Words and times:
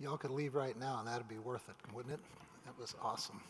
Y'all 0.00 0.16
could 0.16 0.30
leave 0.30 0.54
right 0.54 0.78
now 0.80 0.98
and 0.98 1.06
that'd 1.06 1.28
be 1.28 1.38
worth 1.38 1.68
it, 1.68 1.76
wouldn't 1.94 2.14
it? 2.14 2.20
That 2.64 2.78
was 2.80 2.94
awesome. 3.02 3.40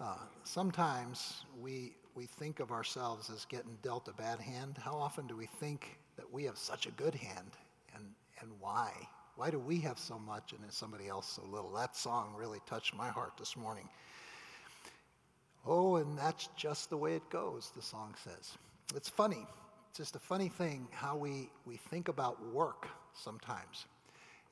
Uh, 0.00 0.16
sometimes 0.44 1.44
we, 1.60 1.96
we 2.14 2.26
think 2.26 2.60
of 2.60 2.70
ourselves 2.70 3.28
as 3.28 3.44
getting 3.46 3.76
dealt 3.82 4.06
a 4.06 4.12
bad 4.12 4.38
hand. 4.38 4.78
How 4.80 4.94
often 4.94 5.26
do 5.26 5.36
we 5.36 5.46
think 5.46 5.98
that 6.16 6.32
we 6.32 6.44
have 6.44 6.56
such 6.56 6.86
a 6.86 6.92
good 6.92 7.14
hand? 7.14 7.50
And, 7.96 8.04
and 8.40 8.50
why? 8.60 8.92
Why 9.34 9.50
do 9.50 9.58
we 9.58 9.80
have 9.80 9.98
so 9.98 10.16
much 10.16 10.52
and 10.52 10.60
somebody 10.72 11.08
else 11.08 11.26
so 11.26 11.42
little? 11.50 11.72
That 11.72 11.96
song 11.96 12.34
really 12.36 12.60
touched 12.66 12.94
my 12.94 13.08
heart 13.08 13.32
this 13.36 13.56
morning. 13.56 13.88
Oh, 15.66 15.96
and 15.96 16.16
that's 16.16 16.48
just 16.56 16.88
the 16.88 16.96
way 16.96 17.14
it 17.14 17.28
goes, 17.30 17.72
the 17.74 17.82
song 17.82 18.14
says. 18.22 18.56
It's 18.94 19.08
funny. 19.08 19.44
It's 19.88 19.98
just 19.98 20.14
a 20.14 20.20
funny 20.20 20.48
thing 20.48 20.86
how 20.92 21.16
we, 21.16 21.50
we 21.66 21.76
think 21.76 22.08
about 22.08 22.44
work 22.52 22.86
sometimes. 23.12 23.86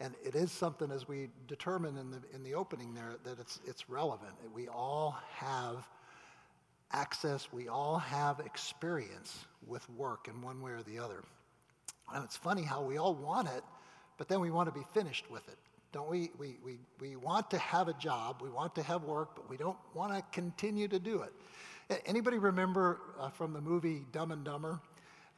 And 0.03 0.17
it 0.25 0.35
is 0.35 0.51
something, 0.51 0.91
as 0.91 1.07
we 1.07 1.29
determined 1.47 1.97
in 1.97 2.11
the, 2.11 2.21
in 2.35 2.43
the 2.43 2.55
opening 2.55 2.93
there, 2.93 3.15
that 3.23 3.39
it's, 3.39 3.61
it's 3.65 3.89
relevant. 3.89 4.33
We 4.53 4.67
all 4.67 5.17
have 5.37 5.87
access, 6.91 7.53
we 7.53 7.69
all 7.69 7.99
have 7.99 8.41
experience 8.41 9.45
with 9.65 9.89
work 9.91 10.27
in 10.27 10.43
one 10.43 10.61
way 10.61 10.73
or 10.73 10.83
the 10.83 10.99
other. 10.99 11.23
And 12.13 12.25
it's 12.25 12.37
funny 12.37 12.63
how 12.63 12.83
we 12.83 12.99
all 12.99 13.15
want 13.15 13.47
it, 13.47 13.63
but 14.19 14.29
then 14.29 14.41
we 14.41 14.51
want 14.51 14.75
to 14.75 14.77
be 14.77 14.85
finished 14.93 15.31
with 15.31 15.47
it. 15.47 15.57
Don't 15.93 16.11
we? 16.11 16.31
We, 16.37 16.57
we, 16.65 16.79
we 16.99 17.15
want 17.15 17.49
to 17.51 17.59
have 17.59 17.87
a 17.87 17.95
job, 17.95 18.43
we 18.43 18.51
want 18.51 18.75
to 18.75 18.83
have 18.83 19.05
work, 19.05 19.37
but 19.37 19.49
we 19.49 19.57
don't 19.57 19.79
want 19.95 20.13
to 20.13 20.25
continue 20.33 20.89
to 20.89 20.99
do 20.99 21.23
it. 21.23 21.33
Anybody 22.07 22.39
remember 22.39 22.99
uh, 23.21 23.31
from 23.31 23.53
the 23.53 23.61
movie 23.61 24.05
Dumb 24.11 24.33
and 24.33 24.43
Dumber 24.43 24.81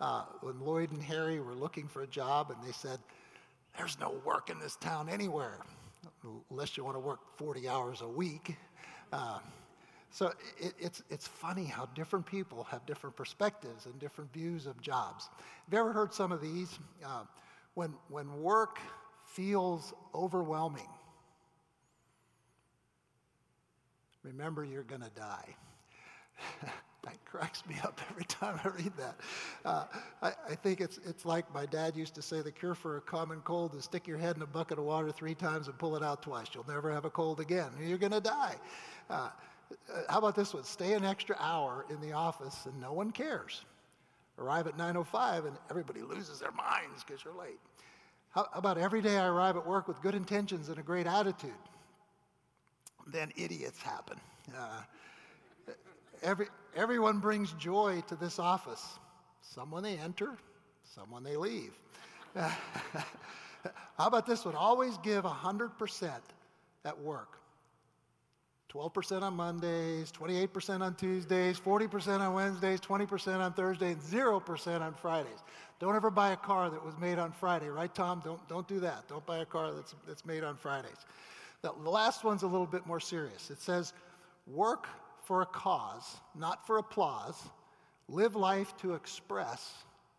uh, 0.01 0.24
when 0.40 0.59
Lloyd 0.60 0.90
and 0.90 1.02
Harry 1.02 1.38
were 1.38 1.54
looking 1.54 1.87
for 1.87 2.01
a 2.01 2.06
job 2.06 2.51
and 2.51 2.66
they 2.66 2.73
said, 2.73 2.98
There's 3.77 3.98
no 3.98 4.14
work 4.24 4.51
in 4.51 4.59
this 4.59 4.77
town 4.77 5.09
anywhere, 5.09 5.59
unless 6.51 6.77
you 6.77 6.84
want 6.84 6.96
to 6.96 7.01
work 7.01 7.20
40 7.37 7.69
hours 7.69 8.01
a 8.02 8.09
week. 8.09 8.56
Uh, 9.12 9.38
so 10.10 10.32
it, 10.60 10.74
it's, 10.79 11.02
it's 11.10 11.26
funny 11.26 11.65
how 11.65 11.87
different 11.87 12.24
people 12.24 12.63
have 12.71 12.87
different 12.87 13.16
perspectives 13.16 13.87
and 13.87 13.98
different 13.98 14.32
views 14.32 14.66
of 14.66 14.80
jobs. 14.80 15.29
Have 15.65 15.73
you 15.73 15.79
ever 15.80 15.93
heard 15.93 16.15
some 16.15 16.30
of 16.30 16.40
these? 16.40 16.79
Uh, 17.04 17.24
when, 17.74 17.93
when 18.09 18.40
work 18.40 18.79
feels 19.32 19.93
overwhelming, 20.15 20.88
remember 24.23 24.65
you're 24.65 24.85
going 24.85 25.02
to 25.02 25.10
die. 25.16 25.57
that 27.02 27.24
cracks 27.24 27.66
me 27.66 27.74
up 27.82 28.01
every 28.10 28.24
time 28.45 28.60
I 28.64 28.68
read 28.68 28.92
that. 28.98 29.16
Uh, 29.64 29.84
I, 30.23 30.32
I, 30.50 30.54
think 30.54 30.80
it's, 30.80 30.98
it's 31.06 31.24
like 31.24 31.52
my 31.54 31.66
dad 31.66 31.96
used 31.96 32.14
to 32.14 32.23
say 32.23 32.40
the 32.40 32.52
cure 32.52 32.74
for 32.74 32.98
a 32.98 33.01
common 33.01 33.40
cold 33.40 33.74
is 33.74 33.84
stick 33.84 34.06
your 34.06 34.18
head 34.18 34.36
in 34.36 34.42
a 34.42 34.46
bucket 34.46 34.78
of 34.78 34.84
water 34.84 35.10
three 35.10 35.34
times 35.34 35.68
and 35.68 35.78
pull 35.78 35.96
it 35.96 36.02
out 36.02 36.23
twice. 36.23 36.48
You'll 36.54 36.66
never 36.68 36.92
have 36.92 37.04
a 37.04 37.10
cold 37.10 37.40
again. 37.40 37.70
You're 37.80 37.98
going 37.98 38.12
to 38.12 38.20
die. 38.20 38.54
Uh, 39.09 39.30
how 40.09 40.18
about 40.18 40.36
this 40.36 40.54
one? 40.54 40.64
Stay 40.64 40.92
an 40.95 41.04
extra 41.04 41.36
hour 41.40 41.86
in 41.90 42.01
the 42.01 42.12
office 42.12 42.66
and 42.66 42.80
no 42.80 42.92
one 42.92 43.10
cares. 43.10 43.64
Arrive 44.38 44.66
at 44.66 44.76
9.05 44.76 45.46
and 45.46 45.56
everybody 45.70 46.02
loses 46.02 46.40
their 46.40 46.52
minds 46.52 47.04
because 47.06 47.24
you're 47.24 47.34
late. 47.34 47.60
How 48.30 48.48
about 48.52 48.79
every 48.79 49.01
day 49.01 49.16
I 49.16 49.26
arrive 49.26 49.56
at 49.56 49.64
work 49.64 49.86
with 49.86 50.02
good 50.02 50.14
intentions 50.14 50.68
and 50.68 50.79
a 50.79 50.82
great 50.82 51.06
attitude? 51.06 51.52
Then 53.06 53.30
idiots 53.36 53.80
happen. 53.80 54.18
Uh, 54.56 54.80
every, 56.24 56.46
everyone 56.74 57.18
brings 57.18 57.52
joy 57.52 58.02
to 58.08 58.16
this 58.16 58.38
office. 58.38 58.98
Someone 59.42 59.82
they 59.82 59.96
enter, 59.98 60.30
someone 60.94 61.22
they 61.22 61.36
leave. 61.36 61.78
How 62.34 62.52
about 63.98 64.26
this 64.26 64.44
one? 64.44 64.56
Always 64.56 64.97
give 64.98 65.25
100% 65.25 66.10
at 66.84 67.00
work. 67.00 67.38
12% 68.72 69.22
on 69.22 69.34
Mondays, 69.34 70.10
28% 70.10 70.80
on 70.80 70.97
Tuesdays, 70.97 71.60
40% 71.60 72.19
on 72.19 72.34
Wednesdays, 72.34 72.80
20% 72.80 73.38
on 73.38 73.52
Thursdays, 73.52 73.94
and 73.94 74.02
0% 74.02 74.80
on 74.80 74.94
Fridays. 74.94 75.44
Don't 75.78 75.94
ever 75.94 76.10
buy 76.10 76.32
a 76.32 76.36
car 76.36 76.70
that 76.70 76.84
was 76.84 76.98
made 76.98 77.20
on 77.20 77.30
Friday, 77.30 77.68
right, 77.68 77.94
Tom? 77.94 78.20
Don't, 78.24 78.46
don't 78.48 78.66
do 78.66 78.80
that. 78.80 79.06
Don't 79.06 79.24
buy 79.26 79.38
a 79.38 79.44
car 79.44 79.72
that's, 79.72 79.94
that's 80.08 80.26
made 80.26 80.42
on 80.42 80.56
Fridays. 80.56 81.06
The 81.62 81.70
last 81.88 82.24
one's 82.24 82.42
a 82.42 82.46
little 82.48 82.66
bit 82.66 82.84
more 82.84 83.00
serious. 83.00 83.48
It 83.50 83.60
says, 83.60 83.92
work 84.46 84.88
for 85.26 85.42
a 85.42 85.46
cause, 85.46 86.16
not 86.34 86.66
for 86.66 86.78
applause. 86.78 87.40
Live 88.08 88.36
life 88.36 88.76
to 88.78 88.94
express, 88.94 89.72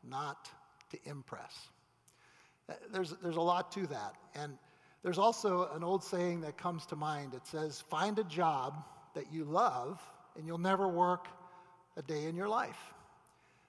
not 0.04 0.50
to 0.92 1.00
impress. 1.06 1.68
Uh, 2.68 2.74
there's, 2.92 3.12
there's 3.22 3.36
a 3.36 3.42
lot 3.42 3.72
to 3.74 3.88
that. 3.88 4.16
And 4.34 4.58
there's 5.04 5.20
also 5.20 5.70
an 5.76 5.84
old 5.84 6.04
saying 6.04 6.42
that 6.42 6.58
comes 6.58 6.86
to 6.88 6.96
mind. 6.96 7.34
It 7.34 7.46
says, 7.46 7.82
Find 7.90 8.18
a 8.18 8.24
job 8.24 8.84
that 9.14 9.32
you 9.32 9.44
love, 9.44 10.02
and 10.36 10.48
you'll 10.48 10.58
never 10.58 10.88
work 10.88 11.28
a 11.98 12.02
day 12.02 12.26
in 12.26 12.36
your 12.36 12.50
life. 12.50 12.94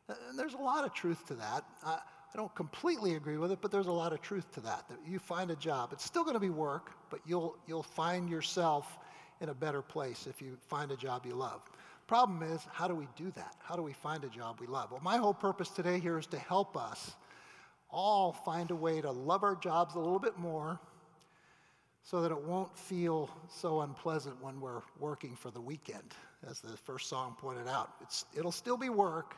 And 0.08 0.38
there's 0.38 0.54
a 0.54 0.58
lot 0.58 0.84
of 0.84 0.94
truth 0.94 1.26
to 1.26 1.34
that. 1.34 1.64
I, 1.84 1.98
I 2.36 2.36
don't 2.36 2.54
completely 2.54 3.14
agree 3.14 3.38
with 3.38 3.52
it, 3.52 3.58
but 3.60 3.70
there's 3.70 3.86
a 3.86 3.92
lot 3.92 4.12
of 4.12 4.20
truth 4.20 4.50
to 4.52 4.60
that. 4.60 4.88
That 4.88 4.98
you 5.06 5.18
find 5.18 5.50
a 5.50 5.56
job, 5.56 5.90
it's 5.92 6.04
still 6.04 6.22
going 6.22 6.34
to 6.34 6.40
be 6.40 6.50
work, 6.50 6.92
but 7.10 7.20
you'll, 7.26 7.56
you'll 7.66 7.82
find 7.82 8.28
yourself 8.28 8.98
in 9.40 9.48
a 9.48 9.54
better 9.54 9.82
place 9.82 10.26
if 10.26 10.40
you 10.40 10.56
find 10.68 10.90
a 10.90 10.96
job 10.96 11.26
you 11.26 11.34
love. 11.34 11.62
Problem 12.06 12.42
is, 12.42 12.60
how 12.72 12.86
do 12.86 12.94
we 12.94 13.08
do 13.16 13.32
that? 13.32 13.56
How 13.60 13.74
do 13.74 13.82
we 13.82 13.92
find 13.92 14.22
a 14.24 14.28
job 14.28 14.58
we 14.60 14.66
love? 14.66 14.92
Well, 14.92 15.00
my 15.02 15.16
whole 15.16 15.34
purpose 15.34 15.68
today 15.70 15.98
here 15.98 16.18
is 16.18 16.26
to 16.28 16.38
help 16.38 16.76
us 16.76 17.16
all 17.90 18.32
find 18.32 18.70
a 18.70 18.76
way 18.76 19.00
to 19.00 19.10
love 19.10 19.42
our 19.42 19.56
jobs 19.56 19.94
a 19.94 19.98
little 19.98 20.18
bit 20.18 20.38
more 20.38 20.78
so 22.02 22.20
that 22.20 22.30
it 22.30 22.40
won't 22.40 22.76
feel 22.78 23.28
so 23.48 23.80
unpleasant 23.80 24.40
when 24.40 24.60
we're 24.60 24.82
working 25.00 25.34
for 25.34 25.50
the 25.50 25.60
weekend, 25.60 26.14
as 26.48 26.60
the 26.60 26.76
first 26.76 27.08
song 27.08 27.34
pointed 27.36 27.66
out. 27.66 27.90
It's, 28.00 28.24
it'll 28.36 28.52
still 28.52 28.76
be 28.76 28.88
work, 28.88 29.34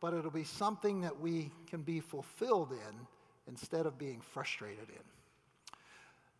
but 0.00 0.14
it'll 0.14 0.30
be 0.30 0.44
something 0.44 1.00
that 1.00 1.20
we 1.20 1.50
can 1.68 1.82
be 1.82 1.98
fulfilled 1.98 2.70
in 2.70 3.06
instead 3.48 3.86
of 3.86 3.98
being 3.98 4.20
frustrated 4.20 4.88
in. 4.88 5.02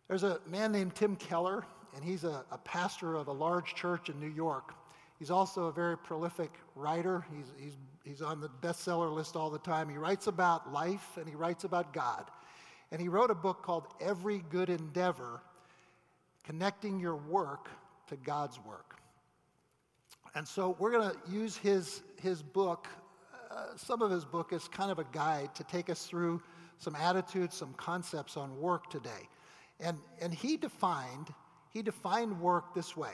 There's 0.07 0.23
a 0.23 0.39
man 0.49 0.71
named 0.71 0.95
Tim 0.95 1.17
Keller, 1.17 1.65
and 1.97 2.05
he's 2.05 2.23
a, 2.23 2.45
a 2.51 2.59
pastor 2.59 3.15
of 3.15 3.27
a 3.27 3.31
large 3.31 3.73
church 3.73 4.07
in 4.09 4.19
New 4.19 4.29
York. 4.29 4.75
He's 5.17 5.31
also 5.31 5.65
a 5.65 5.71
very 5.71 5.97
prolific 5.97 6.51
writer. 6.75 7.25
He's, 7.35 7.51
he's, 7.59 7.77
he's 8.05 8.21
on 8.21 8.39
the 8.39 8.49
bestseller 8.61 9.11
list 9.11 9.35
all 9.35 9.49
the 9.49 9.57
time. 9.57 9.89
He 9.89 9.97
writes 9.97 10.27
about 10.27 10.71
life 10.71 11.17
and 11.17 11.27
he 11.27 11.33
writes 11.33 11.63
about 11.63 11.91
God. 11.93 12.25
And 12.91 13.01
he 13.01 13.07
wrote 13.07 13.31
a 13.31 13.35
book 13.35 13.63
called 13.63 13.87
Every 13.99 14.43
Good 14.51 14.69
Endeavor 14.69 15.41
connecting 16.43 16.99
your 16.99 17.15
work 17.15 17.67
to 18.09 18.15
God's 18.15 18.59
work. 18.63 18.99
And 20.35 20.47
so 20.47 20.75
we're 20.77 20.91
going 20.91 21.09
to 21.09 21.17
use 21.31 21.57
his, 21.57 22.03
his 22.21 22.43
book, 22.43 22.87
uh, 23.49 23.75
some 23.75 24.03
of 24.03 24.11
his 24.11 24.23
book, 24.23 24.53
as 24.53 24.67
kind 24.67 24.91
of 24.91 24.99
a 24.99 25.05
guide 25.11 25.55
to 25.55 25.63
take 25.63 25.89
us 25.89 26.05
through 26.05 26.43
some 26.77 26.95
attitudes, 26.95 27.57
some 27.57 27.73
concepts 27.73 28.37
on 28.37 28.55
work 28.61 28.91
today. 28.91 29.27
And, 29.79 29.97
and 30.21 30.31
he 30.31 30.57
defined, 30.57 31.33
he 31.71 31.81
defined 31.81 32.39
work 32.39 32.73
this 32.73 32.95
way. 32.95 33.13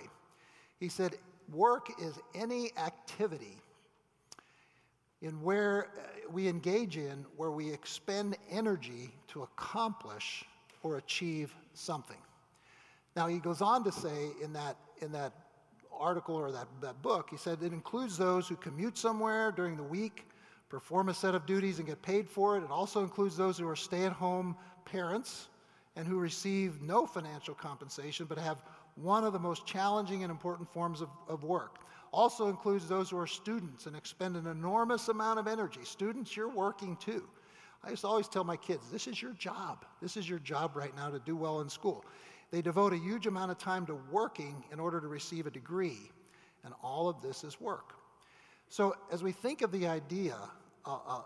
He 0.80 0.90
said, 0.90 1.16
work 1.52 1.90
is 2.02 2.20
any 2.34 2.72
activity 2.78 3.58
in 5.22 5.42
where 5.42 5.88
uh, 5.98 6.32
we 6.32 6.48
engage 6.48 6.98
in 6.98 7.26
where 7.38 7.52
we 7.52 7.72
expend 7.72 8.38
energy 8.52 9.14
to 9.30 9.44
accomplish 9.44 10.44
or 10.84 10.98
achieve 10.98 11.54
something. 11.74 12.18
Now, 13.16 13.28
he 13.28 13.40
goes 13.40 13.62
on 13.62 13.84
to 13.86 13.92
say 13.92 14.28
in 14.44 14.54
that, 14.54 14.76
in 15.02 15.12
that 15.14 15.34
article 15.98 16.36
or 16.36 16.52
that, 16.52 16.68
that 16.82 17.02
book, 17.02 17.30
he 17.30 17.38
said 17.38 17.60
it 17.62 17.72
includes 17.72 18.18
those 18.18 18.48
who 18.48 18.56
commute 18.56 18.98
somewhere 18.98 19.52
during 19.52 19.78
the 19.78 19.84
week, 19.84 20.26
perform 20.68 21.10
a 21.10 21.14
set 21.14 21.36
of 21.36 21.46
duties, 21.46 21.78
and 21.78 21.88
get 21.88 22.02
paid 22.02 22.28
for 22.28 22.58
it. 22.58 22.64
It 22.64 22.72
also 22.72 23.02
includes 23.02 23.38
those 23.38 23.58
who 23.58 23.68
are 23.68 23.76
stay 23.76 24.04
at 24.06 24.12
home 24.12 24.58
parents 24.86 25.48
and 25.96 26.08
who 26.08 26.18
receive 26.18 26.82
no 26.82 27.06
financial 27.06 27.54
compensation 27.54 28.26
but 28.26 28.38
have 28.38 28.64
one 28.96 29.24
of 29.24 29.34
the 29.34 29.40
most 29.40 29.66
challenging 29.66 30.24
and 30.24 30.32
important 30.32 30.72
forms 30.72 31.02
of, 31.02 31.10
of 31.28 31.44
work. 31.44 31.80
Also 32.12 32.48
includes 32.48 32.88
those 32.88 33.10
who 33.10 33.18
are 33.18 33.28
students 33.28 33.86
and 33.86 33.96
expend 33.96 34.36
an 34.36 34.48
enormous 34.48 35.08
amount 35.10 35.40
of 35.40 35.48
energy. 35.48 35.80
Students, 35.84 36.36
you're 36.38 36.50
working 36.50 36.96
too. 36.98 37.28
I 37.84 37.90
used 37.90 38.02
to 38.02 38.08
always 38.08 38.28
tell 38.28 38.44
my 38.44 38.56
kids, 38.56 38.90
this 38.92 39.08
is 39.08 39.22
your 39.22 39.34
job. 39.34 39.84
This 40.02 40.16
is 40.16 40.30
your 40.30 40.40
job 40.40 40.76
right 40.76 40.96
now 40.96 41.10
to 41.10 41.20
do 41.20 41.36
well 41.36 41.62
in 41.62 41.70
school. 41.70 42.06
They 42.52 42.62
devote 42.62 42.94
a 42.94 42.98
huge 42.98 43.26
amount 43.26 43.52
of 43.52 43.58
time 43.58 43.86
to 43.88 43.96
working 44.12 44.64
in 44.72 44.80
order 44.80 45.02
to 45.02 45.08
receive 45.08 45.48
a 45.48 45.52
degree, 45.52 46.12
and 46.64 46.74
all 46.84 47.10
of 47.10 47.20
this 47.22 47.44
is 47.44 47.60
work. 47.60 47.94
So, 48.70 48.96
as 49.12 49.24
we 49.24 49.32
think 49.32 49.64
of 49.64 49.72
the 49.72 49.88
idea 49.88 50.38
uh, 50.86 50.98
uh, 51.08 51.22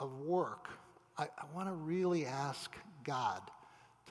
of 0.00 0.18
work, 0.18 0.68
I, 1.16 1.24
I 1.24 1.44
want 1.54 1.68
to 1.68 1.72
really 1.72 2.26
ask 2.26 2.76
God 3.04 3.40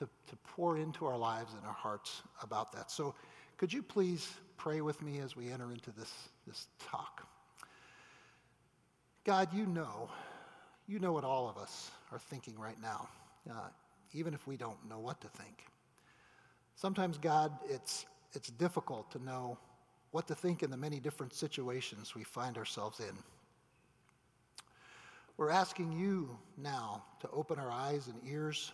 to, 0.02 0.08
to 0.30 0.36
pour 0.44 0.76
into 0.76 1.06
our 1.06 1.16
lives 1.16 1.52
and 1.56 1.64
our 1.64 1.72
hearts 1.72 2.22
about 2.42 2.72
that. 2.72 2.90
So, 2.90 3.14
could 3.56 3.72
you 3.72 3.82
please 3.82 4.28
pray 4.56 4.80
with 4.80 5.00
me 5.00 5.20
as 5.20 5.36
we 5.36 5.50
enter 5.50 5.70
into 5.70 5.92
this, 5.92 6.12
this 6.46 6.66
talk? 6.90 7.24
God, 9.24 9.48
you 9.54 9.66
know, 9.66 10.10
you 10.88 10.98
know 10.98 11.12
what 11.12 11.22
all 11.22 11.48
of 11.48 11.56
us 11.56 11.92
are 12.10 12.18
thinking 12.18 12.58
right 12.58 12.80
now, 12.82 13.08
uh, 13.48 13.68
even 14.12 14.34
if 14.34 14.44
we 14.48 14.56
don't 14.56 14.78
know 14.88 14.98
what 14.98 15.20
to 15.20 15.28
think. 15.28 15.66
Sometimes, 16.74 17.18
God, 17.18 17.52
it's, 17.70 18.06
it's 18.32 18.48
difficult 18.48 19.08
to 19.12 19.22
know 19.22 19.56
what 20.10 20.26
to 20.26 20.34
think 20.34 20.64
in 20.64 20.70
the 20.70 20.76
many 20.76 20.98
different 20.98 21.32
situations 21.32 22.16
we 22.16 22.24
find 22.24 22.58
ourselves 22.58 22.98
in. 22.98 23.16
We're 25.36 25.50
asking 25.50 25.92
you 25.92 26.36
now 26.58 27.04
to 27.20 27.30
open 27.30 27.60
our 27.60 27.70
eyes 27.70 28.08
and 28.08 28.16
ears 28.28 28.72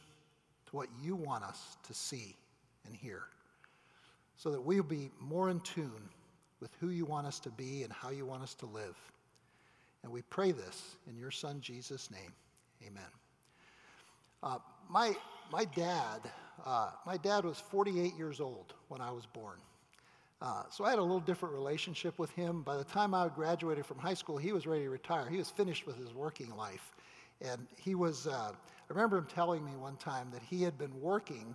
to 0.69 0.77
what 0.77 0.89
you 1.03 1.17
want 1.17 1.45
us 1.45 1.77
to 1.87 1.95
see 1.95 2.37
and 2.87 2.95
hear 2.95 3.23
so 4.37 4.51
that 4.51 4.61
we'll 4.61 4.83
be 4.83 5.11
more 5.21 5.51
in 5.51 5.61
tune 5.61 6.09
with 6.61 6.71
who 6.81 6.91
you 6.91 7.05
want 7.05 7.27
us 7.27 7.41
to 7.41 7.51
be 7.51 7.83
and 7.83 7.93
how 7.93 8.11
you 8.11 8.25
want 8.25 8.43
us 8.43 8.55
to 8.55 8.67
live. 8.67 8.97
And 10.03 10.13
we 10.13 10.23
pray 10.23 10.53
this 10.53 10.97
in 11.09 11.17
your 11.17 11.31
Son, 11.31 11.61
Jesus' 11.61 12.11
name. 12.11 12.33
Amen. 12.87 13.03
Uh, 14.43 14.59
my, 14.89 15.15
my 15.51 15.65
dad, 15.65 16.21
uh, 16.65 16.91
my 17.05 17.17
dad 17.17 17.45
was 17.45 17.59
48 17.59 18.17
years 18.17 18.41
old 18.41 18.75
when 18.89 19.01
I 19.01 19.11
was 19.11 19.27
born. 19.27 19.59
Uh, 20.41 20.63
so 20.71 20.85
I 20.85 20.91
had 20.91 21.01
a 21.01 21.03
little 21.03 21.19
different 21.19 21.55
relationship 21.55 22.17
with 22.17 22.31
him. 22.31 22.63
By 22.63 22.77
the 22.77 22.85
time 22.85 23.13
I 23.13 23.29
graduated 23.29 23.85
from 23.85 23.99
high 23.99 24.15
school, 24.15 24.37
he 24.37 24.53
was 24.53 24.69
ready 24.69 24.85
to 24.85 24.91
retire. 24.91 25.29
He 25.29 25.39
was 25.39 25.51
finished 25.51 25.85
with 25.85 25.97
his 25.97 26.15
working 26.15 26.55
life. 26.57 26.93
And 27.41 27.67
he 27.77 27.95
was, 27.95 28.27
uh, 28.27 28.53
I 28.53 28.93
remember 28.93 29.19
him 29.19 29.27
telling 29.27 29.65
me 29.65 29.73
one 29.73 29.97
time 29.97 30.29
that 30.33 30.43
he 30.43 30.63
had 30.63 30.77
been 30.77 30.99
working 31.01 31.55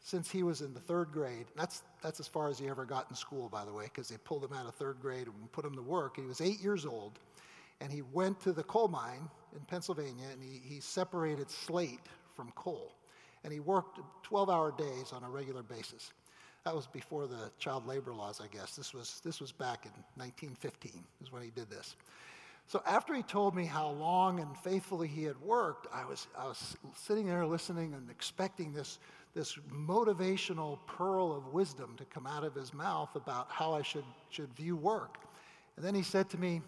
since 0.00 0.30
he 0.30 0.42
was 0.42 0.60
in 0.60 0.72
the 0.72 0.80
third 0.80 1.10
grade. 1.12 1.46
That's, 1.56 1.82
that's 2.02 2.20
as 2.20 2.26
far 2.26 2.48
as 2.48 2.58
he 2.58 2.68
ever 2.68 2.84
got 2.84 3.06
in 3.10 3.16
school, 3.16 3.48
by 3.48 3.64
the 3.64 3.72
way, 3.72 3.84
because 3.84 4.08
they 4.08 4.16
pulled 4.18 4.44
him 4.44 4.52
out 4.52 4.66
of 4.66 4.74
third 4.74 4.98
grade 5.00 5.26
and 5.26 5.52
put 5.52 5.64
him 5.64 5.74
to 5.74 5.82
work. 5.82 6.16
He 6.16 6.22
was 6.22 6.40
eight 6.40 6.60
years 6.60 6.86
old, 6.86 7.18
and 7.80 7.92
he 7.92 8.02
went 8.02 8.40
to 8.40 8.52
the 8.52 8.62
coal 8.62 8.88
mine 8.88 9.28
in 9.54 9.60
Pennsylvania, 9.66 10.26
and 10.32 10.42
he, 10.42 10.60
he 10.62 10.80
separated 10.80 11.50
slate 11.50 12.06
from 12.34 12.52
coal. 12.52 12.94
And 13.44 13.52
he 13.52 13.60
worked 13.60 14.00
12 14.22 14.50
hour 14.50 14.72
days 14.76 15.12
on 15.12 15.24
a 15.24 15.30
regular 15.30 15.62
basis. 15.62 16.12
That 16.64 16.74
was 16.74 16.86
before 16.86 17.26
the 17.26 17.50
child 17.58 17.86
labor 17.86 18.12
laws, 18.12 18.40
I 18.42 18.46
guess. 18.54 18.76
This 18.76 18.92
was, 18.92 19.20
this 19.24 19.40
was 19.40 19.52
back 19.52 19.86
in 19.86 19.92
1915, 20.16 21.04
is 21.22 21.32
when 21.32 21.42
he 21.42 21.50
did 21.50 21.70
this. 21.70 21.96
So 22.68 22.82
after 22.86 23.14
he 23.14 23.22
told 23.22 23.56
me 23.56 23.64
how 23.64 23.88
long 23.88 24.40
and 24.40 24.56
faithfully 24.58 25.08
he 25.08 25.24
had 25.24 25.40
worked, 25.40 25.86
I 25.90 26.04
was, 26.04 26.26
I 26.38 26.46
was 26.46 26.76
sitting 26.94 27.26
there 27.26 27.46
listening 27.46 27.94
and 27.94 28.10
expecting 28.10 28.74
this, 28.74 28.98
this 29.34 29.56
motivational 29.72 30.78
pearl 30.86 31.32
of 31.34 31.54
wisdom 31.54 31.94
to 31.96 32.04
come 32.04 32.26
out 32.26 32.44
of 32.44 32.54
his 32.54 32.74
mouth 32.74 33.16
about 33.16 33.46
how 33.48 33.72
I 33.72 33.80
should, 33.80 34.04
should 34.28 34.52
view 34.54 34.76
work. 34.76 35.16
And 35.76 35.84
then 35.84 35.94
he 35.94 36.02
said 36.02 36.28
to 36.30 36.38
me, 36.38 36.60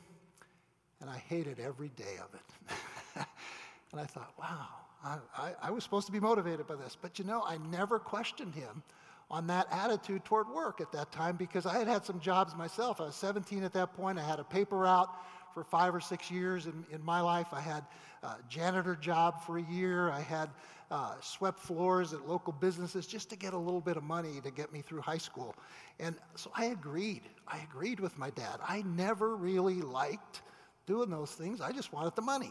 and 1.02 1.10
I 1.10 1.18
hated 1.18 1.60
every 1.60 1.90
day 1.90 2.16
of 2.22 2.34
it. 2.34 2.76
and 3.92 4.00
I 4.00 4.04
thought, 4.04 4.32
wow, 4.38 4.68
I, 5.04 5.18
I, 5.36 5.52
I 5.64 5.70
was 5.70 5.84
supposed 5.84 6.06
to 6.06 6.12
be 6.12 6.20
motivated 6.20 6.66
by 6.66 6.76
this. 6.76 6.96
But 7.00 7.18
you 7.18 7.26
know, 7.26 7.42
I 7.44 7.58
never 7.70 7.98
questioned 7.98 8.54
him 8.54 8.82
on 9.30 9.46
that 9.48 9.66
attitude 9.70 10.24
toward 10.24 10.48
work 10.48 10.80
at 10.80 10.90
that 10.92 11.12
time 11.12 11.36
because 11.36 11.66
I 11.66 11.78
had 11.78 11.86
had 11.86 12.06
some 12.06 12.20
jobs 12.20 12.56
myself. 12.56 13.02
I 13.02 13.04
was 13.04 13.16
17 13.16 13.64
at 13.64 13.74
that 13.74 13.94
point. 13.94 14.18
I 14.18 14.26
had 14.26 14.40
a 14.40 14.44
paper 14.44 14.78
route 14.78 15.10
for 15.52 15.64
five 15.64 15.94
or 15.94 16.00
six 16.00 16.30
years 16.30 16.66
in, 16.66 16.84
in 16.92 17.04
my 17.04 17.20
life. 17.20 17.48
I 17.52 17.60
had 17.60 17.84
a 18.22 18.36
janitor 18.48 18.94
job 18.94 19.42
for 19.42 19.58
a 19.58 19.62
year. 19.62 20.10
I 20.10 20.20
had 20.20 20.50
uh, 20.90 21.14
swept 21.20 21.60
floors 21.60 22.12
at 22.12 22.28
local 22.28 22.52
businesses 22.52 23.06
just 23.06 23.30
to 23.30 23.36
get 23.36 23.54
a 23.54 23.58
little 23.58 23.80
bit 23.80 23.96
of 23.96 24.02
money 24.02 24.40
to 24.42 24.50
get 24.50 24.72
me 24.72 24.82
through 24.82 25.00
high 25.00 25.18
school. 25.18 25.54
And 25.98 26.16
so 26.34 26.50
I 26.54 26.66
agreed. 26.66 27.22
I 27.46 27.58
agreed 27.58 28.00
with 28.00 28.18
my 28.18 28.30
dad. 28.30 28.58
I 28.66 28.82
never 28.82 29.36
really 29.36 29.80
liked 29.80 30.42
doing 30.86 31.10
those 31.10 31.30
things. 31.32 31.60
I 31.60 31.72
just 31.72 31.92
wanted 31.92 32.16
the 32.16 32.22
money. 32.22 32.50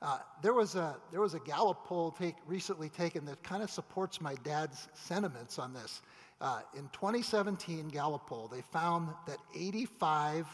Uh, 0.00 0.18
there, 0.42 0.54
was 0.54 0.74
a, 0.74 0.96
there 1.10 1.20
was 1.20 1.34
a 1.34 1.40
Gallup 1.40 1.84
poll 1.84 2.10
take, 2.10 2.34
recently 2.46 2.88
taken 2.88 3.24
that 3.26 3.42
kind 3.42 3.62
of 3.62 3.70
supports 3.70 4.20
my 4.20 4.34
dad's 4.44 4.88
sentiments 4.94 5.58
on 5.58 5.72
this. 5.72 6.02
Uh, 6.40 6.60
in 6.74 6.88
2017 6.92 7.88
Gallup 7.88 8.26
poll, 8.26 8.48
they 8.48 8.60
found 8.60 9.08
that 9.26 9.38
85% 9.56 10.44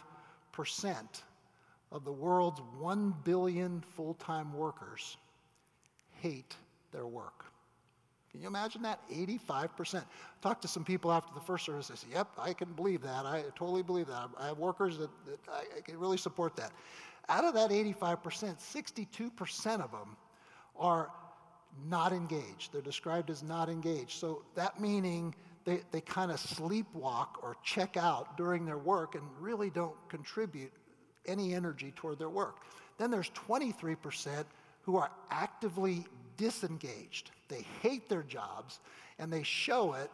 of 1.93 2.05
the 2.05 2.13
world's 2.13 2.61
1 2.79 3.15
billion 3.25 3.83
full 3.97 4.15
time 4.15 4.53
workers 4.53 5.17
hate 6.21 6.55
their 6.93 7.07
work. 7.07 7.45
Can 8.31 8.41
you 8.41 8.47
imagine 8.47 8.83
that? 8.83 9.01
85%. 9.11 10.05
Talked 10.41 10.63
to 10.63 10.69
some 10.69 10.85
people 10.85 11.11
after 11.11 11.35
the 11.35 11.41
first 11.41 11.67
service. 11.67 11.89
They 11.89 11.97
said, 11.97 12.11
Yep, 12.13 12.29
I 12.39 12.53
can 12.53 12.73
believe 12.73 13.03
that. 13.03 13.27
I 13.27 13.43
totally 13.57 13.83
believe 13.83 14.07
that. 14.07 14.29
I 14.39 14.49
have 14.49 14.59
workers 14.59 14.99
that, 14.99 15.11
that 15.27 15.39
I, 15.49 15.79
I 15.79 15.81
can 15.81 15.99
really 15.99 16.17
support 16.17 16.55
that. 16.57 16.71
Out 17.29 17.45
of 17.45 17.55
that 17.55 17.71
85%, 17.71 18.57
62% 18.59 19.81
of 19.81 19.91
them 19.91 20.17
are 20.79 21.11
not 21.89 22.13
engaged. 22.13 22.73
They're 22.73 22.83
described 22.83 23.31
as 23.31 23.43
not 23.43 23.69
engaged. 23.69 24.13
So 24.13 24.43
that 24.55 24.81
meaning 24.81 25.35
they, 25.65 25.81
they 25.91 26.01
kind 26.01 26.31
of 26.31 26.39
sleepwalk 26.39 27.29
or 27.43 27.57
check 27.65 27.97
out 27.97 28.37
during 28.37 28.65
their 28.65 28.79
work 28.79 29.15
and 29.15 29.25
really 29.41 29.71
don't 29.71 29.97
contribute 30.09 30.73
any 31.27 31.55
energy 31.55 31.93
toward 31.97 32.19
their 32.19 32.31
work. 32.31 32.57
Then 32.99 33.11
there's 33.11 33.31
23% 33.49 34.45
who 34.83 34.97
are 34.97 35.11
actively 35.31 36.05
disengaged. 36.37 37.31
They 37.49 37.67
hate 37.83 38.09
their 38.09 38.23
jobs 38.23 38.81
and 39.19 39.33
they 39.33 39.43
show 39.43 39.95
it 39.95 40.11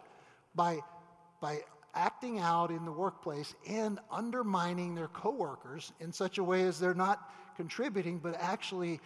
by, 0.55 0.81
by 1.41 1.61
acting 1.95 2.39
out 2.39 2.71
in 2.71 2.85
the 2.85 2.93
workplace 2.93 3.55
and 3.69 3.99
undermining 4.11 4.95
their 4.95 5.09
coworkers 5.09 5.93
in 6.01 6.13
such 6.13 6.39
a 6.39 6.45
way 6.45 6.63
as 6.65 6.79
they're 6.79 6.95
not 6.95 7.33
contributing 7.57 8.19
but 8.19 8.37
actually 8.39 9.01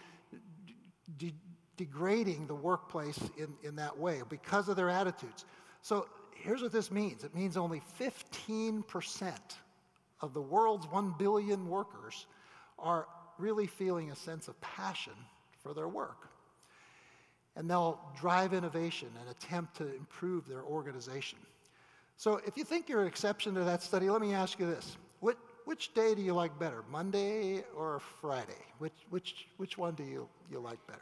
de- 1.17 1.33
degrading 1.77 2.47
the 2.47 2.55
workplace 2.55 3.19
in, 3.37 3.47
in 3.63 3.75
that 3.75 3.97
way 3.97 4.21
because 4.29 4.67
of 4.69 4.75
their 4.75 4.89
attitudes. 4.89 5.45
So 5.81 6.07
here's 6.35 6.61
what 6.61 6.71
this 6.71 6.91
means 6.91 7.23
it 7.23 7.33
means 7.33 7.57
only 7.57 7.81
15% 7.99 9.31
of 10.21 10.33
the 10.33 10.41
world's 10.41 10.87
1 10.87 11.15
billion 11.17 11.67
workers 11.67 12.25
are 12.77 13.07
really 13.37 13.67
feeling 13.67 14.11
a 14.11 14.15
sense 14.15 14.47
of 14.47 14.59
passion 14.61 15.13
for 15.61 15.73
their 15.73 15.87
work. 15.87 16.27
And 17.55 17.69
they'll 17.69 17.99
drive 18.19 18.53
innovation 18.53 19.09
and 19.19 19.29
attempt 19.29 19.77
to 19.77 19.95
improve 19.95 20.47
their 20.47 20.63
organization. 20.63 21.39
So 22.17 22.39
if 22.45 22.55
you 22.55 22.63
think 22.63 22.87
you're 22.87 23.01
an 23.01 23.07
exception 23.07 23.55
to 23.55 23.63
that 23.63 23.83
study, 23.83 24.09
let 24.09 24.21
me 24.21 24.33
ask 24.33 24.59
you 24.59 24.67
this. 24.67 24.97
Which, 25.19 25.37
which 25.65 25.93
day 25.93 26.15
do 26.15 26.21
you 26.21 26.33
like 26.33 26.57
better, 26.59 26.83
Monday 26.89 27.63
or 27.75 27.99
Friday? 28.21 28.63
Which, 28.77 28.93
which, 29.09 29.47
which 29.57 29.77
one 29.77 29.95
do 29.95 30.03
you, 30.03 30.29
you 30.51 30.59
like 30.59 30.85
better? 30.87 31.01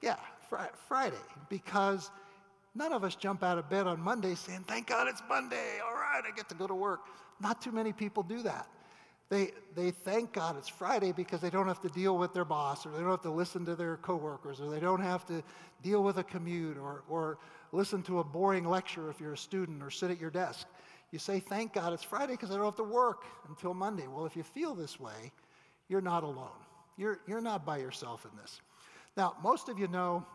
Yeah, 0.00 0.16
fr- 0.48 0.72
Friday, 0.88 1.16
because 1.48 2.10
none 2.74 2.92
of 2.92 3.04
us 3.04 3.14
jump 3.14 3.42
out 3.42 3.58
of 3.58 3.68
bed 3.68 3.86
on 3.86 4.00
Monday 4.00 4.34
saying, 4.34 4.64
thank 4.66 4.86
God 4.86 5.08
it's 5.08 5.22
Monday, 5.28 5.78
all 5.84 5.94
right, 5.94 6.22
I 6.26 6.34
get 6.34 6.48
to 6.48 6.54
go 6.54 6.66
to 6.66 6.74
work. 6.74 7.00
Not 7.40 7.60
too 7.60 7.72
many 7.72 7.92
people 7.92 8.22
do 8.22 8.42
that. 8.42 8.68
They, 9.30 9.52
they 9.76 9.92
thank 9.92 10.32
God 10.32 10.56
it's 10.58 10.68
Friday 10.68 11.12
because 11.12 11.40
they 11.40 11.50
don't 11.50 11.68
have 11.68 11.80
to 11.82 11.88
deal 11.88 12.18
with 12.18 12.34
their 12.34 12.44
boss 12.44 12.84
or 12.84 12.90
they 12.90 12.98
don't 12.98 13.10
have 13.10 13.22
to 13.22 13.30
listen 13.30 13.64
to 13.66 13.76
their 13.76 13.96
coworkers 13.98 14.60
or 14.60 14.68
they 14.68 14.80
don't 14.80 15.00
have 15.00 15.24
to 15.26 15.42
deal 15.82 16.02
with 16.02 16.18
a 16.18 16.24
commute 16.24 16.76
or, 16.76 17.04
or 17.08 17.38
listen 17.70 18.02
to 18.02 18.18
a 18.18 18.24
boring 18.24 18.64
lecture 18.64 19.08
if 19.08 19.20
you're 19.20 19.34
a 19.34 19.38
student 19.38 19.82
or 19.82 19.90
sit 19.90 20.10
at 20.10 20.20
your 20.20 20.30
desk. 20.30 20.66
You 21.12 21.20
say, 21.20 21.38
thank 21.38 21.74
God 21.74 21.92
it's 21.92 22.02
Friday 22.02 22.32
because 22.32 22.50
I 22.50 22.56
don't 22.56 22.64
have 22.64 22.76
to 22.76 22.82
work 22.82 23.24
until 23.48 23.72
Monday. 23.72 24.08
Well, 24.08 24.26
if 24.26 24.34
you 24.36 24.42
feel 24.42 24.74
this 24.74 24.98
way, 24.98 25.32
you're 25.88 26.00
not 26.00 26.24
alone. 26.24 26.48
You're, 26.96 27.20
you're 27.26 27.40
not 27.40 27.64
by 27.64 27.78
yourself 27.78 28.26
in 28.30 28.36
this. 28.36 28.60
Now, 29.16 29.36
most 29.42 29.68
of 29.68 29.78
you 29.78 29.86
know 29.88 30.26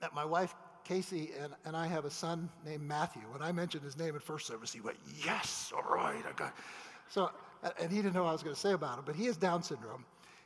that 0.00 0.14
my 0.14 0.24
wife 0.24 0.54
Casey 0.84 1.30
and, 1.40 1.52
and 1.64 1.76
I 1.76 1.86
have 1.86 2.04
a 2.04 2.10
son 2.10 2.48
named 2.64 2.82
Matthew. 2.82 3.22
When 3.30 3.42
I 3.42 3.52
mentioned 3.52 3.82
his 3.82 3.96
name 3.96 4.14
at 4.14 4.22
first 4.22 4.46
service, 4.46 4.72
he 4.72 4.80
went, 4.80 4.98
Yes, 5.24 5.72
all 5.74 5.94
right, 5.94 6.22
I 6.28 6.32
got. 6.36 6.54
So 7.08 7.30
and 7.80 7.90
he 7.90 7.96
didn't 7.96 8.14
know 8.14 8.24
what 8.24 8.30
I 8.30 8.32
was 8.32 8.42
going 8.42 8.54
to 8.54 8.60
say 8.60 8.72
about 8.72 8.98
him, 8.98 9.04
but 9.06 9.16
he 9.16 9.26
has 9.26 9.36
Down 9.36 9.62
syndrome. 9.62 10.04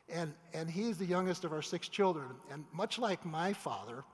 And, 0.09 0.33
and 0.55 0.71
he 0.71 0.89
is 0.89 0.97
the 0.97 1.05
youngest 1.05 1.45
of 1.45 1.53
our 1.53 1.63
six 1.63 1.89
children. 1.89 2.29
And 2.51 2.65
much 2.73 2.99
like 2.99 3.25
my 3.27 3.53
father 3.53 4.05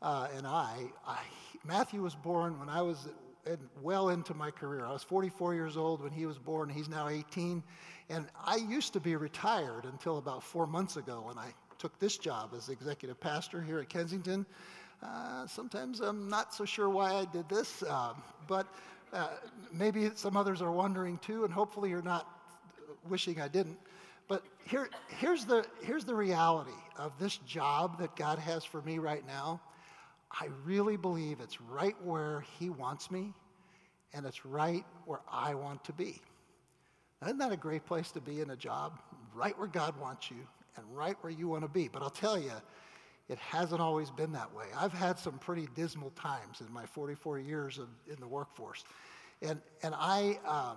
uh, 0.00 0.28
and 0.36 0.46
I, 0.46 0.86
I, 1.06 1.18
Matthew 1.64 2.02
was 2.02 2.14
born 2.14 2.58
when 2.58 2.68
I 2.68 2.80
was 2.80 3.08
in, 3.46 3.58
well 3.82 4.08
into 4.08 4.34
my 4.34 4.50
career. 4.50 4.86
I 4.86 4.92
was 4.92 5.02
44 5.02 5.54
years 5.54 5.76
old 5.76 6.02
when 6.02 6.12
he 6.12 6.24
was 6.24 6.38
born. 6.38 6.70
He's 6.70 6.88
now 6.88 7.08
18. 7.08 7.62
And 8.08 8.26
I 8.44 8.56
used 8.56 8.92
to 8.94 9.00
be 9.00 9.14
retired 9.14 9.84
until 9.84 10.18
about 10.18 10.42
four 10.42 10.66
months 10.66 10.96
ago 10.96 11.22
when 11.26 11.38
I 11.38 11.52
took 11.78 11.98
this 11.98 12.16
job 12.16 12.52
as 12.56 12.68
executive 12.68 13.20
pastor 13.20 13.60
here 13.60 13.78
at 13.80 13.88
Kensington. 13.88 14.46
Uh, 15.02 15.46
sometimes 15.46 16.00
I'm 16.00 16.28
not 16.28 16.54
so 16.54 16.64
sure 16.64 16.88
why 16.88 17.12
I 17.14 17.24
did 17.24 17.48
this, 17.48 17.82
uh, 17.82 18.14
but 18.46 18.66
uh, 19.12 19.28
maybe 19.72 20.10
some 20.14 20.36
others 20.36 20.62
are 20.62 20.70
wondering 20.70 21.18
too, 21.18 21.44
and 21.44 21.52
hopefully 21.52 21.90
you're 21.90 22.02
not 22.02 22.26
wishing 23.08 23.40
I 23.40 23.48
didn't. 23.48 23.78
But 24.28 24.44
here, 24.64 24.88
here's, 25.18 25.44
the, 25.44 25.66
here's 25.82 26.04
the 26.04 26.14
reality 26.14 26.70
of 26.96 27.12
this 27.18 27.36
job 27.38 27.98
that 27.98 28.14
God 28.14 28.38
has 28.38 28.64
for 28.64 28.80
me 28.82 28.98
right 28.98 29.26
now. 29.26 29.60
I 30.30 30.48
really 30.64 30.96
believe 30.96 31.40
it's 31.40 31.60
right 31.60 31.96
where 32.04 32.44
He 32.58 32.70
wants 32.70 33.10
me, 33.10 33.34
and 34.14 34.24
it's 34.24 34.46
right 34.46 34.84
where 35.04 35.20
I 35.30 35.54
want 35.54 35.84
to 35.84 35.92
be. 35.92 36.22
Isn't 37.24 37.38
that 37.38 37.52
a 37.52 37.56
great 37.56 37.84
place 37.86 38.12
to 38.12 38.20
be 38.20 38.40
in 38.40 38.50
a 38.50 38.56
job? 38.56 38.98
Right 39.34 39.58
where 39.58 39.68
God 39.68 39.98
wants 40.00 40.30
you, 40.30 40.46
and 40.76 40.84
right 40.96 41.16
where 41.22 41.32
you 41.32 41.48
want 41.48 41.62
to 41.62 41.68
be. 41.68 41.88
But 41.88 42.02
I'll 42.02 42.10
tell 42.10 42.38
you, 42.38 42.52
it 43.28 43.38
hasn't 43.38 43.80
always 43.80 44.10
been 44.10 44.32
that 44.32 44.54
way. 44.54 44.64
I've 44.76 44.92
had 44.92 45.18
some 45.18 45.38
pretty 45.38 45.68
dismal 45.74 46.10
times 46.10 46.60
in 46.60 46.72
my 46.72 46.86
44 46.86 47.38
years 47.38 47.78
of, 47.78 47.88
in 48.12 48.18
the 48.20 48.26
workforce. 48.26 48.84
And, 49.40 49.60
and 49.82 49.94
I, 49.96 50.38
uh, 50.46 50.74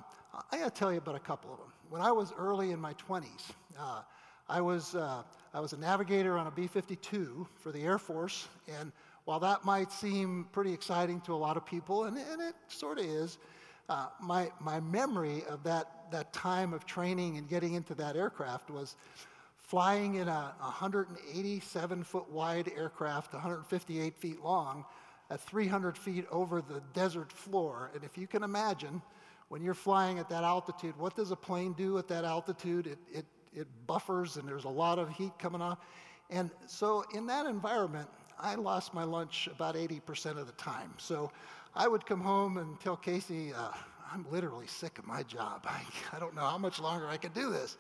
I 0.52 0.60
got 0.60 0.74
to 0.74 0.80
tell 0.80 0.92
you 0.92 0.98
about 0.98 1.16
a 1.16 1.20
couple 1.20 1.52
of 1.52 1.60
them. 1.60 1.68
When 1.90 2.02
I 2.02 2.12
was 2.12 2.34
early 2.38 2.72
in 2.72 2.80
my 2.80 2.94
20s, 2.94 3.52
uh, 3.80 4.02
I, 4.48 4.62
was, 4.62 4.96
uh, 4.96 5.24
I 5.54 5.60
was 5.60 5.74
a 5.74 5.78
navigator 5.78 6.38
on 6.38 6.48
a 6.48 6.52
B 6.52 6.68
52 6.68 7.48
for 7.56 7.72
the 7.72 7.84
Air 7.84 7.98
Force. 7.98 8.48
And 8.80 8.92
while 9.26 9.40
that 9.40 9.66
might 9.66 9.92
seem 9.92 10.48
pretty 10.52 10.74
exciting 10.74 11.22
to 11.22 11.34
a 11.34 11.38
lot 11.38 11.58
of 11.58 11.66
people, 11.66 12.06
and, 12.06 12.18
and 12.18 12.42
it 12.42 12.56
sort 12.68 13.00
of 13.00 13.06
is, 13.06 13.38
uh, 13.90 14.08
my, 14.20 14.52
my 14.60 14.80
memory 14.80 15.44
of 15.50 15.64
that, 15.64 15.88
that 16.12 16.34
time 16.34 16.74
of 16.74 16.86
training 16.86 17.38
and 17.38 17.48
getting 17.48 17.74
into 17.74 17.94
that 17.96 18.16
aircraft 18.16 18.70
was 18.70 18.96
flying 19.68 20.16
in 20.16 20.28
a 20.28 20.54
187 20.60 22.04
foot 22.04 22.30
wide 22.30 22.72
aircraft, 22.78 23.34
158 23.34 24.16
feet 24.16 24.44
long, 24.44 24.86
at 25.32 25.42
300 25.42 25.98
feet 25.98 26.26
over 26.32 26.62
the 26.62 26.82
desert 26.94 27.32
floor. 27.32 27.90
And 27.96 28.04
if 28.04 28.16
you 28.16 28.28
can 28.28 28.44
imagine, 28.44 29.02
when 29.48 29.64
you're 29.64 29.74
flying 29.74 30.20
at 30.20 30.30
that 30.30 30.44
altitude, 30.44 30.96
what 30.98 31.16
does 31.16 31.32
a 31.32 31.36
plane 31.36 31.74
do 31.74 31.98
at 31.98 32.08
that 32.10 32.24
altitude? 32.26 32.86
It, 32.86 33.00
it, 33.12 33.26
it 33.56 33.68
buffers 33.88 34.38
and 34.38 34.48
there's 34.48 34.66
a 34.66 34.70
lot 34.70 35.00
of 35.00 35.10
heat 35.10 35.32
coming 35.40 35.62
off. 35.62 35.80
And 36.30 36.52
so 36.68 37.04
in 37.16 37.26
that 37.28 37.48
environment, 37.48 38.08
I 38.40 38.56
lost 38.56 38.94
my 38.94 39.04
lunch 39.04 39.48
about 39.48 39.76
80% 39.76 40.38
of 40.38 40.46
the 40.46 40.54
time. 40.54 40.94
So 40.98 41.32
I 41.76 41.88
would 41.88 42.06
come 42.06 42.22
home 42.22 42.58
and 42.58 42.80
tell 42.80 42.98
Casey, 42.98 43.52
uh, 43.52 43.70
I'm 44.14 44.28
literally 44.30 44.68
sick 44.68 45.00
of 45.00 45.08
my 45.08 45.24
job. 45.24 45.66
I, 45.66 45.82
I 46.16 46.20
don't 46.20 46.36
know 46.36 46.42
how 46.42 46.60
much 46.60 46.80
longer 46.80 47.08
I 47.08 47.18
can 47.18 47.32
do 47.32 47.50
this. 47.52 47.78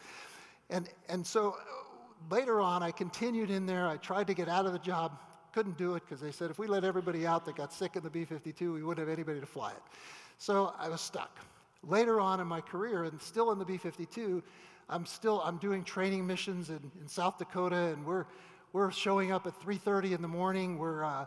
And, 0.70 0.90
and 1.10 1.26
so 1.26 1.52
uh, 1.52 2.34
later 2.34 2.60
on, 2.60 2.84
I 2.84 2.92
continued 2.92 3.50
in 3.50 3.66
there. 3.66 3.88
I 3.88 3.98
tried 3.98 4.28
to 4.28 4.34
get 4.34 4.50
out 4.50 4.66
of 4.66 4.74
the 4.74 4.80
job, 4.80 5.20
couldn't 5.54 5.78
do 5.78 5.96
it 5.96 6.04
because 6.06 6.20
they 6.22 6.32
said 6.32 6.50
if 6.50 6.60
we 6.60 6.68
let 6.68 6.84
everybody 6.84 7.26
out 7.26 7.46
that 7.46 7.56
got 7.56 7.72
sick 7.72 7.96
in 7.96 8.04
the 8.04 8.10
B 8.10 8.26
52, 8.26 8.74
we 8.74 8.84
wouldn't 8.84 9.08
have 9.08 9.14
anybody 9.14 9.40
to 9.40 9.46
fly 9.46 9.72
it. 9.72 9.82
So 10.38 10.74
I 10.78 10.90
was 10.90 11.02
stuck. 11.02 11.40
Later 11.84 12.20
on 12.20 12.40
in 12.40 12.48
my 12.48 12.62
career, 12.62 13.04
and 13.04 13.22
still 13.22 13.52
in 13.52 13.60
the 13.60 13.66
B 13.66 13.78
52, 13.78 14.42
I'm 14.90 15.06
still 15.06 15.42
I'm 15.42 15.58
doing 15.58 15.84
training 15.84 16.26
missions 16.26 16.70
in, 16.70 16.80
in 17.00 17.08
South 17.08 17.38
Dakota, 17.38 17.76
and 17.76 18.06
we're, 18.06 18.26
we're 18.74 18.92
showing 18.92 19.32
up 19.32 19.48
at 19.48 19.60
3.30 19.62 20.14
in 20.14 20.22
the 20.22 20.28
morning. 20.28 20.78
We're 20.78 21.04
uh, 21.04 21.26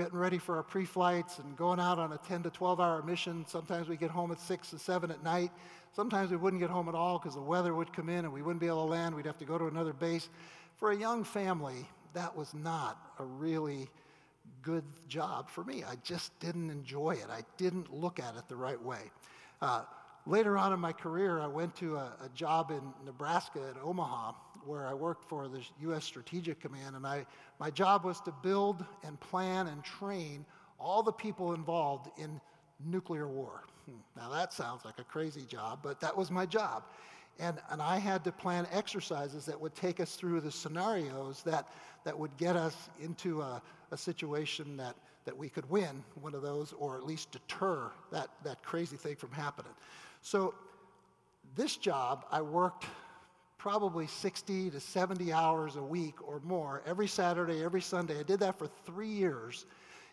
getting 0.00 0.18
ready 0.18 0.38
for 0.38 0.56
our 0.56 0.62
pre-flights 0.62 1.40
and 1.40 1.56
going 1.58 1.78
out 1.78 1.98
on 1.98 2.12
a 2.12 2.18
10 2.26 2.42
to 2.42 2.48
12 2.48 2.80
hour 2.80 3.02
mission. 3.02 3.44
Sometimes 3.46 3.86
we 3.86 3.98
get 3.98 4.10
home 4.10 4.32
at 4.32 4.40
6 4.40 4.70
to 4.70 4.78
7 4.78 5.10
at 5.10 5.22
night. 5.22 5.50
Sometimes 5.94 6.30
we 6.30 6.38
wouldn't 6.38 6.62
get 6.62 6.70
home 6.70 6.88
at 6.88 6.94
all 6.94 7.18
because 7.18 7.34
the 7.34 7.42
weather 7.42 7.74
would 7.74 7.92
come 7.92 8.08
in 8.08 8.24
and 8.24 8.32
we 8.32 8.40
wouldn't 8.40 8.60
be 8.60 8.66
able 8.66 8.86
to 8.86 8.90
land. 8.90 9.14
We'd 9.14 9.26
have 9.26 9.36
to 9.36 9.44
go 9.44 9.58
to 9.58 9.66
another 9.66 9.92
base. 9.92 10.30
For 10.78 10.92
a 10.92 10.96
young 10.96 11.22
family, 11.22 11.86
that 12.14 12.34
was 12.34 12.54
not 12.54 12.96
a 13.18 13.24
really 13.26 13.90
good 14.62 14.84
job 15.06 15.50
for 15.50 15.64
me. 15.64 15.84
I 15.84 15.96
just 16.02 16.38
didn't 16.40 16.70
enjoy 16.70 17.10
it. 17.10 17.26
I 17.30 17.42
didn't 17.58 17.92
look 17.92 18.18
at 18.18 18.36
it 18.36 18.48
the 18.48 18.56
right 18.56 18.82
way. 18.82 19.10
Uh, 19.60 19.82
later 20.24 20.56
on 20.56 20.72
in 20.72 20.80
my 20.80 20.92
career, 20.92 21.40
I 21.40 21.46
went 21.46 21.76
to 21.76 21.96
a, 21.96 22.14
a, 22.24 22.30
job 22.34 22.70
in 22.70 22.80
Nebraska 23.04 23.60
at 23.68 23.82
Omaha 23.82 24.32
where 24.66 24.86
I 24.86 24.94
worked 24.94 25.28
for 25.28 25.48
the 25.48 25.60
U.S. 25.82 26.04
Strategic 26.04 26.60
Command, 26.60 26.96
and 26.96 27.06
I, 27.06 27.26
my 27.58 27.70
job 27.70 28.04
was 28.04 28.20
to 28.22 28.32
build 28.42 28.84
and 29.04 29.18
plan 29.20 29.66
and 29.68 29.82
train 29.84 30.44
all 30.78 31.02
the 31.02 31.12
people 31.12 31.52
involved 31.54 32.10
in 32.18 32.40
nuclear 32.84 33.28
war. 33.28 33.64
Hmm, 33.86 33.98
now, 34.16 34.30
that 34.30 34.52
sounds 34.52 34.84
like 34.84 34.98
a 34.98 35.04
crazy 35.04 35.42
job, 35.42 35.80
but 35.82 36.00
that 36.00 36.16
was 36.16 36.30
my 36.30 36.46
job. 36.46 36.84
And, 37.38 37.58
and 37.70 37.80
I 37.80 37.98
had 37.98 38.22
to 38.24 38.32
plan 38.32 38.66
exercises 38.70 39.46
that 39.46 39.58
would 39.58 39.74
take 39.74 40.00
us 40.00 40.14
through 40.14 40.40
the 40.40 40.50
scenarios 40.50 41.42
that, 41.44 41.68
that 42.04 42.18
would 42.18 42.36
get 42.36 42.56
us 42.56 42.90
into 43.00 43.40
a, 43.40 43.62
a 43.90 43.96
situation 43.96 44.76
that, 44.76 44.94
that 45.24 45.36
we 45.36 45.48
could 45.48 45.68
win 45.70 46.04
one 46.20 46.34
of 46.34 46.42
those 46.42 46.74
or 46.78 46.96
at 46.96 47.04
least 47.06 47.32
deter 47.32 47.90
that, 48.12 48.28
that 48.44 48.62
crazy 48.62 48.96
thing 48.96 49.16
from 49.16 49.32
happening. 49.32 49.72
So, 50.22 50.54
this 51.56 51.76
job, 51.76 52.26
I 52.30 52.42
worked 52.42 52.86
probably 53.60 54.06
60 54.06 54.70
to 54.70 54.80
70 54.80 55.34
hours 55.34 55.76
a 55.76 55.82
week 55.82 56.26
or 56.26 56.40
more 56.40 56.82
every 56.86 57.06
Saturday, 57.06 57.62
every 57.62 57.82
Sunday. 57.82 58.18
I 58.18 58.22
did 58.22 58.40
that 58.40 58.58
for 58.58 58.66
three 58.86 59.10
years. 59.10 59.66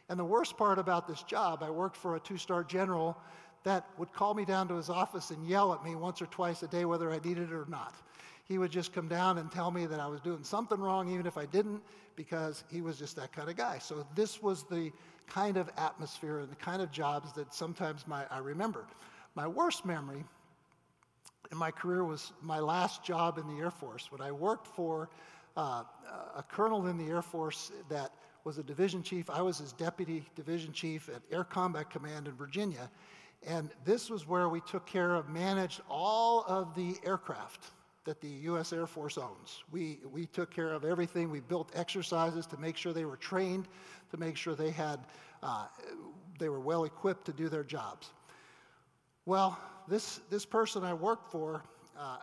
And 0.09 0.19
the 0.19 0.25
worst 0.25 0.57
part 0.57 0.77
about 0.77 1.07
this 1.07 1.23
job, 1.23 1.63
I 1.63 1.69
worked 1.69 1.95
for 1.95 2.17
a 2.17 2.19
two 2.19 2.37
star 2.37 2.65
general 2.65 3.17
that 3.63 3.87
would 3.97 4.11
call 4.11 4.33
me 4.33 4.43
down 4.43 4.67
to 4.67 4.75
his 4.75 4.89
office 4.89 5.31
and 5.31 5.47
yell 5.47 5.73
at 5.73 5.81
me 5.81 5.95
once 5.95 6.21
or 6.21 6.25
twice 6.25 6.61
a 6.63 6.67
day 6.67 6.83
whether 6.83 7.09
I 7.09 7.19
needed 7.19 7.49
it 7.49 7.53
or 7.53 7.65
not. 7.69 7.95
He 8.43 8.57
would 8.57 8.71
just 8.71 8.93
come 8.93 9.07
down 9.07 9.37
and 9.37 9.49
tell 9.49 9.71
me 9.71 9.85
that 9.85 9.99
I 9.99 10.07
was 10.07 10.19
doing 10.19 10.43
something 10.43 10.79
wrong, 10.79 11.09
even 11.09 11.25
if 11.25 11.37
I 11.37 11.45
didn't, 11.45 11.81
because 12.17 12.65
he 12.69 12.81
was 12.81 12.97
just 12.97 13.15
that 13.15 13.31
kind 13.31 13.49
of 13.49 13.55
guy. 13.55 13.77
So 13.79 14.05
this 14.13 14.41
was 14.41 14.63
the 14.63 14.91
kind 15.25 15.55
of 15.55 15.69
atmosphere 15.77 16.39
and 16.39 16.51
the 16.51 16.55
kind 16.57 16.81
of 16.81 16.91
jobs 16.91 17.31
that 17.33 17.53
sometimes 17.53 18.07
my, 18.07 18.25
I 18.29 18.39
remember. 18.39 18.85
My 19.35 19.47
worst 19.47 19.85
memory 19.85 20.23
in 21.51 21.57
my 21.57 21.71
career 21.71 22.03
was 22.03 22.33
my 22.41 22.59
last 22.59 23.03
job 23.03 23.37
in 23.37 23.47
the 23.47 23.61
Air 23.61 23.71
Force 23.71 24.11
when 24.11 24.21
I 24.21 24.31
worked 24.31 24.67
for 24.67 25.09
uh, 25.55 25.83
a 26.35 26.43
colonel 26.43 26.87
in 26.87 26.97
the 26.97 27.05
Air 27.05 27.21
Force 27.21 27.71
that 27.89 28.13
was 28.43 28.57
a 28.57 28.63
division 28.63 29.03
chief. 29.03 29.29
I 29.29 29.41
was 29.41 29.57
his 29.57 29.73
deputy 29.73 30.23
division 30.35 30.71
chief 30.71 31.09
at 31.09 31.21
Air 31.31 31.43
Combat 31.43 31.89
Command 31.89 32.27
in 32.27 32.33
Virginia. 32.35 32.89
And 33.45 33.69
this 33.85 34.09
was 34.09 34.27
where 34.27 34.49
we 34.49 34.61
took 34.61 34.85
care 34.85 35.15
of, 35.15 35.29
managed 35.29 35.81
all 35.89 36.43
of 36.47 36.75
the 36.75 36.95
aircraft 37.05 37.71
that 38.05 38.21
the 38.21 38.29
U.S. 38.29 38.71
Air 38.71 38.87
Force 38.87 39.17
owns. 39.17 39.63
We, 39.71 39.99
we 40.11 40.27
took 40.27 40.49
care 40.49 40.71
of 40.71 40.85
everything. 40.85 41.29
We 41.29 41.41
built 41.41 41.71
exercises 41.75 42.45
to 42.47 42.57
make 42.57 42.77
sure 42.77 42.93
they 42.93 43.05
were 43.05 43.17
trained, 43.17 43.67
to 44.11 44.17
make 44.17 44.37
sure 44.37 44.55
they 44.55 44.71
had, 44.71 45.01
uh, 45.43 45.67
they 46.39 46.47
were 46.47 46.61
well 46.61 46.85
equipped 46.85 47.25
to 47.25 47.33
do 47.33 47.49
their 47.49 47.65
jobs. 47.65 48.11
Well, 49.27 49.59
this, 49.89 50.21
this 50.29 50.45
person 50.45 50.85
I 50.85 50.93
work 50.93 51.29
for, 51.29 51.61
uh, 51.99 52.19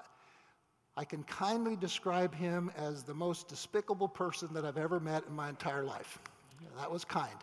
I 0.97 1.05
can 1.05 1.23
kindly 1.25 1.77
describe 1.77 2.35
him 2.35 2.71
as 2.79 3.03
the 3.03 3.13
most 3.13 3.47
despicable 3.47 4.09
person 4.09 4.49
that 4.55 4.65
I've 4.65 4.79
ever 4.79 4.99
met 4.99 5.25
in 5.29 5.35
my 5.35 5.51
entire 5.51 5.85
life. 5.85 6.19
That 6.79 6.91
was 6.91 7.05
kind. 7.05 7.37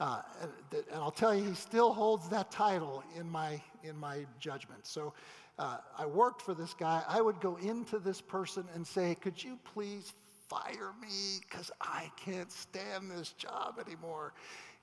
Uh, 0.00 0.22
and, 0.40 0.50
and, 0.90 0.94
I'll 0.94 1.10
tell 1.10 1.34
you, 1.34 1.44
he 1.44 1.54
still 1.54 1.92
holds 1.92 2.26
that 2.30 2.50
title 2.50 3.04
in 3.14 3.28
my, 3.28 3.60
in 3.84 3.98
my 3.98 4.24
judgment. 4.40 4.86
So 4.86 5.12
uh, 5.58 5.76
I 5.98 6.06
worked 6.06 6.40
for 6.40 6.54
this 6.54 6.72
guy. 6.72 7.02
I 7.06 7.20
would 7.20 7.38
go 7.40 7.56
into 7.56 7.98
this 7.98 8.22
person 8.22 8.64
and 8.74 8.86
say, 8.86 9.14
Could 9.16 9.44
you 9.44 9.58
please 9.74 10.14
fire 10.48 10.94
me? 11.02 11.40
Because 11.42 11.70
I 11.82 12.10
can't 12.16 12.50
stand 12.50 13.10
this 13.10 13.32
job 13.32 13.78
anymore. 13.86 14.32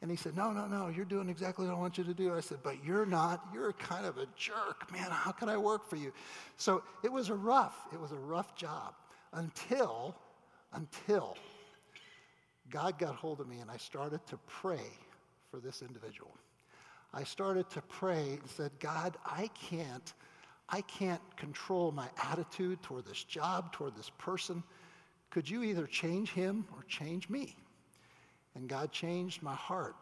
And 0.01 0.09
he 0.09 0.15
said, 0.15 0.35
No, 0.35 0.51
no, 0.51 0.65
no, 0.65 0.87
you're 0.87 1.05
doing 1.05 1.29
exactly 1.29 1.67
what 1.67 1.75
I 1.75 1.77
want 1.77 1.97
you 1.97 2.03
to 2.05 2.13
do. 2.13 2.33
I 2.33 2.39
said, 2.39 2.59
But 2.63 2.83
you're 2.83 3.05
not. 3.05 3.45
You're 3.53 3.73
kind 3.73 4.05
of 4.05 4.17
a 4.17 4.27
jerk. 4.35 4.91
Man, 4.91 5.09
how 5.09 5.31
can 5.31 5.49
I 5.49 5.57
work 5.57 5.89
for 5.89 5.97
you? 5.97 6.13
So 6.57 6.83
it 7.03 7.11
was 7.11 7.29
a 7.29 7.35
rough, 7.35 7.75
it 7.93 7.99
was 7.99 8.11
a 8.11 8.17
rough 8.17 8.55
job 8.55 8.93
until, 9.33 10.15
until 10.73 11.35
God 12.69 12.97
got 12.97 13.15
hold 13.15 13.39
of 13.39 13.47
me 13.47 13.59
and 13.59 13.69
I 13.69 13.77
started 13.77 14.25
to 14.27 14.37
pray 14.47 14.85
for 15.51 15.59
this 15.59 15.81
individual. 15.81 16.31
I 17.13 17.23
started 17.23 17.69
to 17.71 17.81
pray 17.81 18.37
and 18.39 18.49
said, 18.49 18.71
God, 18.79 19.17
I 19.25 19.49
can't, 19.69 20.13
I 20.69 20.81
can't 20.81 21.21
control 21.37 21.91
my 21.91 22.07
attitude 22.23 22.81
toward 22.83 23.05
this 23.05 23.23
job, 23.23 23.73
toward 23.73 23.95
this 23.95 24.11
person. 24.19 24.63
Could 25.31 25.49
you 25.49 25.63
either 25.63 25.87
change 25.87 26.31
him 26.31 26.65
or 26.75 26.83
change 26.83 27.29
me? 27.29 27.55
And 28.55 28.67
God 28.67 28.91
changed 28.91 29.41
my 29.41 29.53
heart 29.53 29.95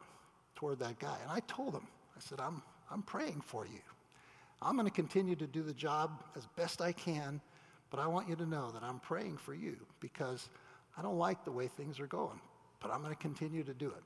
toward 0.55 0.79
that 0.79 0.99
guy. 0.99 1.17
And 1.21 1.31
I 1.31 1.39
told 1.47 1.73
him, 1.73 1.87
I 2.15 2.19
said, 2.19 2.39
I'm, 2.39 2.61
I'm 2.91 3.03
praying 3.03 3.41
for 3.45 3.65
you. 3.65 3.79
I'm 4.61 4.75
going 4.75 4.87
to 4.87 4.93
continue 4.93 5.35
to 5.35 5.47
do 5.47 5.61
the 5.61 5.73
job 5.73 6.23
as 6.35 6.47
best 6.55 6.81
I 6.81 6.91
can, 6.91 7.39
but 7.91 7.99
I 7.99 8.07
want 8.07 8.27
you 8.27 8.35
to 8.37 8.45
know 8.45 8.71
that 8.71 8.83
I'm 8.83 8.99
praying 8.99 9.37
for 9.37 9.53
you 9.53 9.77
because 9.99 10.49
I 10.97 11.01
don't 11.01 11.17
like 11.17 11.45
the 11.45 11.51
way 11.51 11.67
things 11.67 11.99
are 11.99 12.07
going, 12.07 12.39
but 12.79 12.91
I'm 12.91 13.01
going 13.01 13.13
to 13.13 13.19
continue 13.19 13.63
to 13.63 13.73
do 13.73 13.87
it. 13.87 14.03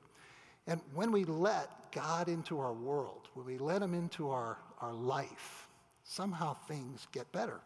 And 0.67 0.81
when 0.93 1.11
we 1.11 1.23
let 1.23 1.91
God 1.91 2.27
into 2.27 2.59
our 2.59 2.73
world, 2.73 3.29
when 3.33 3.45
we 3.45 3.57
let 3.57 3.81
Him 3.81 3.93
into 3.93 4.29
our, 4.29 4.57
our 4.81 4.93
life, 4.93 5.67
somehow 6.03 6.53
things 6.67 7.07
get 7.11 7.31
better. 7.31 7.61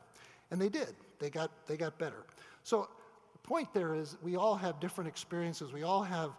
And 0.51 0.61
they 0.61 0.69
did. 0.69 0.95
They 1.19 1.29
got, 1.29 1.51
they 1.67 1.77
got 1.77 1.97
better. 1.97 2.23
So 2.63 2.87
the 3.33 3.39
point 3.39 3.73
there 3.73 3.95
is 3.95 4.15
we 4.21 4.35
all 4.35 4.55
have 4.55 4.79
different 4.79 5.07
experiences. 5.07 5.73
We 5.73 5.83
all 5.83 6.03
have 6.03 6.31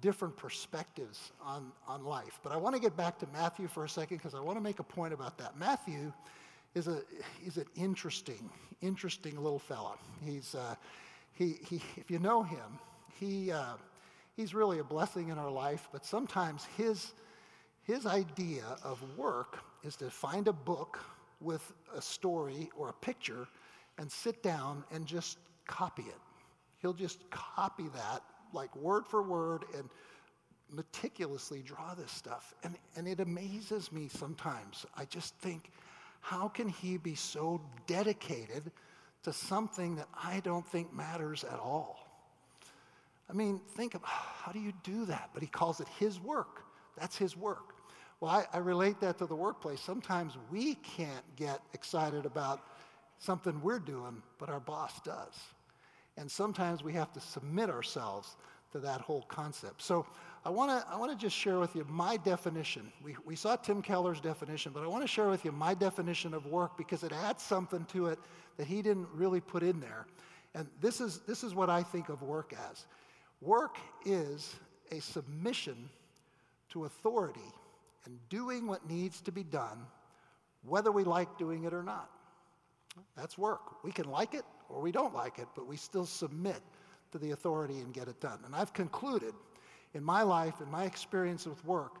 different 0.00 0.36
perspectives 0.36 1.32
on, 1.44 1.72
on 1.86 2.04
life. 2.04 2.40
But 2.42 2.52
I 2.52 2.56
want 2.56 2.74
to 2.74 2.80
get 2.80 2.96
back 2.96 3.18
to 3.18 3.26
Matthew 3.32 3.68
for 3.68 3.84
a 3.84 3.88
second 3.88 4.18
because 4.18 4.34
I 4.34 4.40
want 4.40 4.56
to 4.56 4.62
make 4.62 4.78
a 4.78 4.84
point 4.84 5.12
about 5.12 5.36
that. 5.38 5.58
Matthew 5.58 6.12
is, 6.74 6.88
a, 6.88 7.02
is 7.44 7.56
an 7.56 7.66
interesting, 7.76 8.48
interesting 8.80 9.36
little 9.36 9.58
fella. 9.58 9.94
He's, 10.24 10.54
uh, 10.54 10.74
he, 11.32 11.56
he, 11.68 11.82
if 11.96 12.10
you 12.10 12.18
know 12.18 12.42
him, 12.42 12.78
he, 13.18 13.50
uh, 13.50 13.74
he's 14.36 14.54
really 14.54 14.78
a 14.78 14.84
blessing 14.84 15.28
in 15.28 15.38
our 15.38 15.50
life, 15.50 15.88
but 15.92 16.04
sometimes 16.04 16.66
his, 16.76 17.12
his 17.82 18.06
idea 18.06 18.64
of 18.84 19.02
work 19.16 19.58
is 19.82 19.96
to 19.96 20.10
find 20.10 20.48
a 20.48 20.52
book 20.52 20.98
with 21.40 21.72
a 21.96 22.02
story 22.02 22.70
or 22.76 22.90
a 22.90 22.92
picture 22.92 23.48
and 23.98 24.10
sit 24.10 24.42
down 24.42 24.84
and 24.92 25.06
just 25.06 25.38
copy 25.66 26.02
it. 26.02 26.18
He'll 26.80 26.92
just 26.92 27.28
copy 27.30 27.88
that 27.94 28.22
like 28.52 28.74
word 28.76 29.06
for 29.06 29.22
word 29.22 29.64
and 29.76 29.88
meticulously 30.72 31.62
draw 31.62 31.94
this 31.94 32.10
stuff. 32.10 32.54
And, 32.62 32.76
and 32.96 33.08
it 33.08 33.20
amazes 33.20 33.90
me 33.92 34.08
sometimes. 34.08 34.86
I 34.96 35.04
just 35.04 35.34
think, 35.36 35.70
how 36.20 36.48
can 36.48 36.68
he 36.68 36.96
be 36.96 37.14
so 37.14 37.60
dedicated 37.86 38.70
to 39.24 39.32
something 39.32 39.96
that 39.96 40.08
I 40.22 40.40
don't 40.40 40.66
think 40.66 40.92
matters 40.94 41.44
at 41.44 41.58
all? 41.58 42.06
I 43.28 43.32
mean, 43.32 43.60
think 43.76 43.94
of 43.94 44.02
how 44.04 44.52
do 44.52 44.58
you 44.60 44.72
do 44.82 45.06
that? 45.06 45.30
But 45.32 45.42
he 45.42 45.48
calls 45.48 45.80
it 45.80 45.88
his 45.98 46.20
work. 46.20 46.64
That's 46.96 47.16
his 47.16 47.36
work. 47.36 47.74
Well, 48.20 48.30
I, 48.30 48.44
I 48.52 48.58
relate 48.58 49.00
that 49.00 49.18
to 49.18 49.26
the 49.26 49.34
workplace. 49.34 49.80
Sometimes 49.80 50.36
we 50.50 50.74
can't 50.74 51.24
get 51.36 51.60
excited 51.72 52.26
about 52.26 52.60
something 53.18 53.60
we're 53.62 53.78
doing, 53.78 54.22
but 54.38 54.50
our 54.50 54.60
boss 54.60 55.00
does. 55.00 55.34
And 56.16 56.30
sometimes 56.30 56.82
we 56.82 56.92
have 56.94 57.12
to 57.12 57.20
submit 57.20 57.70
ourselves 57.70 58.36
to 58.72 58.78
that 58.80 59.00
whole 59.00 59.22
concept. 59.22 59.82
So 59.82 60.06
I 60.44 60.50
want 60.50 60.70
to 60.70 60.92
I 60.92 60.96
wanna 60.96 61.16
just 61.16 61.36
share 61.36 61.58
with 61.58 61.74
you 61.74 61.84
my 61.88 62.16
definition. 62.16 62.90
We, 63.02 63.16
we 63.24 63.36
saw 63.36 63.56
Tim 63.56 63.82
Keller's 63.82 64.20
definition, 64.20 64.72
but 64.72 64.82
I 64.82 64.86
want 64.86 65.02
to 65.02 65.08
share 65.08 65.28
with 65.28 65.44
you 65.44 65.52
my 65.52 65.74
definition 65.74 66.34
of 66.34 66.46
work 66.46 66.78
because 66.78 67.02
it 67.02 67.12
adds 67.12 67.42
something 67.42 67.84
to 67.86 68.06
it 68.06 68.18
that 68.56 68.66
he 68.66 68.82
didn't 68.82 69.08
really 69.14 69.40
put 69.40 69.62
in 69.62 69.80
there. 69.80 70.06
And 70.54 70.66
this 70.80 71.00
is, 71.00 71.20
this 71.26 71.44
is 71.44 71.54
what 71.54 71.70
I 71.70 71.82
think 71.82 72.08
of 72.08 72.22
work 72.22 72.54
as 72.70 72.86
work 73.40 73.78
is 74.04 74.54
a 74.92 75.00
submission 75.00 75.88
to 76.70 76.84
authority 76.84 77.40
and 78.04 78.18
doing 78.28 78.66
what 78.66 78.88
needs 78.88 79.20
to 79.22 79.32
be 79.32 79.42
done, 79.42 79.86
whether 80.64 80.92
we 80.92 81.04
like 81.04 81.38
doing 81.38 81.64
it 81.64 81.74
or 81.74 81.82
not. 81.82 82.10
That's 83.16 83.38
work. 83.38 83.82
We 83.84 83.92
can 83.92 84.10
like 84.10 84.34
it 84.34 84.44
or 84.72 84.80
we 84.80 84.92
don't 84.92 85.14
like 85.14 85.38
it, 85.38 85.48
but 85.54 85.66
we 85.66 85.76
still 85.76 86.06
submit 86.06 86.60
to 87.12 87.18
the 87.18 87.32
authority 87.32 87.78
and 87.78 87.92
get 87.92 88.08
it 88.08 88.20
done. 88.20 88.38
And 88.46 88.54
I've 88.54 88.72
concluded 88.72 89.34
in 89.94 90.04
my 90.04 90.22
life, 90.22 90.60
in 90.60 90.70
my 90.70 90.84
experience 90.84 91.46
with 91.46 91.64
work, 91.64 92.00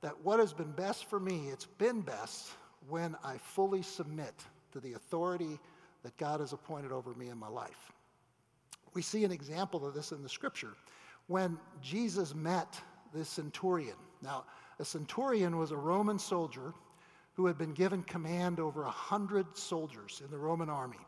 that 0.00 0.14
what 0.24 0.40
has 0.40 0.52
been 0.52 0.72
best 0.72 1.04
for 1.04 1.20
me, 1.20 1.48
it's 1.48 1.66
been 1.66 2.00
best 2.00 2.50
when 2.88 3.16
I 3.22 3.36
fully 3.38 3.82
submit 3.82 4.34
to 4.72 4.80
the 4.80 4.94
authority 4.94 5.58
that 6.02 6.16
God 6.16 6.40
has 6.40 6.52
appointed 6.52 6.92
over 6.92 7.14
me 7.14 7.28
in 7.28 7.38
my 7.38 7.48
life. 7.48 7.92
We 8.94 9.02
see 9.02 9.24
an 9.24 9.30
example 9.30 9.86
of 9.86 9.94
this 9.94 10.12
in 10.12 10.22
the 10.22 10.28
scripture 10.28 10.74
when 11.28 11.58
Jesus 11.82 12.34
met 12.34 12.80
this 13.14 13.28
centurion. 13.28 13.96
Now, 14.22 14.44
a 14.78 14.84
centurion 14.84 15.58
was 15.58 15.70
a 15.70 15.76
Roman 15.76 16.18
soldier 16.18 16.72
who 17.34 17.46
had 17.46 17.56
been 17.56 17.72
given 17.72 18.02
command 18.02 18.58
over 18.58 18.82
a 18.82 18.90
hundred 18.90 19.56
soldiers 19.56 20.22
in 20.24 20.30
the 20.30 20.38
Roman 20.38 20.68
army. 20.68 20.98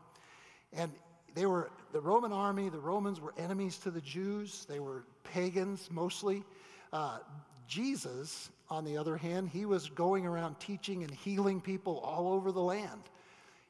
And 0.75 0.91
they 1.35 1.45
were 1.45 1.71
the 1.91 2.01
Roman 2.01 2.31
army, 2.31 2.69
the 2.69 2.79
Romans 2.79 3.19
were 3.19 3.33
enemies 3.37 3.77
to 3.79 3.91
the 3.91 4.01
Jews, 4.01 4.65
they 4.67 4.79
were 4.79 5.03
pagans 5.23 5.89
mostly. 5.91 6.43
Uh, 6.91 7.19
Jesus, 7.67 8.49
on 8.69 8.83
the 8.85 8.97
other 8.97 9.17
hand, 9.17 9.49
he 9.49 9.65
was 9.65 9.89
going 9.89 10.25
around 10.25 10.59
teaching 10.59 11.03
and 11.03 11.11
healing 11.11 11.61
people 11.61 11.99
all 11.99 12.33
over 12.33 12.51
the 12.51 12.61
land. 12.61 13.01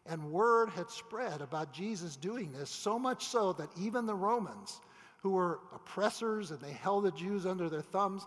And 0.05 0.31
word 0.31 0.69
had 0.69 0.89
spread 0.89 1.41
about 1.41 1.72
Jesus 1.72 2.17
doing 2.17 2.51
this, 2.51 2.69
so 2.69 3.00
much 3.00 3.25
so 3.25 3.53
that 3.53 3.69
even 3.79 4.05
the 4.05 4.15
Romans, 4.15 4.81
who 5.22 5.31
were 5.31 5.60
oppressors 5.74 6.51
and 6.51 6.60
they 6.60 6.74
held 6.74 7.05
the 7.05 7.12
Jews 7.12 7.45
under 7.45 7.69
their 7.69 7.81
thumbs, 7.81 8.25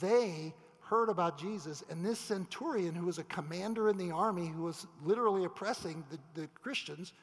they 0.00 0.52
heard 0.80 1.08
about 1.08 1.38
Jesus. 1.38 1.82
And 1.88 2.04
this 2.04 2.18
centurion, 2.18 2.94
who 2.94 3.06
was 3.06 3.18
a 3.18 3.24
commander 3.24 3.88
in 3.88 3.96
the 3.96 4.10
army, 4.10 4.48
who 4.48 4.64
was 4.64 4.86
literally 5.02 5.44
oppressing 5.44 6.04
the, 6.10 6.40
the 6.40 6.46
Christians, 6.48 7.14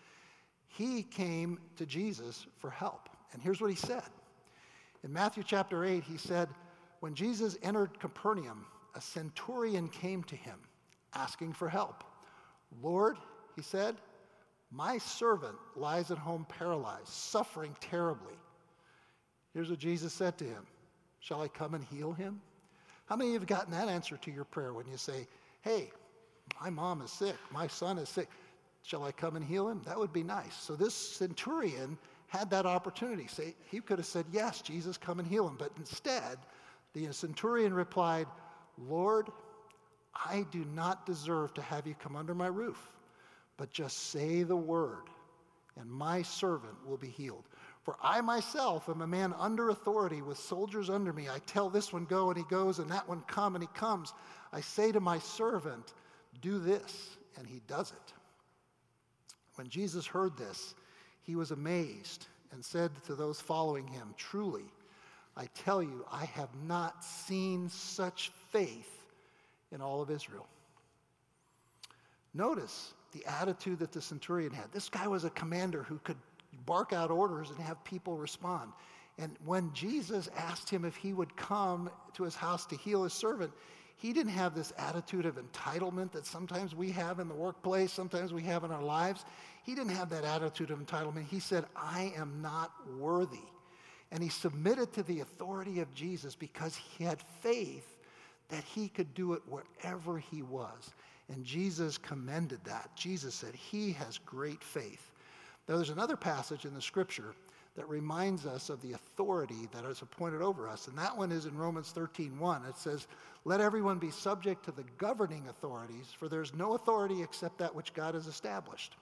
he 0.77 1.03
came 1.03 1.59
to 1.77 1.85
Jesus 1.85 2.45
for 2.57 2.69
help. 2.69 3.09
And 3.33 3.41
here's 3.41 3.61
what 3.61 3.69
he 3.69 3.75
said. 3.75 4.03
In 5.03 5.11
Matthew 5.11 5.43
chapter 5.43 5.85
8, 5.85 6.03
he 6.03 6.17
said, 6.17 6.49
When 6.99 7.15
Jesus 7.15 7.57
entered 7.63 7.99
Capernaum, 7.99 8.65
a 8.95 9.01
centurion 9.01 9.87
came 9.87 10.23
to 10.23 10.35
him 10.35 10.59
asking 11.13 11.53
for 11.53 11.69
help. 11.69 12.03
Lord, 12.81 13.17
he 13.55 13.61
said, 13.61 13.95
my 14.71 14.97
servant 14.97 15.57
lies 15.75 16.11
at 16.11 16.17
home 16.17 16.45
paralyzed, 16.47 17.09
suffering 17.09 17.75
terribly. 17.81 18.33
Here's 19.53 19.69
what 19.69 19.79
Jesus 19.79 20.13
said 20.13 20.37
to 20.37 20.45
him 20.45 20.65
Shall 21.19 21.41
I 21.41 21.49
come 21.49 21.73
and 21.73 21.83
heal 21.83 22.13
him? 22.13 22.41
How 23.05 23.17
many 23.17 23.29
of 23.29 23.33
you 23.33 23.39
have 23.39 23.47
gotten 23.47 23.71
that 23.73 23.89
answer 23.89 24.15
to 24.15 24.31
your 24.31 24.45
prayer 24.45 24.73
when 24.73 24.87
you 24.87 24.95
say, 24.95 25.27
Hey, 25.61 25.91
my 26.61 26.69
mom 26.69 27.01
is 27.01 27.11
sick, 27.11 27.35
my 27.51 27.67
son 27.67 27.97
is 27.97 28.07
sick? 28.07 28.29
Shall 28.83 29.03
I 29.03 29.11
come 29.11 29.35
and 29.35 29.45
heal 29.45 29.69
him? 29.69 29.81
That 29.85 29.97
would 29.97 30.13
be 30.13 30.23
nice. 30.23 30.55
So 30.55 30.75
this 30.75 30.95
centurion 30.95 31.97
had 32.27 32.49
that 32.49 32.65
opportunity. 32.65 33.27
Say, 33.27 33.55
he 33.69 33.79
could 33.79 33.99
have 33.99 34.07
said, 34.07 34.25
Yes, 34.31 34.61
Jesus, 34.61 34.97
come 34.97 35.19
and 35.19 35.27
heal 35.27 35.47
him. 35.47 35.55
But 35.57 35.71
instead, 35.77 36.37
the 36.93 37.11
centurion 37.11 37.73
replied, 37.73 38.27
Lord, 38.77 39.29
I 40.13 40.45
do 40.51 40.65
not 40.73 41.05
deserve 41.05 41.53
to 41.55 41.61
have 41.61 41.87
you 41.87 41.95
come 41.95 42.15
under 42.15 42.33
my 42.33 42.47
roof, 42.47 42.91
but 43.57 43.71
just 43.71 44.11
say 44.11 44.43
the 44.43 44.55
word, 44.55 45.03
and 45.79 45.89
my 45.89 46.21
servant 46.21 46.75
will 46.85 46.97
be 46.97 47.07
healed. 47.07 47.45
For 47.83 47.95
I 48.01 48.21
myself 48.21 48.89
am 48.89 49.01
a 49.01 49.07
man 49.07 49.33
under 49.37 49.69
authority 49.69 50.21
with 50.21 50.37
soldiers 50.37 50.89
under 50.89 51.13
me. 51.13 51.29
I 51.29 51.39
tell 51.47 51.69
this 51.69 51.91
one, 51.91 52.05
go, 52.05 52.29
and 52.29 52.37
he 52.37 52.43
goes, 52.49 52.79
and 52.79 52.89
that 52.91 53.07
one, 53.07 53.21
come, 53.27 53.55
and 53.55 53.63
he 53.63 53.69
comes. 53.73 54.13
I 54.53 54.61
say 54.61 54.91
to 54.91 54.99
my 54.99 55.17
servant, 55.17 55.93
do 56.41 56.59
this, 56.59 57.17
and 57.37 57.47
he 57.47 57.61
does 57.67 57.91
it. 57.91 58.13
When 59.61 59.69
Jesus 59.69 60.07
heard 60.07 60.35
this, 60.35 60.73
he 61.21 61.35
was 61.35 61.51
amazed 61.51 62.25
and 62.51 62.65
said 62.65 62.89
to 63.05 63.13
those 63.13 63.39
following 63.39 63.85
him, 63.85 64.15
Truly, 64.17 64.65
I 65.37 65.45
tell 65.53 65.83
you, 65.83 66.03
I 66.11 66.25
have 66.25 66.49
not 66.67 67.03
seen 67.03 67.69
such 67.69 68.31
faith 68.49 69.05
in 69.71 69.79
all 69.79 70.01
of 70.01 70.09
Israel. 70.09 70.47
Notice 72.33 72.95
the 73.11 73.23
attitude 73.27 73.77
that 73.77 73.91
the 73.91 74.01
centurion 74.01 74.51
had. 74.51 74.71
This 74.71 74.89
guy 74.89 75.07
was 75.07 75.25
a 75.25 75.29
commander 75.29 75.83
who 75.83 75.99
could 75.99 76.17
bark 76.65 76.91
out 76.91 77.11
orders 77.11 77.51
and 77.51 77.59
have 77.59 77.83
people 77.83 78.17
respond. 78.17 78.71
And 79.19 79.35
when 79.45 79.71
Jesus 79.75 80.27
asked 80.35 80.71
him 80.71 80.85
if 80.85 80.95
he 80.95 81.13
would 81.13 81.35
come 81.35 81.91
to 82.15 82.23
his 82.23 82.35
house 82.35 82.65
to 82.65 82.75
heal 82.75 83.03
his 83.03 83.13
servant, 83.13 83.51
he 84.01 84.13
didn't 84.13 84.31
have 84.31 84.55
this 84.55 84.73
attitude 84.79 85.27
of 85.27 85.37
entitlement 85.37 86.11
that 86.13 86.25
sometimes 86.25 86.73
we 86.73 86.89
have 86.89 87.19
in 87.19 87.27
the 87.27 87.35
workplace, 87.35 87.93
sometimes 87.93 88.33
we 88.33 88.41
have 88.41 88.63
in 88.63 88.71
our 88.71 88.81
lives. 88.81 89.25
He 89.63 89.75
didn't 89.75 89.95
have 89.95 90.09
that 90.09 90.23
attitude 90.23 90.71
of 90.71 90.79
entitlement. 90.79 91.27
He 91.27 91.39
said, 91.39 91.65
I 91.75 92.13
am 92.17 92.41
not 92.41 92.71
worthy. 92.97 93.37
And 94.11 94.21
he 94.21 94.29
submitted 94.29 94.91
to 94.93 95.03
the 95.03 95.21
authority 95.21 95.79
of 95.79 95.93
Jesus 95.93 96.35
because 96.35 96.75
he 96.75 97.03
had 97.03 97.21
faith 97.41 97.97
that 98.49 98.63
he 98.63 98.89
could 98.89 99.13
do 99.13 99.33
it 99.33 99.41
wherever 99.47 100.17
he 100.17 100.41
was. 100.41 100.91
And 101.29 101.45
Jesus 101.45 101.97
commended 101.97 102.59
that. 102.65 102.89
Jesus 102.95 103.33
said, 103.33 103.55
He 103.55 103.93
has 103.93 104.17
great 104.17 104.63
faith. 104.63 105.11
Now, 105.67 105.77
there's 105.77 105.89
another 105.89 106.17
passage 106.17 106.65
in 106.65 106.73
the 106.73 106.81
scripture 106.81 107.33
that 107.77 107.87
reminds 107.87 108.45
us 108.45 108.69
of 108.69 108.81
the 108.81 108.93
authority 108.93 109.69
that 109.71 109.85
is 109.85 110.01
appointed 110.01 110.41
over 110.41 110.67
us. 110.67 110.87
And 110.87 110.97
that 110.97 111.17
one 111.17 111.31
is 111.31 111.45
in 111.45 111.57
Romans 111.57 111.93
13:1. 111.93 112.65
It 112.65 112.75
says, 112.75 113.07
"Let 113.45 113.61
everyone 113.61 113.97
be 113.97 114.11
subject 114.11 114.65
to 114.65 114.73
the 114.73 114.83
governing 114.97 115.47
authorities, 115.47 116.11
for 116.11 116.27
there's 116.27 116.53
no 116.53 116.73
authority 116.73 117.23
except 117.23 117.57
that 117.59 117.73
which 117.73 117.93
God 117.93 118.13
has 118.13 118.27
established. 118.27 118.97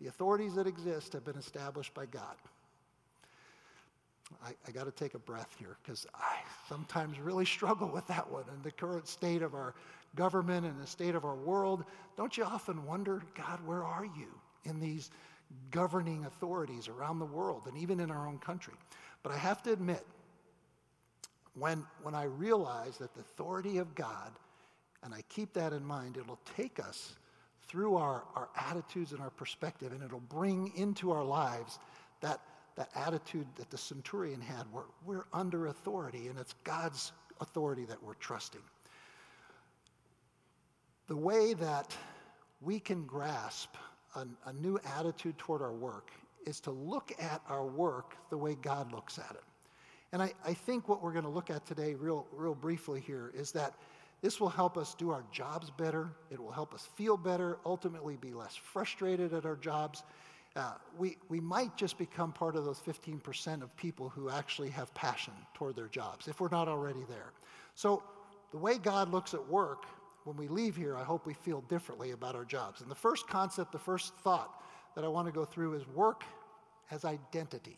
The 0.00 0.08
authorities 0.08 0.54
that 0.54 0.66
exist 0.66 1.12
have 1.12 1.24
been 1.24 1.36
established 1.36 1.94
by 1.94 2.06
God." 2.06 2.36
I, 4.42 4.54
I 4.66 4.70
got 4.70 4.84
to 4.84 4.90
take 4.90 5.14
a 5.14 5.18
breath 5.18 5.54
here 5.58 5.76
because 5.82 6.06
I 6.14 6.38
sometimes 6.68 7.18
really 7.18 7.44
struggle 7.56 7.88
with 7.88 8.06
that 8.08 8.30
one 8.30 8.44
in 8.54 8.62
the 8.62 8.70
current 8.70 9.06
state 9.06 9.42
of 9.42 9.54
our 9.54 9.74
government 10.16 10.64
and 10.64 10.80
the 10.80 10.86
state 10.86 11.14
of 11.14 11.24
our 11.24 11.34
world. 11.34 11.84
Don't 12.16 12.36
you 12.36 12.44
often 12.44 12.84
wonder, 12.86 13.22
God, 13.34 13.60
where 13.66 13.84
are 13.84 14.04
you 14.04 14.28
in 14.64 14.80
these 14.80 15.10
governing 15.70 16.24
authorities 16.24 16.88
around 16.88 17.18
the 17.18 17.24
world 17.24 17.62
and 17.66 17.76
even 17.76 18.00
in 18.00 18.10
our 18.10 18.26
own 18.26 18.38
country. 18.38 18.74
But 19.22 19.32
I 19.32 19.36
have 19.36 19.62
to 19.64 19.72
admit, 19.72 20.04
when, 21.54 21.84
when 22.02 22.14
I 22.14 22.24
realize 22.24 22.98
that 22.98 23.14
the 23.14 23.20
authority 23.20 23.78
of 23.78 23.94
God, 23.94 24.32
and 25.02 25.14
I 25.14 25.22
keep 25.28 25.52
that 25.54 25.72
in 25.72 25.84
mind, 25.84 26.16
it'll 26.16 26.40
take 26.56 26.80
us 26.80 27.14
through 27.68 27.96
our, 27.96 28.24
our 28.34 28.48
attitudes 28.56 29.12
and 29.12 29.20
our 29.20 29.30
perspective, 29.30 29.92
and 29.92 30.02
it'll 30.02 30.20
bring 30.20 30.72
into 30.76 31.10
our 31.10 31.24
lives 31.24 31.78
that, 32.20 32.40
that 32.76 32.90
attitude 32.94 33.46
that 33.56 33.70
the 33.70 33.78
centurion 33.78 34.40
had, 34.40 34.64
where 34.72 34.84
we're 35.04 35.26
under 35.32 35.66
authority, 35.66 36.28
and 36.28 36.38
it's 36.38 36.54
God's 36.64 37.12
authority 37.40 37.84
that 37.86 38.02
we're 38.02 38.14
trusting. 38.14 38.62
The 41.06 41.16
way 41.16 41.54
that 41.54 41.94
we 42.60 42.80
can 42.80 43.04
grasp 43.04 43.74
a, 44.14 44.26
a 44.46 44.52
new 44.54 44.78
attitude 44.96 45.36
toward 45.38 45.60
our 45.60 45.72
work 45.72 46.10
is 46.46 46.60
to 46.60 46.70
look 46.70 47.12
at 47.18 47.42
our 47.48 47.66
work 47.66 48.16
the 48.30 48.36
way 48.36 48.56
God 48.60 48.92
looks 48.92 49.18
at 49.18 49.30
it. 49.32 49.42
And 50.12 50.22
I, 50.22 50.32
I 50.44 50.54
think 50.54 50.88
what 50.88 51.02
we're 51.02 51.12
going 51.12 51.24
to 51.24 51.30
look 51.30 51.50
at 51.50 51.66
today, 51.66 51.94
real, 51.94 52.26
real 52.32 52.54
briefly 52.54 53.00
here, 53.00 53.32
is 53.34 53.50
that 53.52 53.74
this 54.24 54.40
will 54.40 54.48
help 54.48 54.78
us 54.78 54.94
do 54.94 55.10
our 55.10 55.22
jobs 55.30 55.68
better. 55.68 56.08
It 56.30 56.40
will 56.40 56.50
help 56.50 56.72
us 56.72 56.88
feel 56.94 57.18
better, 57.18 57.58
ultimately 57.66 58.16
be 58.16 58.32
less 58.32 58.56
frustrated 58.56 59.34
at 59.34 59.44
our 59.44 59.54
jobs. 59.54 60.02
uh, 60.56 60.72
we, 60.96 61.18
we 61.28 61.40
might 61.40 61.76
just 61.76 61.98
become 61.98 62.32
part 62.32 62.56
of 62.56 62.64
those 62.64 62.80
15% 62.80 63.62
of 63.62 63.76
people 63.76 64.08
who 64.08 64.30
actually 64.30 64.70
have 64.70 64.94
passion 64.94 65.34
toward 65.52 65.76
their 65.76 65.88
jobs, 65.88 66.26
if 66.26 66.40
we're 66.40 66.48
not 66.48 66.68
already 66.68 67.04
there. 67.06 67.34
So, 67.74 68.02
the 68.50 68.56
way 68.56 68.78
God 68.78 69.12
looks 69.12 69.34
at 69.34 69.46
work, 69.46 69.84
when 70.24 70.38
we 70.38 70.48
leave 70.48 70.74
here, 70.74 70.96
I 70.96 71.04
hope 71.04 71.26
we 71.26 71.34
feel 71.34 71.60
differently 71.60 72.12
about 72.12 72.34
our 72.34 72.46
jobs. 72.46 72.80
And 72.80 72.90
the 72.90 72.94
first 72.94 73.28
concept, 73.28 73.72
the 73.72 73.78
first 73.78 74.14
thought 74.24 74.62
that 74.94 75.04
I 75.04 75.08
want 75.08 75.28
to 75.28 75.32
go 75.32 75.44
through 75.44 75.74
is 75.74 75.86
work 75.88 76.24
as 76.90 77.04
identity. 77.04 77.76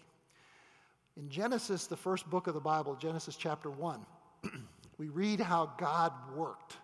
In 1.16 1.28
Genesis, 1.28 1.88
the 1.88 1.96
first 1.96 2.30
book 2.30 2.46
of 2.46 2.54
the 2.54 2.60
Bible, 2.60 2.94
Genesis 2.94 3.34
chapter 3.34 3.68
1, 3.68 4.06
we 4.98 5.08
read 5.08 5.40
how 5.40 5.72
God 5.78 6.12
worked 6.34 6.76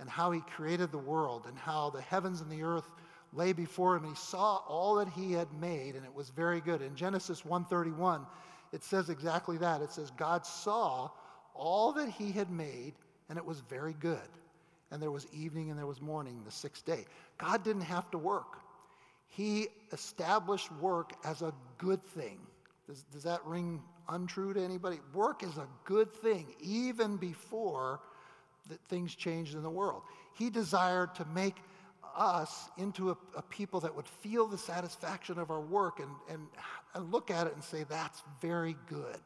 and 0.00 0.08
how 0.08 0.30
he 0.32 0.40
created 0.40 0.90
the 0.90 0.98
world 0.98 1.46
and 1.46 1.56
how 1.56 1.90
the 1.90 2.00
heavens 2.00 2.40
and 2.40 2.50
the 2.50 2.62
earth 2.62 2.90
lay 3.32 3.52
before 3.52 3.96
him. 3.96 4.04
He 4.04 4.14
saw 4.14 4.56
all 4.68 4.96
that 4.96 5.08
he 5.08 5.32
had 5.32 5.52
made 5.60 5.94
and 5.94 6.04
it 6.04 6.14
was 6.14 6.30
very 6.30 6.60
good. 6.60 6.82
In 6.82 6.96
Genesis 6.96 7.42
1:31, 7.42 8.26
it 8.72 8.82
says 8.82 9.10
exactly 9.10 9.58
that. 9.58 9.80
It 9.80 9.92
says 9.92 10.10
God 10.10 10.44
saw 10.44 11.10
all 11.54 11.92
that 11.92 12.08
he 12.08 12.32
had 12.32 12.50
made 12.50 12.94
and 13.28 13.38
it 13.38 13.44
was 13.44 13.60
very 13.60 13.94
good. 13.94 14.18
And 14.90 15.00
there 15.00 15.10
was 15.10 15.26
evening 15.32 15.70
and 15.70 15.78
there 15.78 15.86
was 15.86 16.02
morning 16.02 16.42
the 16.44 16.50
sixth 16.50 16.84
day. 16.84 17.06
God 17.38 17.62
didn't 17.62 17.82
have 17.82 18.10
to 18.10 18.18
work. 18.18 18.58
He 19.28 19.68
established 19.92 20.70
work 20.72 21.12
as 21.24 21.40
a 21.40 21.54
good 21.78 22.04
thing. 22.04 22.38
Does, 22.86 23.04
does 23.04 23.22
that 23.22 23.42
ring 23.46 23.82
untrue 24.08 24.52
to 24.52 24.60
anybody? 24.60 25.00
Work 25.12 25.42
is 25.42 25.56
a 25.56 25.66
good 25.84 26.12
thing, 26.12 26.46
even 26.60 27.16
before 27.16 28.00
that 28.68 28.80
things 28.88 29.14
changed 29.14 29.54
in 29.54 29.62
the 29.62 29.70
world. 29.70 30.02
He 30.34 30.50
desired 30.50 31.14
to 31.16 31.24
make 31.26 31.56
us 32.16 32.68
into 32.76 33.10
a, 33.10 33.16
a, 33.36 33.42
people 33.42 33.80
that 33.80 33.94
would 33.94 34.06
feel 34.06 34.46
the 34.46 34.58
satisfaction 34.58 35.38
of 35.38 35.50
our 35.50 35.60
work 35.60 35.98
and, 35.98 36.10
and, 36.28 36.46
and 36.94 37.10
look 37.10 37.30
at 37.30 37.46
it 37.46 37.54
and 37.54 37.64
say, 37.64 37.84
that's 37.88 38.22
very 38.40 38.76
good. 38.86 39.20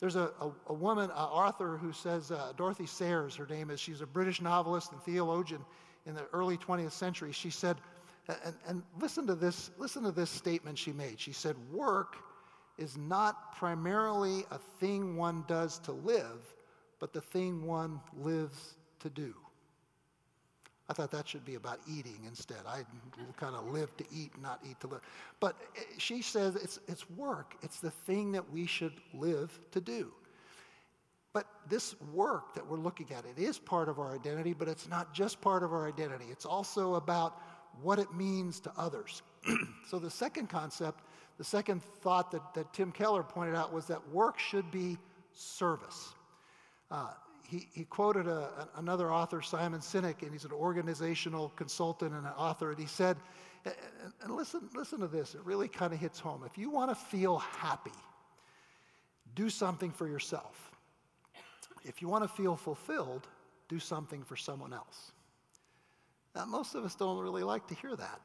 There's 0.00 0.16
a, 0.16 0.32
a, 0.40 0.50
a 0.66 0.72
woman, 0.72 1.04
an 1.04 1.16
author, 1.16 1.76
who 1.76 1.92
says, 1.92 2.32
uh, 2.32 2.52
Dorothy 2.56 2.86
Sayers, 2.86 3.36
her 3.36 3.46
name 3.46 3.70
is, 3.70 3.78
she's 3.78 4.00
a 4.00 4.06
British 4.06 4.40
novelist 4.40 4.90
and 4.90 5.00
theologian 5.02 5.64
in 6.06 6.14
the 6.14 6.26
early 6.32 6.56
20th 6.56 6.90
century. 6.90 7.30
She 7.30 7.50
said, 7.50 7.76
and, 8.28 8.54
and 8.66 8.82
listen 9.00 9.26
to 9.28 9.36
this, 9.36 9.70
listen 9.78 10.02
to 10.02 10.10
this 10.10 10.30
statement 10.30 10.76
she 10.78 10.92
made. 10.92 11.20
She 11.20 11.32
said, 11.32 11.54
work 11.72 12.16
is 12.82 12.98
not 12.98 13.56
primarily 13.56 14.44
a 14.50 14.58
thing 14.58 15.16
one 15.16 15.44
does 15.46 15.78
to 15.78 15.92
live, 15.92 16.54
but 16.98 17.12
the 17.12 17.20
thing 17.20 17.64
one 17.64 18.00
lives 18.18 18.74
to 18.98 19.08
do. 19.08 19.34
I 20.88 20.94
thought 20.94 21.12
that 21.12 21.28
should 21.28 21.44
be 21.44 21.54
about 21.54 21.78
eating 21.88 22.18
instead. 22.26 22.58
I 22.66 22.82
kind 23.36 23.54
of 23.54 23.68
live 23.68 23.96
to 23.98 24.04
eat, 24.12 24.32
not 24.42 24.60
eat 24.68 24.80
to 24.80 24.88
live. 24.88 25.00
But 25.38 25.56
eh, 25.76 25.80
she 25.96 26.20
says 26.22 26.56
it's, 26.56 26.80
it's 26.88 27.08
work, 27.10 27.54
it's 27.62 27.78
the 27.78 27.92
thing 27.92 28.32
that 28.32 28.52
we 28.52 28.66
should 28.66 28.94
live 29.14 29.58
to 29.70 29.80
do. 29.80 30.12
But 31.32 31.46
this 31.68 31.94
work 32.12 32.54
that 32.54 32.66
we're 32.66 32.78
looking 32.78 33.06
at, 33.16 33.24
it 33.24 33.40
is 33.40 33.58
part 33.58 33.88
of 33.88 33.98
our 34.00 34.12
identity, 34.14 34.52
but 34.52 34.68
it's 34.68 34.88
not 34.88 35.14
just 35.14 35.40
part 35.40 35.62
of 35.62 35.72
our 35.72 35.88
identity. 35.88 36.26
It's 36.30 36.44
also 36.44 36.96
about 36.96 37.40
what 37.80 37.98
it 37.98 38.12
means 38.12 38.60
to 38.60 38.72
others. 38.76 39.22
so 39.88 39.98
the 39.98 40.10
second 40.10 40.48
concept, 40.48 41.04
the 41.38 41.44
second 41.44 41.82
thought 41.82 42.30
that, 42.32 42.42
that 42.54 42.72
Tim 42.72 42.92
Keller 42.92 43.22
pointed 43.22 43.54
out 43.54 43.72
was 43.72 43.86
that 43.86 44.06
work 44.10 44.38
should 44.38 44.70
be 44.70 44.98
service. 45.32 46.14
Uh, 46.90 47.08
he, 47.48 47.68
he 47.72 47.84
quoted 47.84 48.26
a, 48.28 48.68
another 48.76 49.12
author, 49.12 49.42
Simon 49.42 49.80
Sinek, 49.80 50.22
and 50.22 50.32
he's 50.32 50.44
an 50.44 50.52
organizational 50.52 51.50
consultant 51.56 52.12
and 52.12 52.26
an 52.26 52.32
author, 52.36 52.70
and 52.70 52.78
he 52.78 52.86
said, 52.86 53.16
and 54.22 54.34
listen, 54.34 54.68
listen 54.74 55.00
to 55.00 55.06
this, 55.06 55.34
it 55.34 55.40
really 55.44 55.68
kind 55.68 55.92
of 55.92 56.00
hits 56.00 56.18
home. 56.18 56.42
If 56.44 56.58
you 56.58 56.70
want 56.70 56.90
to 56.90 56.94
feel 56.94 57.38
happy, 57.38 57.92
do 59.34 59.48
something 59.48 59.90
for 59.90 60.08
yourself. 60.08 60.70
If 61.84 62.02
you 62.02 62.08
want 62.08 62.24
to 62.24 62.28
feel 62.28 62.56
fulfilled, 62.56 63.26
do 63.68 63.78
something 63.78 64.22
for 64.22 64.36
someone 64.36 64.72
else. 64.72 65.12
Now, 66.34 66.44
most 66.46 66.74
of 66.74 66.84
us 66.84 66.94
don't 66.94 67.18
really 67.18 67.42
like 67.42 67.66
to 67.68 67.74
hear 67.74 67.94
that 67.96 68.20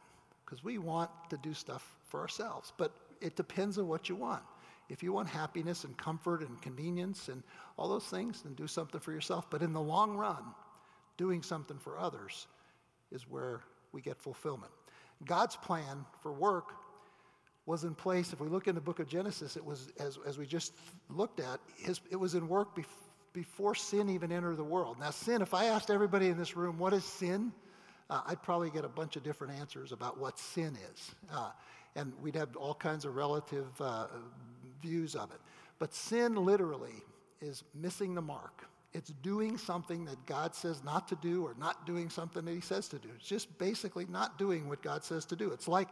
because 0.48 0.64
we 0.64 0.78
want 0.78 1.10
to 1.30 1.38
do 1.38 1.54
stuff 1.54 1.86
for 2.06 2.22
ourselves, 2.22 2.72
but 2.78 2.94
it 3.20 3.36
depends 3.36 3.78
on 3.78 3.88
what 3.88 4.08
you 4.08 4.16
want. 4.16 4.44
If 4.90 5.04
you 5.04 5.12
want 5.12 5.28
happiness 5.28 5.84
and 5.84 5.98
comfort 5.98 6.42
and 6.42 6.62
convenience 6.62 7.28
and 7.28 7.44
all 7.78 7.90
those 7.90 8.06
things, 8.06 8.44
then 8.44 8.54
do 8.54 8.68
something 8.68 9.02
for 9.02 9.12
yourself. 9.12 9.50
But 9.50 9.62
in 9.62 9.74
the 9.74 9.82
long 9.82 10.16
run, 10.16 10.44
doing 11.18 11.44
something 11.44 11.78
for 11.78 12.00
others 12.00 12.48
is 13.12 13.24
where 13.30 13.62
we 13.92 14.02
get 14.02 14.22
fulfillment. 14.22 14.72
God's 15.26 15.58
plan 15.58 16.06
for 16.22 16.32
work 16.32 16.72
was 17.66 17.84
in 17.84 17.94
place. 17.94 18.32
If 18.32 18.40
we 18.40 18.48
look 18.48 18.70
in 18.70 18.76
the 18.76 18.82
book 18.82 19.00
of 19.00 19.10
Genesis, 19.10 19.58
it 19.58 19.66
was, 19.66 19.92
as, 20.00 20.18
as 20.26 20.38
we 20.38 20.46
just 20.46 20.72
looked 21.10 21.42
at, 21.42 21.60
his, 21.76 22.00
it 22.10 22.16
was 22.16 22.36
in 22.36 22.48
work 22.48 22.74
bef- 22.74 22.86
before 23.34 23.76
sin 23.76 24.10
even 24.10 24.32
entered 24.32 24.56
the 24.56 24.64
world. 24.64 24.98
Now, 24.98 25.10
sin, 25.10 25.42
if 25.42 25.54
I 25.54 25.66
asked 25.66 25.92
everybody 25.92 26.30
in 26.30 26.38
this 26.38 26.56
room, 26.56 26.80
what 26.80 26.94
is 26.94 27.04
sin? 27.04 27.52
Uh, 28.10 28.22
I'd 28.28 28.42
probably 28.42 28.70
get 28.70 28.86
a 28.86 28.90
bunch 28.90 29.16
of 29.16 29.24
different 29.24 29.60
answers 29.60 29.92
about 29.92 30.18
what 30.20 30.40
sin 30.40 30.78
is. 30.94 31.16
Uh, 31.32 31.52
and 31.96 32.14
we'd 32.22 32.36
have 32.36 32.56
all 32.56 32.76
kinds 32.76 33.06
of 33.06 33.16
relative 33.16 33.68
uh, 33.82 34.08
views 34.82 35.16
of 35.16 35.32
it. 35.32 35.40
But 35.80 35.94
sin 35.94 36.36
literally 36.36 37.04
is 37.42 37.64
missing 37.74 38.16
the 38.16 38.22
mark. 38.22 38.68
It's 38.94 39.12
doing 39.22 39.58
something 39.58 40.06
that 40.06 40.26
God 40.26 40.56
says 40.56 40.84
not 40.84 41.08
to 41.10 41.16
do 41.16 41.46
or 41.46 41.56
not 41.60 41.86
doing 41.86 42.10
something 42.10 42.46
that 42.46 42.54
he 42.54 42.62
says 42.62 42.88
to 42.90 43.00
do. 43.00 43.10
It's 43.16 43.28
just 43.28 43.56
basically 43.58 44.06
not 44.10 44.38
doing 44.38 44.68
what 44.70 44.82
God 44.82 45.04
says 45.04 45.26
to 45.26 45.36
do. 45.36 45.52
It's 45.52 45.68
like, 45.68 45.90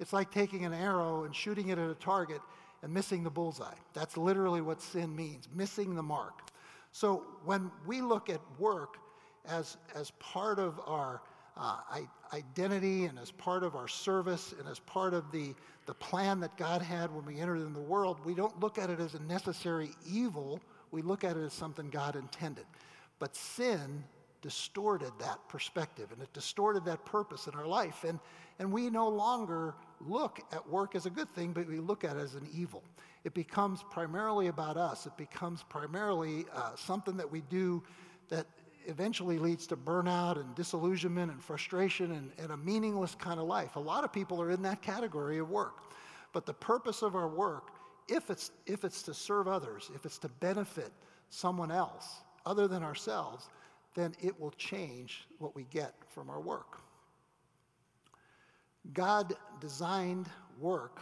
it's 0.00 0.12
like 0.12 0.30
taking 0.32 0.64
an 0.64 0.72
arrow 0.72 1.24
and 1.24 1.34
shooting 1.34 1.68
it 1.68 1.78
at 1.78 1.90
a 1.90 1.94
target 1.94 2.40
and 2.82 2.92
missing 2.92 3.22
the 3.22 3.30
bullseye. 3.30 3.74
That's 3.92 4.16
literally 4.16 4.60
what 4.60 4.80
sin 4.80 5.14
means, 5.14 5.48
missing 5.54 5.94
the 5.94 6.02
mark. 6.02 6.50
So 6.92 7.24
when 7.44 7.70
we 7.86 8.00
look 8.00 8.30
at 8.30 8.40
work 8.58 8.96
as, 9.48 9.76
as 9.94 10.10
part 10.12 10.58
of 10.58 10.80
our 10.86 11.20
uh, 11.58 11.78
identity 12.32 13.06
and 13.06 13.18
as 13.18 13.30
part 13.32 13.64
of 13.64 13.74
our 13.74 13.88
service 13.88 14.54
and 14.58 14.68
as 14.68 14.78
part 14.78 15.12
of 15.12 15.30
the, 15.32 15.54
the 15.86 15.94
plan 15.94 16.40
that 16.40 16.56
God 16.56 16.80
had 16.82 17.12
when 17.14 17.24
we 17.24 17.40
entered 17.40 17.56
in 17.56 17.72
the 17.72 17.80
world, 17.80 18.18
we 18.24 18.34
don't 18.34 18.58
look 18.60 18.78
at 18.78 18.90
it 18.90 19.00
as 19.00 19.14
a 19.14 19.22
necessary 19.22 19.90
evil. 20.06 20.60
We 20.90 21.02
look 21.02 21.24
at 21.24 21.36
it 21.36 21.44
as 21.44 21.52
something 21.52 21.90
God 21.90 22.16
intended. 22.16 22.64
But 23.18 23.34
sin 23.34 24.04
distorted 24.40 25.12
that 25.18 25.38
perspective 25.48 26.12
and 26.12 26.22
it 26.22 26.32
distorted 26.32 26.84
that 26.84 27.04
purpose 27.04 27.48
in 27.48 27.54
our 27.54 27.66
life. 27.66 28.04
And, 28.04 28.20
and 28.60 28.70
we 28.70 28.88
no 28.88 29.08
longer 29.08 29.74
look 30.00 30.40
at 30.52 30.68
work 30.68 30.94
as 30.94 31.06
a 31.06 31.10
good 31.10 31.32
thing, 31.34 31.52
but 31.52 31.66
we 31.66 31.80
look 31.80 32.04
at 32.04 32.16
it 32.16 32.20
as 32.20 32.34
an 32.34 32.48
evil. 32.54 32.84
It 33.24 33.34
becomes 33.34 33.84
primarily 33.90 34.46
about 34.46 34.76
us, 34.76 35.06
it 35.06 35.16
becomes 35.16 35.64
primarily 35.68 36.46
uh, 36.54 36.76
something 36.76 37.16
that 37.16 37.30
we 37.30 37.40
do 37.42 37.82
that 38.28 38.46
eventually 38.88 39.38
leads 39.38 39.66
to 39.68 39.76
burnout 39.76 40.40
and 40.40 40.54
disillusionment 40.54 41.30
and 41.30 41.42
frustration 41.42 42.12
and, 42.12 42.32
and 42.38 42.50
a 42.50 42.56
meaningless 42.56 43.14
kind 43.14 43.38
of 43.38 43.46
life. 43.46 43.76
A 43.76 43.80
lot 43.80 44.02
of 44.02 44.12
people 44.12 44.40
are 44.42 44.50
in 44.50 44.62
that 44.62 44.82
category 44.82 45.38
of 45.38 45.50
work. 45.50 45.92
But 46.32 46.46
the 46.46 46.54
purpose 46.54 47.02
of 47.02 47.14
our 47.14 47.28
work, 47.28 47.70
if 48.08 48.30
it's, 48.30 48.50
if 48.66 48.84
it's 48.84 49.02
to 49.02 49.14
serve 49.14 49.46
others, 49.46 49.90
if 49.94 50.04
it's 50.06 50.18
to 50.18 50.28
benefit 50.28 50.90
someone 51.30 51.70
else 51.70 52.22
other 52.46 52.66
than 52.66 52.82
ourselves, 52.82 53.50
then 53.94 54.14
it 54.20 54.38
will 54.40 54.52
change 54.52 55.26
what 55.38 55.54
we 55.54 55.64
get 55.64 55.94
from 56.08 56.30
our 56.30 56.40
work. 56.40 56.80
God 58.94 59.34
designed 59.60 60.28
work 60.58 61.00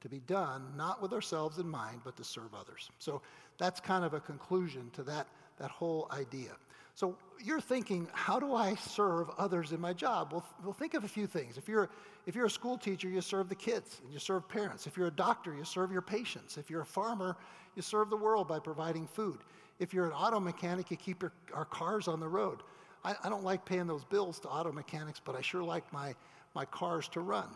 to 0.00 0.08
be 0.08 0.20
done 0.20 0.62
not 0.76 1.02
with 1.02 1.12
ourselves 1.12 1.58
in 1.58 1.68
mind, 1.68 2.02
but 2.04 2.16
to 2.16 2.24
serve 2.24 2.54
others. 2.54 2.88
So 2.98 3.22
that's 3.58 3.80
kind 3.80 4.04
of 4.04 4.14
a 4.14 4.20
conclusion 4.20 4.90
to 4.92 5.02
that, 5.04 5.26
that 5.58 5.70
whole 5.70 6.08
idea. 6.12 6.52
So 6.96 7.14
you're 7.44 7.60
thinking, 7.60 8.08
how 8.14 8.40
do 8.40 8.54
I 8.54 8.74
serve 8.74 9.28
others 9.36 9.72
in 9.72 9.80
my 9.80 9.92
job? 9.92 10.32
Well, 10.32 10.44
well, 10.64 10.72
think 10.72 10.94
of 10.94 11.04
a 11.04 11.08
few 11.08 11.26
things. 11.26 11.58
If 11.58 11.68
you're, 11.68 11.90
if 12.24 12.34
you're 12.34 12.46
a 12.46 12.50
school 12.50 12.78
teacher, 12.78 13.06
you 13.06 13.20
serve 13.20 13.50
the 13.50 13.54
kids 13.54 14.00
and 14.02 14.10
you 14.10 14.18
serve 14.18 14.48
parents. 14.48 14.86
If 14.86 14.96
you're 14.96 15.08
a 15.08 15.12
doctor, 15.12 15.54
you 15.54 15.62
serve 15.62 15.92
your 15.92 16.00
patients. 16.00 16.56
If 16.56 16.70
you're 16.70 16.80
a 16.80 16.86
farmer, 16.86 17.36
you 17.74 17.82
serve 17.82 18.08
the 18.08 18.16
world 18.16 18.48
by 18.48 18.60
providing 18.60 19.06
food. 19.06 19.40
If 19.78 19.92
you're 19.92 20.06
an 20.06 20.12
auto 20.12 20.40
mechanic, 20.40 20.90
you 20.90 20.96
keep 20.96 21.20
your, 21.20 21.32
our 21.52 21.66
cars 21.66 22.08
on 22.08 22.18
the 22.18 22.28
road. 22.28 22.62
I, 23.04 23.14
I 23.22 23.28
don't 23.28 23.44
like 23.44 23.66
paying 23.66 23.86
those 23.86 24.04
bills 24.04 24.40
to 24.40 24.48
auto 24.48 24.72
mechanics, 24.72 25.20
but 25.22 25.36
I 25.36 25.42
sure 25.42 25.62
like 25.62 25.92
my, 25.92 26.14
my 26.54 26.64
cars 26.64 27.08
to 27.08 27.20
run. 27.20 27.48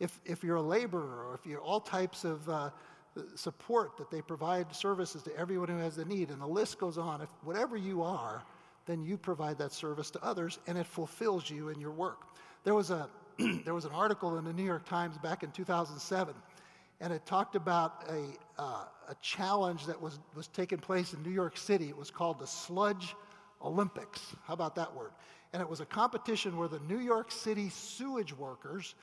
If, 0.00 0.18
if 0.24 0.42
you're 0.42 0.56
a 0.56 0.62
laborer 0.62 1.26
or 1.26 1.34
if 1.34 1.44
you're 1.44 1.60
all 1.60 1.80
types 1.80 2.24
of 2.24 2.48
uh, 2.48 2.70
support 3.34 3.98
that 3.98 4.10
they 4.10 4.22
provide 4.22 4.74
services 4.74 5.22
to 5.24 5.36
everyone 5.36 5.68
who 5.68 5.78
has 5.78 5.96
the 5.96 6.04
need, 6.06 6.30
and 6.30 6.40
the 6.40 6.46
list 6.46 6.78
goes 6.78 6.96
on, 6.96 7.20
if 7.20 7.28
whatever 7.44 7.76
you 7.76 8.02
are, 8.02 8.42
then 8.86 9.02
you 9.02 9.18
provide 9.18 9.58
that 9.58 9.72
service 9.72 10.10
to 10.12 10.24
others 10.24 10.58
and 10.66 10.78
it 10.78 10.86
fulfills 10.86 11.50
you 11.50 11.68
in 11.68 11.80
your 11.80 11.90
work. 11.90 12.22
There 12.64 12.74
was, 12.74 12.90
a, 12.90 13.08
there 13.64 13.74
was 13.74 13.84
an 13.84 13.92
article 13.92 14.38
in 14.38 14.44
the 14.44 14.52
New 14.52 14.64
York 14.64 14.88
Times 14.88 15.18
back 15.18 15.42
in 15.42 15.50
2007, 15.50 16.34
and 17.00 17.12
it 17.12 17.26
talked 17.26 17.56
about 17.56 18.04
a, 18.08 18.60
uh, 18.60 18.84
a 19.08 19.14
challenge 19.20 19.86
that 19.86 20.00
was, 20.00 20.18
was 20.34 20.48
taking 20.48 20.78
place 20.78 21.12
in 21.12 21.22
New 21.22 21.30
York 21.30 21.56
City. 21.56 21.88
It 21.88 21.96
was 21.96 22.10
called 22.10 22.38
the 22.38 22.46
Sludge 22.46 23.14
Olympics. 23.62 24.34
How 24.44 24.54
about 24.54 24.74
that 24.76 24.94
word? 24.94 25.10
And 25.52 25.60
it 25.60 25.68
was 25.68 25.80
a 25.80 25.86
competition 25.86 26.56
where 26.56 26.68
the 26.68 26.80
New 26.80 26.98
York 26.98 27.30
City 27.30 27.68
sewage 27.68 28.32
workers 28.36 28.94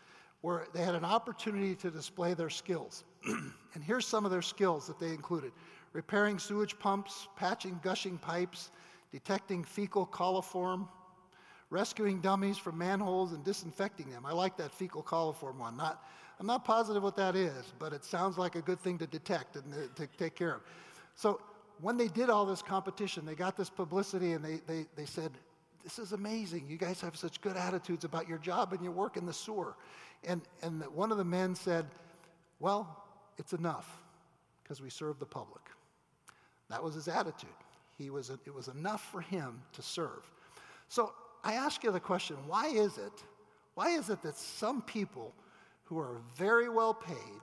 where 0.41 0.67
they 0.73 0.83
had 0.83 0.93
an 0.93 1.05
opportunity 1.05 1.73
to 1.73 1.89
display 1.89 2.33
their 2.33 2.49
skills. 2.49 3.05
and 3.25 3.83
here's 3.83 4.05
some 4.05 4.25
of 4.25 4.31
their 4.31 4.41
skills 4.41 4.87
that 4.87 4.99
they 4.99 5.07
included 5.07 5.51
repairing 5.93 6.39
sewage 6.39 6.77
pumps, 6.79 7.27
patching 7.37 7.79
gushing 7.83 8.17
pipes, 8.17 8.71
detecting 9.13 9.63
fecal 9.63 10.07
coliform, 10.07 10.87
rescuing 11.69 12.19
dummies 12.19 12.57
from 12.57 12.79
manholes 12.79 13.31
and 13.31 13.45
disinfecting 13.45 14.09
them. 14.09 14.25
I 14.25 14.33
like 14.33 14.57
that 14.57 14.73
fecal 14.73 15.03
coliform 15.03 15.57
one. 15.57 15.77
Not, 15.77 16.03
I'm 16.39 16.47
not 16.47 16.65
positive 16.65 17.03
what 17.03 17.15
that 17.17 17.35
is, 17.35 17.73
but 17.77 17.93
it 17.93 18.03
sounds 18.03 18.39
like 18.39 18.55
a 18.55 18.61
good 18.61 18.79
thing 18.79 18.97
to 18.97 19.05
detect 19.05 19.55
and 19.55 19.71
to, 19.71 20.07
to 20.07 20.17
take 20.17 20.35
care 20.35 20.55
of. 20.55 20.61
So 21.15 21.39
when 21.79 21.95
they 21.95 22.07
did 22.07 22.31
all 22.31 22.43
this 22.43 22.63
competition, 22.63 23.23
they 23.23 23.35
got 23.35 23.55
this 23.55 23.69
publicity 23.69 24.33
and 24.33 24.43
they, 24.43 24.61
they, 24.65 24.87
they 24.95 25.05
said, 25.05 25.31
This 25.83 25.99
is 25.99 26.11
amazing. 26.11 26.65
You 26.67 26.77
guys 26.77 26.99
have 27.01 27.15
such 27.15 27.39
good 27.39 27.55
attitudes 27.55 28.05
about 28.05 28.27
your 28.27 28.39
job 28.39 28.73
and 28.73 28.81
your 28.81 28.93
work 28.93 29.15
in 29.15 29.27
the 29.27 29.33
sewer. 29.33 29.75
And, 30.23 30.41
and 30.63 30.81
one 30.87 31.11
of 31.11 31.19
the 31.19 31.23
men 31.23 31.53
said, 31.53 31.85
Well, 32.59 33.05
it's 33.37 33.53
enough 33.53 34.01
because 34.63 34.81
we 34.81 34.89
serve 34.89 35.19
the 35.19 35.27
public. 35.27 35.61
That 36.71 36.83
was 36.83 36.95
his 36.95 37.07
attitude. 37.07 37.49
He 38.03 38.09
was, 38.09 38.29
it 38.29 38.53
was 38.53 38.67
enough 38.67 39.01
for 39.11 39.21
him 39.21 39.61
to 39.71 39.81
serve. 39.81 40.29
So 40.89 41.13
I 41.41 41.53
ask 41.53 41.83
you 41.83 41.91
the 41.91 42.01
question 42.01 42.35
why 42.47 42.67
is 42.67 42.97
it? 42.97 43.23
Why 43.75 43.91
is 43.91 44.09
it 44.09 44.21
that 44.23 44.37
some 44.37 44.81
people 44.81 45.33
who 45.85 45.97
are 45.99 46.21
very 46.35 46.67
well 46.67 46.93
paid 46.93 47.41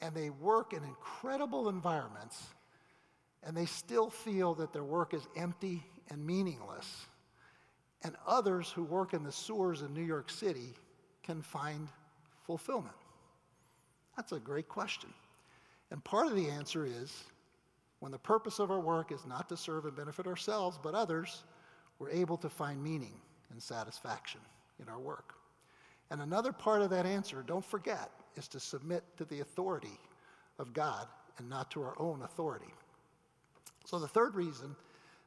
and 0.00 0.14
they 0.16 0.30
work 0.30 0.72
in 0.72 0.82
incredible 0.82 1.68
environments 1.68 2.42
and 3.44 3.56
they 3.56 3.66
still 3.66 4.10
feel 4.10 4.52
that 4.54 4.72
their 4.72 4.82
work 4.82 5.14
is 5.14 5.22
empty 5.36 5.84
and 6.10 6.26
meaningless, 6.26 7.06
and 8.02 8.16
others 8.26 8.70
who 8.70 8.82
work 8.82 9.14
in 9.14 9.22
the 9.22 9.32
sewers 9.32 9.82
in 9.82 9.94
New 9.94 10.02
York 10.02 10.28
City 10.28 10.74
can 11.22 11.40
find 11.40 11.88
fulfillment? 12.44 12.94
That's 14.16 14.32
a 14.32 14.40
great 14.40 14.68
question. 14.68 15.10
And 15.92 16.02
part 16.02 16.26
of 16.26 16.34
the 16.34 16.50
answer 16.50 16.84
is 16.84 17.24
when 18.02 18.10
the 18.10 18.18
purpose 18.18 18.58
of 18.58 18.72
our 18.72 18.80
work 18.80 19.12
is 19.12 19.24
not 19.26 19.48
to 19.48 19.56
serve 19.56 19.84
and 19.84 19.94
benefit 19.94 20.26
ourselves, 20.26 20.76
but 20.82 20.92
others, 20.92 21.44
we're 22.00 22.10
able 22.10 22.36
to 22.36 22.48
find 22.48 22.82
meaning 22.82 23.14
and 23.52 23.62
satisfaction 23.62 24.40
in 24.82 24.88
our 24.88 24.98
work. 24.98 25.34
And 26.10 26.20
another 26.20 26.50
part 26.50 26.82
of 26.82 26.90
that 26.90 27.06
answer, 27.06 27.44
don't 27.46 27.64
forget, 27.64 28.10
is 28.34 28.48
to 28.48 28.58
submit 28.58 29.04
to 29.18 29.24
the 29.26 29.38
authority 29.38 30.00
of 30.58 30.72
God 30.72 31.06
and 31.38 31.48
not 31.48 31.70
to 31.70 31.82
our 31.82 31.94
own 31.96 32.22
authority. 32.22 32.74
So 33.84 34.00
the 34.00 34.08
third 34.08 34.34
reason, 34.34 34.74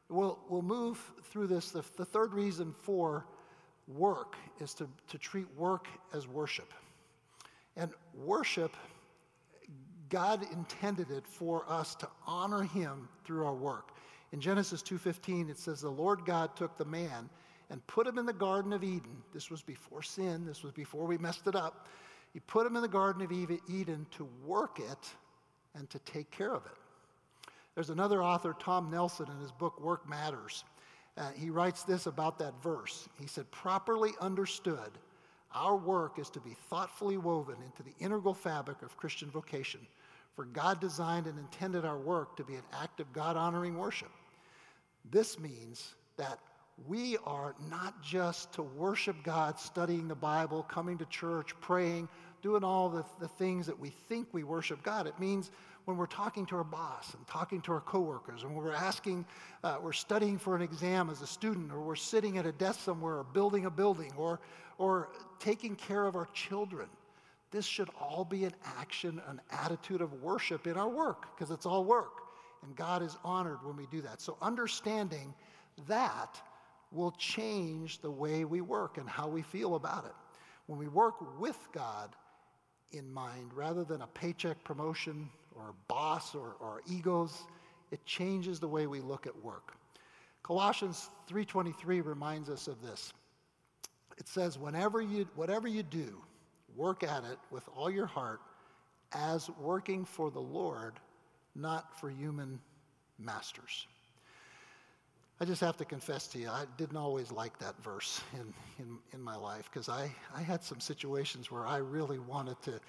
we'll, 0.09 0.37
we'll 0.49 0.61
move 0.61 0.99
through 1.31 1.47
this. 1.47 1.71
The, 1.71 1.85
the 1.95 2.03
third 2.03 2.33
reason 2.33 2.73
for 2.73 3.25
work 3.87 4.35
is 4.59 4.73
to, 4.73 4.89
to 5.07 5.17
treat 5.17 5.47
work 5.55 5.87
as 6.13 6.27
worship. 6.27 6.73
And 7.77 7.91
worship, 8.13 8.75
God 10.09 10.45
intended 10.51 11.11
it 11.11 11.27
for 11.27 11.65
us 11.67 11.95
to 11.95 12.07
honor 12.25 12.63
him 12.63 13.07
through 13.23 13.45
our 13.45 13.53
work. 13.53 13.91
In 14.31 14.41
Genesis 14.41 14.81
2:15 14.81 15.49
it 15.49 15.57
says 15.57 15.81
the 15.81 15.89
Lord 15.89 16.25
God 16.25 16.55
took 16.55 16.77
the 16.77 16.85
man 16.85 17.29
and 17.69 17.85
put 17.87 18.05
him 18.05 18.17
in 18.17 18.25
the 18.25 18.33
garden 18.33 18.73
of 18.73 18.83
Eden. 18.83 19.23
This 19.33 19.49
was 19.49 19.61
before 19.61 20.03
sin, 20.03 20.45
this 20.45 20.63
was 20.63 20.73
before 20.73 21.05
we 21.05 21.17
messed 21.17 21.47
it 21.47 21.55
up. 21.55 21.87
He 22.33 22.39
put 22.41 22.67
him 22.67 22.75
in 22.75 22.81
the 22.81 22.87
garden 22.87 23.21
of 23.21 23.31
Eden 23.31 24.05
to 24.11 24.25
work 24.45 24.79
it 24.79 25.15
and 25.73 25.89
to 25.89 25.99
take 25.99 26.29
care 26.31 26.53
of 26.53 26.65
it. 26.65 27.51
There's 27.75 27.89
another 27.89 28.23
author, 28.23 28.55
Tom 28.59 28.89
Nelson, 28.89 29.29
in 29.29 29.39
his 29.39 29.51
book 29.51 29.79
Work 29.81 30.07
Matters. 30.07 30.63
Uh, 31.17 31.31
he 31.31 31.49
writes 31.49 31.83
this 31.83 32.07
about 32.07 32.37
that 32.39 32.61
verse. 32.61 33.07
He 33.19 33.27
said, 33.27 33.49
Properly 33.51 34.11
understood, 34.19 34.97
our 35.55 35.75
work 35.75 36.19
is 36.19 36.29
to 36.31 36.39
be 36.39 36.55
thoughtfully 36.69 37.17
woven 37.17 37.55
into 37.65 37.81
the 37.81 37.95
integral 38.03 38.33
fabric 38.33 38.81
of 38.81 38.97
Christian 38.97 39.29
vocation, 39.31 39.79
for 40.35 40.45
God 40.45 40.81
designed 40.81 41.27
and 41.27 41.39
intended 41.39 41.85
our 41.85 41.97
work 41.97 42.35
to 42.35 42.43
be 42.43 42.55
an 42.55 42.63
act 42.73 42.99
of 42.99 43.11
God 43.13 43.37
honoring 43.37 43.77
worship. 43.77 44.11
This 45.09 45.39
means 45.39 45.95
that 46.17 46.39
we 46.87 47.17
are 47.25 47.55
not 47.69 48.03
just 48.03 48.51
to 48.53 48.61
worship 48.61 49.15
God, 49.23 49.59
studying 49.59 50.07
the 50.07 50.15
Bible, 50.15 50.63
coming 50.63 50.97
to 50.97 51.05
church, 51.05 51.53
praying, 51.61 52.09
doing 52.41 52.63
all 52.63 52.89
the, 52.89 53.05
the 53.19 53.27
things 53.27 53.65
that 53.65 53.79
we 53.79 53.89
think 53.89 54.27
we 54.33 54.43
worship 54.43 54.83
God. 54.83 55.07
It 55.07 55.17
means 55.19 55.51
when 55.85 55.97
we're 55.97 56.05
talking 56.05 56.45
to 56.47 56.57
our 56.57 56.63
boss 56.63 57.13
and 57.13 57.25
talking 57.27 57.61
to 57.61 57.71
our 57.71 57.81
coworkers, 57.81 58.43
and 58.43 58.53
when 58.53 58.63
we're 58.65 58.73
asking, 58.73 59.25
uh, 59.63 59.77
we're 59.81 59.93
studying 59.93 60.37
for 60.37 60.55
an 60.55 60.61
exam 60.61 61.09
as 61.09 61.21
a 61.21 61.27
student, 61.27 61.71
or 61.71 61.81
we're 61.81 61.95
sitting 61.95 62.37
at 62.37 62.45
a 62.45 62.51
desk 62.51 62.81
somewhere, 62.81 63.19
or 63.19 63.23
building 63.23 63.65
a 63.65 63.71
building, 63.71 64.11
or, 64.17 64.41
or 64.77 65.09
taking 65.39 65.75
care 65.75 66.05
of 66.05 66.15
our 66.15 66.27
children. 66.33 66.87
This 67.51 67.65
should 67.65 67.89
all 67.99 68.25
be 68.25 68.43
an 68.43 68.53
action, 68.65 69.21
an 69.27 69.39
attitude 69.49 70.01
of 70.01 70.21
worship 70.21 70.67
in 70.67 70.75
our 70.75 70.89
work, 70.89 71.27
because 71.35 71.51
it's 71.51 71.65
all 71.65 71.85
work. 71.85 72.23
And 72.63 72.75
God 72.75 73.01
is 73.01 73.15
honored 73.23 73.59
when 73.63 73.77
we 73.77 73.85
do 73.91 74.01
that. 74.01 74.21
So 74.21 74.37
understanding 74.41 75.33
that 75.87 76.41
will 76.91 77.11
change 77.11 77.99
the 77.99 78.11
way 78.11 78.45
we 78.45 78.61
work 78.61 78.97
and 78.97 79.09
how 79.09 79.27
we 79.27 79.41
feel 79.41 79.75
about 79.75 80.05
it. 80.05 80.13
When 80.67 80.79
we 80.79 80.87
work 80.87 81.39
with 81.39 81.57
God 81.73 82.15
in 82.91 83.11
mind, 83.11 83.53
rather 83.53 83.83
than 83.83 84.01
a 84.01 84.07
paycheck 84.07 84.63
promotion 84.63 85.29
or 85.55 85.69
a 85.69 85.73
boss 85.87 86.35
or, 86.35 86.55
or 86.59 86.81
egos. 86.85 87.43
It 87.91 88.05
changes 88.05 88.59
the 88.59 88.67
way 88.67 88.87
we 88.87 89.01
look 89.01 89.25
at 89.25 89.43
work. 89.43 89.77
Colossians 90.43 91.09
3:23 91.27 92.01
reminds 92.01 92.49
us 92.49 92.67
of 92.67 92.81
this. 92.81 93.13
It 94.17 94.27
says, 94.27 94.59
"Whenever 94.59 95.01
you 95.01 95.27
whatever 95.35 95.67
you 95.67 95.81
do, 95.81 96.21
work 96.75 97.03
at 97.03 97.23
it 97.23 97.39
with 97.49 97.67
all 97.69 97.89
your 97.89 98.05
heart 98.05 98.41
as 99.11 99.49
working 99.51 100.05
for 100.05 100.29
the 100.29 100.41
Lord, 100.41 100.99
not 101.55 101.97
for 101.99 102.09
human 102.09 102.61
masters." 103.17 103.87
I 105.39 105.43
just 105.43 105.59
have 105.59 105.75
to 105.77 105.85
confess 105.85 106.27
to 106.27 106.39
you, 106.39 106.47
I 106.49 106.63
didn't 106.77 106.95
always 106.95 107.29
like 107.29 107.59
that 107.59 107.75
verse 107.83 108.21
in, 108.33 108.53
in, 108.79 108.97
in 109.11 109.21
my 109.21 109.35
life 109.35 109.69
because 109.71 109.89
I, 109.89 110.09
I 110.33 110.41
had 110.41 110.63
some 110.63 110.79
situations 110.79 111.51
where 111.51 111.67
I 111.67 111.77
really 111.77 112.19
wanted 112.19 112.61
to 112.63 112.79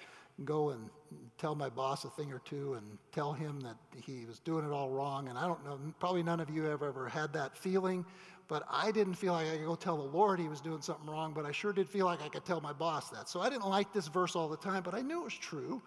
go 0.45 0.69
and 0.69 0.89
tell 1.37 1.55
my 1.55 1.67
boss 1.67 2.05
a 2.05 2.09
thing 2.09 2.31
or 2.31 2.39
two 2.39 2.75
and 2.75 2.97
tell 3.11 3.33
him 3.33 3.59
that 3.61 3.75
he 4.01 4.23
was 4.25 4.39
doing 4.39 4.65
it 4.65 4.71
all 4.71 4.89
wrong. 4.89 5.27
And 5.27 5.37
I 5.37 5.45
don't 5.45 5.63
know, 5.65 5.77
probably 5.99 6.23
none 6.23 6.39
of 6.39 6.49
you 6.49 6.63
have 6.63 6.83
ever 6.83 7.09
had 7.09 7.33
that 7.33 7.57
feeling, 7.57 8.05
but 8.47 8.63
I 8.69 8.91
didn't 8.91 9.15
feel 9.15 9.33
like 9.33 9.47
I 9.47 9.57
could 9.57 9.65
go 9.65 9.75
tell 9.75 9.97
the 9.97 10.17
Lord 10.17 10.39
he 10.39 10.47
was 10.47 10.61
doing 10.61 10.81
something 10.81 11.09
wrong, 11.09 11.33
but 11.33 11.45
I 11.45 11.51
sure 11.51 11.73
did 11.73 11.89
feel 11.89 12.05
like 12.05 12.21
I 12.21 12.29
could 12.29 12.45
tell 12.45 12.61
my 12.61 12.71
boss 12.71 13.09
that. 13.09 13.27
So 13.27 13.41
I 13.41 13.49
didn't 13.49 13.67
like 13.67 13.91
this 13.91 14.07
verse 14.07 14.37
all 14.37 14.47
the 14.47 14.57
time, 14.57 14.83
but 14.83 14.93
I 14.93 15.01
knew 15.01 15.21
it 15.21 15.25
was 15.25 15.33
true. 15.33 15.81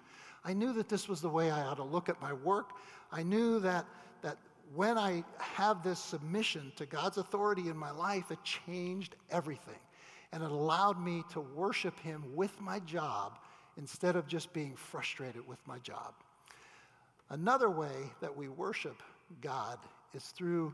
I 0.44 0.53
knew 0.53 0.75
that 0.75 0.90
this 0.90 1.09
was 1.09 1.23
the 1.23 1.29
way 1.31 1.51
I 1.51 1.62
ought 1.62 1.77
to 1.77 1.85
look 1.85 2.11
at 2.11 2.20
my 2.20 2.35
work. 2.35 2.73
I 3.12 3.23
knew 3.23 3.61
that, 3.61 3.87
that 4.20 4.37
when 4.75 4.97
I 4.97 5.25
have 5.39 5.83
this 5.83 5.99
submission 5.99 6.73
to 6.77 6.87
God's 6.87 7.19
authority 7.19 7.69
in 7.69 7.77
my 7.77 7.91
life, 7.91 8.31
it 8.31 8.39
changed 8.45 9.17
everything. 9.31 9.79
And 10.33 10.43
it 10.43 10.51
allowed 10.51 11.03
me 11.03 11.25
to 11.33 11.41
worship 11.41 11.99
Him 12.01 12.25
with 12.35 12.61
my 12.61 12.79
job 12.81 13.39
instead 13.77 14.15
of 14.15 14.29
just 14.29 14.53
being 14.53 14.77
frustrated 14.77 15.47
with 15.49 15.59
my 15.67 15.79
job. 15.79 16.15
Another 17.31 17.71
way 17.71 18.11
that 18.21 18.37
we 18.37 18.49
worship 18.49 19.03
God 19.41 19.79
is 20.15 20.25
through 20.27 20.73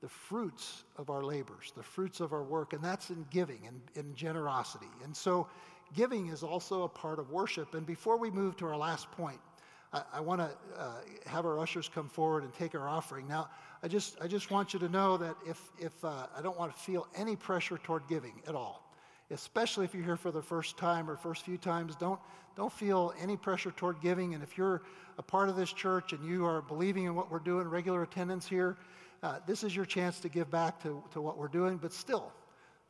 the 0.00 0.08
fruits 0.08 0.84
of 0.96 1.08
our 1.10 1.22
labors, 1.22 1.72
the 1.76 1.82
fruits 1.82 2.20
of 2.20 2.32
our 2.32 2.42
work, 2.42 2.72
and 2.72 2.82
that's 2.82 3.10
in 3.10 3.24
giving 3.30 3.60
and 3.66 3.80
in 3.94 4.14
generosity. 4.14 4.90
And 5.02 5.16
so, 5.16 5.46
giving 5.94 6.28
is 6.28 6.42
also 6.42 6.82
a 6.82 6.88
part 6.88 7.18
of 7.18 7.30
worship. 7.30 7.74
And 7.74 7.86
before 7.86 8.18
we 8.18 8.30
move 8.30 8.56
to 8.58 8.66
our 8.66 8.76
last 8.76 9.10
point, 9.12 9.40
I, 9.94 10.02
I 10.14 10.20
want 10.20 10.42
to 10.42 10.50
uh, 10.78 10.96
have 11.24 11.46
our 11.46 11.58
ushers 11.58 11.88
come 11.88 12.10
forward 12.10 12.42
and 12.42 12.52
take 12.52 12.74
our 12.74 12.86
offering. 12.86 13.26
Now, 13.26 13.48
I 13.82 13.88
just, 13.88 14.18
I 14.20 14.26
just 14.26 14.50
want 14.50 14.74
you 14.74 14.80
to 14.80 14.88
know 14.90 15.16
that 15.16 15.36
if, 15.46 15.60
if 15.78 16.04
uh, 16.04 16.26
I 16.36 16.42
don't 16.42 16.58
want 16.58 16.74
to 16.74 16.82
feel 16.82 17.06
any 17.16 17.36
pressure 17.36 17.78
toward 17.78 18.06
giving 18.08 18.42
at 18.46 18.54
all 18.54 18.84
especially 19.30 19.84
if 19.84 19.94
you're 19.94 20.04
here 20.04 20.16
for 20.16 20.30
the 20.30 20.42
first 20.42 20.76
time 20.76 21.08
or 21.08 21.16
first 21.16 21.44
few 21.44 21.56
times, 21.56 21.96
don't, 21.96 22.20
don't 22.56 22.72
feel 22.72 23.14
any 23.20 23.36
pressure 23.36 23.70
toward 23.72 24.00
giving. 24.00 24.34
And 24.34 24.42
if 24.42 24.58
you're 24.58 24.82
a 25.18 25.22
part 25.22 25.48
of 25.48 25.56
this 25.56 25.72
church 25.72 26.12
and 26.12 26.24
you 26.24 26.44
are 26.44 26.62
believing 26.62 27.04
in 27.04 27.14
what 27.14 27.30
we're 27.30 27.38
doing, 27.38 27.68
regular 27.68 28.02
attendance 28.02 28.46
here, 28.46 28.76
uh, 29.22 29.38
this 29.46 29.64
is 29.64 29.74
your 29.74 29.86
chance 29.86 30.20
to 30.20 30.28
give 30.28 30.50
back 30.50 30.82
to, 30.82 31.02
to 31.12 31.20
what 31.20 31.38
we're 31.38 31.48
doing. 31.48 31.78
But 31.78 31.92
still, 31.92 32.32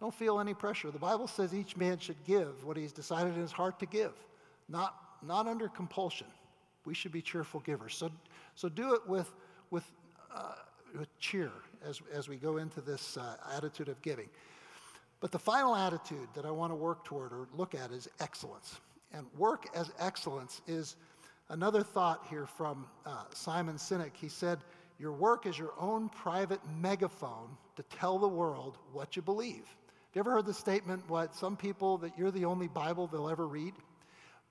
don't 0.00 0.14
feel 0.14 0.40
any 0.40 0.54
pressure. 0.54 0.90
The 0.90 0.98
Bible 0.98 1.28
says 1.28 1.54
each 1.54 1.76
man 1.76 1.98
should 1.98 2.22
give 2.24 2.64
what 2.64 2.76
he's 2.76 2.92
decided 2.92 3.34
in 3.34 3.40
his 3.40 3.52
heart 3.52 3.78
to 3.80 3.86
give, 3.86 4.12
not, 4.68 4.94
not 5.22 5.46
under 5.46 5.68
compulsion. 5.68 6.26
We 6.84 6.94
should 6.94 7.12
be 7.12 7.22
cheerful 7.22 7.60
givers. 7.60 7.94
So, 7.94 8.10
so 8.54 8.68
do 8.68 8.94
it 8.94 9.06
with, 9.08 9.32
with, 9.70 9.84
uh, 10.34 10.54
with 10.98 11.16
cheer 11.18 11.50
as, 11.86 12.00
as 12.12 12.28
we 12.28 12.36
go 12.36 12.58
into 12.58 12.80
this 12.80 13.16
uh, 13.16 13.36
attitude 13.56 13.88
of 13.88 14.00
giving. 14.02 14.28
But 15.20 15.32
the 15.32 15.38
final 15.38 15.74
attitude 15.74 16.28
that 16.34 16.44
I 16.44 16.50
want 16.50 16.70
to 16.72 16.76
work 16.76 17.04
toward 17.04 17.32
or 17.32 17.48
look 17.56 17.74
at 17.74 17.90
is 17.90 18.08
excellence. 18.20 18.80
And 19.12 19.26
work 19.38 19.66
as 19.74 19.90
excellence 19.98 20.60
is 20.66 20.96
another 21.48 21.82
thought 21.82 22.26
here 22.28 22.46
from 22.46 22.86
uh, 23.06 23.24
Simon 23.32 23.76
Sinek. 23.76 24.10
He 24.14 24.28
said, 24.28 24.58
Your 24.98 25.12
work 25.12 25.46
is 25.46 25.58
your 25.58 25.72
own 25.78 26.08
private 26.10 26.60
megaphone 26.80 27.56
to 27.76 27.82
tell 27.84 28.18
the 28.18 28.28
world 28.28 28.78
what 28.92 29.16
you 29.16 29.22
believe. 29.22 29.64
Have 29.64 30.16
you 30.16 30.20
ever 30.20 30.32
heard 30.32 30.46
the 30.46 30.54
statement, 30.54 31.02
what 31.08 31.34
some 31.34 31.56
people, 31.56 31.98
that 31.98 32.16
you're 32.18 32.30
the 32.30 32.44
only 32.44 32.68
Bible 32.68 33.06
they'll 33.06 33.28
ever 33.28 33.46
read? 33.46 33.74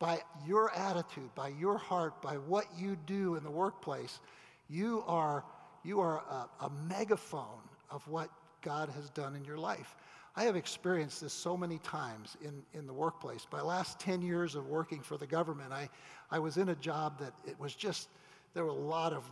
By 0.04 0.20
your 0.46 0.70
attitude, 0.76 1.34
by 1.34 1.48
your 1.48 1.78
heart, 1.78 2.22
by 2.22 2.34
what 2.36 2.66
you 2.78 2.98
do 3.06 3.36
in 3.36 3.44
the 3.46 3.50
workplace, 3.50 4.20
you 4.68 5.02
are, 5.08 5.46
you 5.82 6.02
are 6.02 6.18
a, 6.30 6.66
a 6.66 6.70
megaphone 6.90 7.62
of 7.90 8.06
what 8.10 8.30
God 8.62 8.90
has 8.90 9.10
done 9.12 9.34
in 9.34 9.46
your 9.46 9.58
life. 9.58 9.96
I 10.36 10.44
have 10.44 10.58
experienced 10.58 11.22
this 11.22 11.32
so 11.32 11.56
many 11.56 11.78
times 11.78 12.36
in, 12.44 12.64
in 12.78 12.86
the 12.86 12.92
workplace. 12.92 13.48
My 13.50 13.62
last 13.62 13.98
10 14.02 14.22
years 14.22 14.56
of 14.56 14.68
working 14.68 15.00
for 15.00 15.16
the 15.16 15.26
government, 15.26 15.72
I, 15.72 15.88
I 16.30 16.38
was 16.38 16.58
in 16.58 16.68
a 16.68 16.76
job 16.76 17.18
that 17.20 17.32
it 17.48 17.58
was 17.58 17.74
just, 17.74 18.10
there 18.54 18.66
were 18.66 18.72
a 18.72 18.74
lot 18.74 19.14
of 19.14 19.24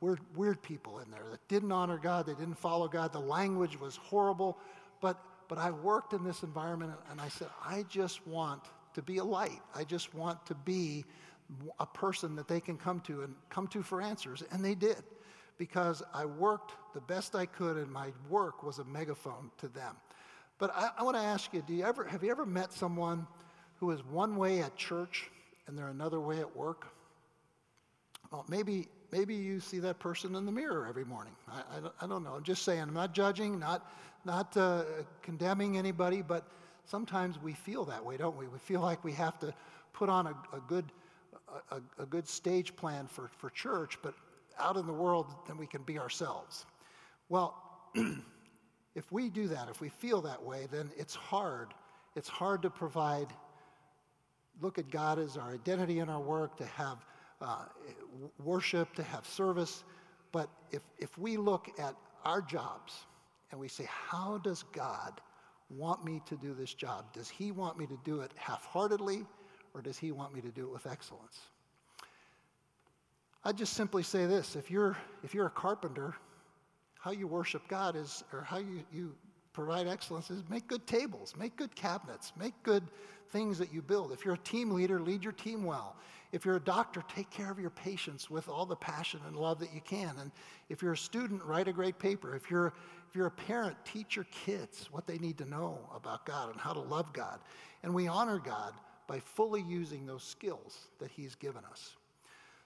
weird, 0.00 0.20
weird 0.34 0.62
people 0.62 1.00
in 1.00 1.10
there 1.10 1.26
that 1.30 1.46
didn't 1.46 1.72
honor 1.72 1.98
God, 1.98 2.24
they 2.24 2.32
didn't 2.32 2.58
follow 2.58 2.88
God. 2.88 3.12
The 3.12 3.20
language 3.20 3.78
was 3.78 3.96
horrible. 3.96 4.56
But, 5.02 5.22
but 5.46 5.58
I 5.58 5.72
worked 5.72 6.14
in 6.14 6.24
this 6.24 6.42
environment 6.42 6.94
and 7.10 7.20
I 7.20 7.28
said, 7.28 7.48
I 7.62 7.84
just 7.90 8.26
want 8.26 8.62
to 8.98 9.02
be 9.02 9.18
a 9.18 9.24
light. 9.24 9.60
I 9.76 9.84
just 9.84 10.12
want 10.12 10.44
to 10.46 10.56
be 10.56 11.04
a 11.78 11.86
person 11.86 12.34
that 12.34 12.48
they 12.48 12.60
can 12.60 12.76
come 12.76 12.98
to 13.02 13.22
and 13.22 13.32
come 13.48 13.68
to 13.68 13.80
for 13.80 14.02
answers. 14.02 14.42
And 14.50 14.64
they 14.64 14.74
did 14.74 15.02
because 15.56 16.02
I 16.12 16.24
worked 16.24 16.72
the 16.94 17.00
best 17.00 17.36
I 17.36 17.46
could 17.46 17.76
and 17.76 17.90
my 17.92 18.08
work 18.28 18.64
was 18.64 18.80
a 18.80 18.84
megaphone 18.84 19.52
to 19.58 19.68
them. 19.68 19.94
But 20.58 20.74
I, 20.74 20.90
I 20.98 21.02
want 21.04 21.16
to 21.16 21.22
ask 21.22 21.54
you, 21.54 21.62
do 21.64 21.74
you 21.74 21.84
ever, 21.84 22.04
have 22.04 22.24
you 22.24 22.30
ever 22.32 22.44
met 22.44 22.72
someone 22.72 23.24
who 23.78 23.92
is 23.92 24.04
one 24.04 24.34
way 24.34 24.62
at 24.62 24.74
church 24.74 25.30
and 25.68 25.78
they're 25.78 25.88
another 25.88 26.18
way 26.18 26.40
at 26.40 26.56
work? 26.56 26.88
Well, 28.32 28.44
maybe, 28.48 28.88
maybe 29.12 29.36
you 29.36 29.60
see 29.60 29.78
that 29.78 30.00
person 30.00 30.34
in 30.34 30.44
the 30.44 30.52
mirror 30.52 30.88
every 30.88 31.04
morning. 31.04 31.34
I, 31.48 31.58
I, 31.58 32.04
I 32.04 32.06
don't 32.08 32.24
know. 32.24 32.34
I'm 32.34 32.42
just 32.42 32.64
saying, 32.64 32.80
I'm 32.80 32.94
not 32.94 33.14
judging, 33.14 33.60
not, 33.60 33.88
not 34.24 34.56
uh, 34.56 34.82
condemning 35.22 35.78
anybody, 35.78 36.20
but 36.20 36.48
sometimes 36.88 37.40
we 37.40 37.52
feel 37.52 37.84
that 37.84 38.04
way, 38.04 38.16
don't 38.16 38.36
we? 38.36 38.46
We 38.48 38.58
feel 38.58 38.80
like 38.80 39.04
we 39.04 39.12
have 39.12 39.38
to 39.40 39.54
put 39.92 40.08
on 40.08 40.26
a, 40.26 40.56
a 40.56 40.60
good, 40.66 40.86
a, 41.70 41.80
a, 41.98 42.06
good 42.06 42.26
stage 42.26 42.74
plan 42.76 43.06
for, 43.06 43.30
for 43.38 43.50
church, 43.50 43.98
but 44.02 44.14
out 44.58 44.76
in 44.76 44.86
the 44.86 44.92
world, 44.92 45.26
then 45.46 45.56
we 45.56 45.66
can 45.66 45.82
be 45.82 45.98
ourselves. 45.98 46.66
Well, 47.28 47.54
if 48.94 49.10
we 49.12 49.28
do 49.28 49.48
that, 49.48 49.68
if 49.68 49.80
we 49.80 49.88
feel 49.88 50.22
that 50.22 50.42
way, 50.42 50.66
then 50.70 50.90
it's 50.96 51.14
hard. 51.14 51.74
It's 52.16 52.28
hard 52.28 52.62
to 52.62 52.70
provide, 52.70 53.28
look 54.60 54.78
at 54.78 54.90
God 54.90 55.18
as 55.18 55.36
our 55.36 55.52
identity 55.52 55.98
in 55.98 56.08
our 56.08 56.20
work, 56.20 56.56
to 56.56 56.66
have 56.66 57.04
uh, 57.40 57.64
worship, 58.42 58.94
to 58.94 59.02
have 59.02 59.26
service. 59.26 59.84
But 60.32 60.48
if, 60.70 60.82
if 60.98 61.16
we 61.18 61.36
look 61.36 61.70
at 61.78 61.94
our 62.24 62.40
jobs 62.40 63.06
and 63.50 63.60
we 63.60 63.68
say, 63.68 63.86
how 63.88 64.38
does 64.38 64.64
God 64.72 65.20
want 65.70 66.04
me 66.04 66.22
to 66.26 66.36
do 66.36 66.54
this 66.54 66.72
job? 66.74 67.12
Does 67.12 67.28
he 67.28 67.52
want 67.52 67.78
me 67.78 67.86
to 67.86 67.98
do 68.04 68.20
it 68.20 68.32
half-heartedly 68.36 69.26
or 69.74 69.82
does 69.82 69.98
he 69.98 70.12
want 70.12 70.34
me 70.34 70.40
to 70.40 70.50
do 70.50 70.64
it 70.64 70.72
with 70.72 70.86
excellence? 70.86 71.40
I 73.44 73.52
just 73.52 73.74
simply 73.74 74.02
say 74.02 74.26
this, 74.26 74.56
if 74.56 74.70
you're, 74.70 74.96
if 75.22 75.34
you're 75.34 75.46
a 75.46 75.50
carpenter, 75.50 76.14
how 76.98 77.12
you 77.12 77.26
worship 77.26 77.62
God 77.68 77.96
is, 77.96 78.24
or 78.32 78.42
how 78.42 78.58
you, 78.58 78.82
you 78.92 79.14
provide 79.58 79.88
excellence 79.88 80.30
is 80.30 80.44
make 80.48 80.68
good 80.68 80.86
tables, 80.86 81.34
make 81.36 81.56
good 81.56 81.74
cabinets, 81.74 82.32
make 82.38 82.54
good 82.62 82.84
things 83.30 83.58
that 83.58 83.72
you 83.72 83.82
build. 83.82 84.12
If 84.12 84.24
you're 84.24 84.34
a 84.34 84.38
team 84.38 84.70
leader, 84.70 85.00
lead 85.00 85.24
your 85.24 85.32
team 85.32 85.64
well. 85.64 85.96
If 86.30 86.44
you're 86.44 86.54
a 86.54 86.60
doctor, 86.60 87.02
take 87.12 87.28
care 87.30 87.50
of 87.50 87.58
your 87.58 87.70
patients 87.70 88.30
with 88.30 88.48
all 88.48 88.66
the 88.66 88.76
passion 88.76 89.18
and 89.26 89.34
love 89.34 89.58
that 89.58 89.74
you 89.74 89.80
can. 89.80 90.14
And 90.20 90.30
if 90.68 90.80
you're 90.80 90.92
a 90.92 90.96
student, 90.96 91.42
write 91.42 91.66
a 91.66 91.72
great 91.72 91.98
paper. 91.98 92.36
If 92.36 92.52
you're, 92.52 92.72
if 93.08 93.16
you're 93.16 93.26
a 93.26 93.32
parent, 93.32 93.76
teach 93.84 94.14
your 94.14 94.26
kids 94.26 94.88
what 94.92 95.08
they 95.08 95.18
need 95.18 95.36
to 95.38 95.44
know 95.44 95.80
about 95.92 96.24
God 96.24 96.52
and 96.52 96.60
how 96.60 96.72
to 96.72 96.80
love 96.80 97.12
God. 97.12 97.40
And 97.82 97.92
we 97.92 98.06
honor 98.06 98.38
God 98.38 98.74
by 99.08 99.18
fully 99.18 99.62
using 99.62 100.06
those 100.06 100.22
skills 100.22 100.86
that 101.00 101.10
He's 101.10 101.34
given 101.34 101.64
us. 101.68 101.96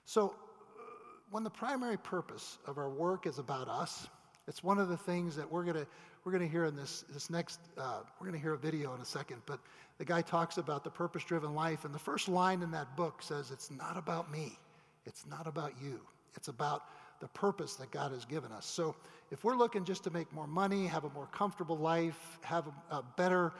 So, 0.05 0.27
uh, 0.27 0.83
when 1.31 1.43
the 1.43 1.49
primary 1.49 1.97
purpose 1.97 2.59
of 2.67 2.77
our 2.77 2.91
work 2.91 3.27
is 3.27 3.39
about 3.39 3.69
us, 3.69 4.09
it's 4.47 4.63
one 4.63 4.79
of 4.79 4.89
the 4.89 4.97
things 4.97 5.37
that 5.37 5.51
we're 5.51 5.65
going 5.65 5.77
to 5.77 5.87
we're 6.25 6.33
going 6.33 6.45
to 6.45 6.51
hear 6.51 6.67
in 6.67 6.77
this, 6.77 7.05
this 7.13 7.31
next, 7.31 7.61
uh, 7.77 8.01
we're 8.21 8.27
going 8.27 8.39
to 8.39 8.43
hear 8.43 8.55
a 8.55 8.59
video 8.59 8.95
in 8.95 9.01
a 9.01 9.05
second, 9.05 9.43
but 9.47 9.59
the 9.99 10.05
guy 10.05 10.23
talks 10.23 10.57
about 10.57 10.85
the 10.85 10.91
purpose 10.91 11.25
driven 11.25 11.55
life. 11.55 11.85
And 11.85 11.95
the 11.95 11.99
first 11.99 12.29
line 12.29 12.63
in 12.63 12.71
that 12.71 12.97
book 12.97 13.23
says, 13.23 13.51
It's 13.51 13.71
not 13.71 13.97
about 13.97 14.31
me, 14.31 14.59
it's 15.05 15.27
not 15.27 15.47
about 15.47 15.73
you, 15.83 16.01
it's 16.37 16.49
about 16.49 16.85
the 17.21 17.29
purpose 17.29 17.75
that 17.77 17.91
God 17.91 18.13
has 18.13 18.25
given 18.25 18.51
us. 18.53 18.67
So 18.67 18.97
if 19.31 19.45
we're 19.45 19.57
looking 19.57 19.85
just 19.85 20.05
to 20.05 20.11
make 20.11 20.33
more 20.33 20.47
money, 20.47 20.87
have 20.87 21.05
a 21.05 21.11
more 21.11 21.29
comfortable 21.33 21.77
life, 21.77 22.39
have 22.43 22.67
a, 22.67 22.97
a 22.97 23.05
better 23.17 23.53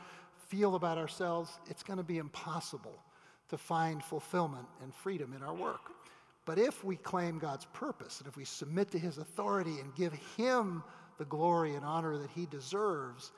feel 0.47 0.75
about 0.75 0.97
ourselves, 0.97 1.49
it's 1.69 1.83
going 1.83 1.97
to 1.97 2.03
be 2.03 2.17
impossible 2.17 2.95
to 3.49 3.57
find 3.57 4.03
fulfillment 4.03 4.67
and 4.81 4.93
freedom 4.93 5.33
in 5.35 5.43
our 5.43 5.53
work. 5.53 5.91
But 6.45 6.59
if 6.59 6.83
we 6.83 6.97
claim 6.97 7.39
God's 7.39 7.65
purpose 7.73 8.19
and 8.19 8.27
if 8.27 8.35
we 8.35 8.45
submit 8.45 8.91
to 8.91 8.99
his 8.99 9.17
authority 9.17 9.79
and 9.79 9.95
give 9.95 10.13
him 10.35 10.83
the 11.23 11.29
glory 11.29 11.75
and 11.75 11.85
honor 11.85 12.17
that 12.17 12.29
he 12.31 12.45
deserves, 12.47 13.31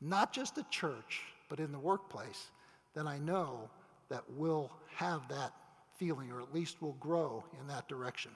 not 0.00 0.32
just 0.32 0.56
at 0.56 0.70
church, 0.70 1.22
but 1.48 1.58
in 1.58 1.72
the 1.72 1.78
workplace, 1.78 2.50
then 2.94 3.08
I 3.08 3.18
know 3.18 3.68
that 4.08 4.22
we'll 4.36 4.70
have 4.94 5.26
that 5.28 5.52
feeling, 5.98 6.30
or 6.30 6.40
at 6.40 6.54
least 6.54 6.76
we'll 6.80 6.92
grow 7.00 7.42
in 7.60 7.66
that 7.66 7.88
direction. 7.88 8.30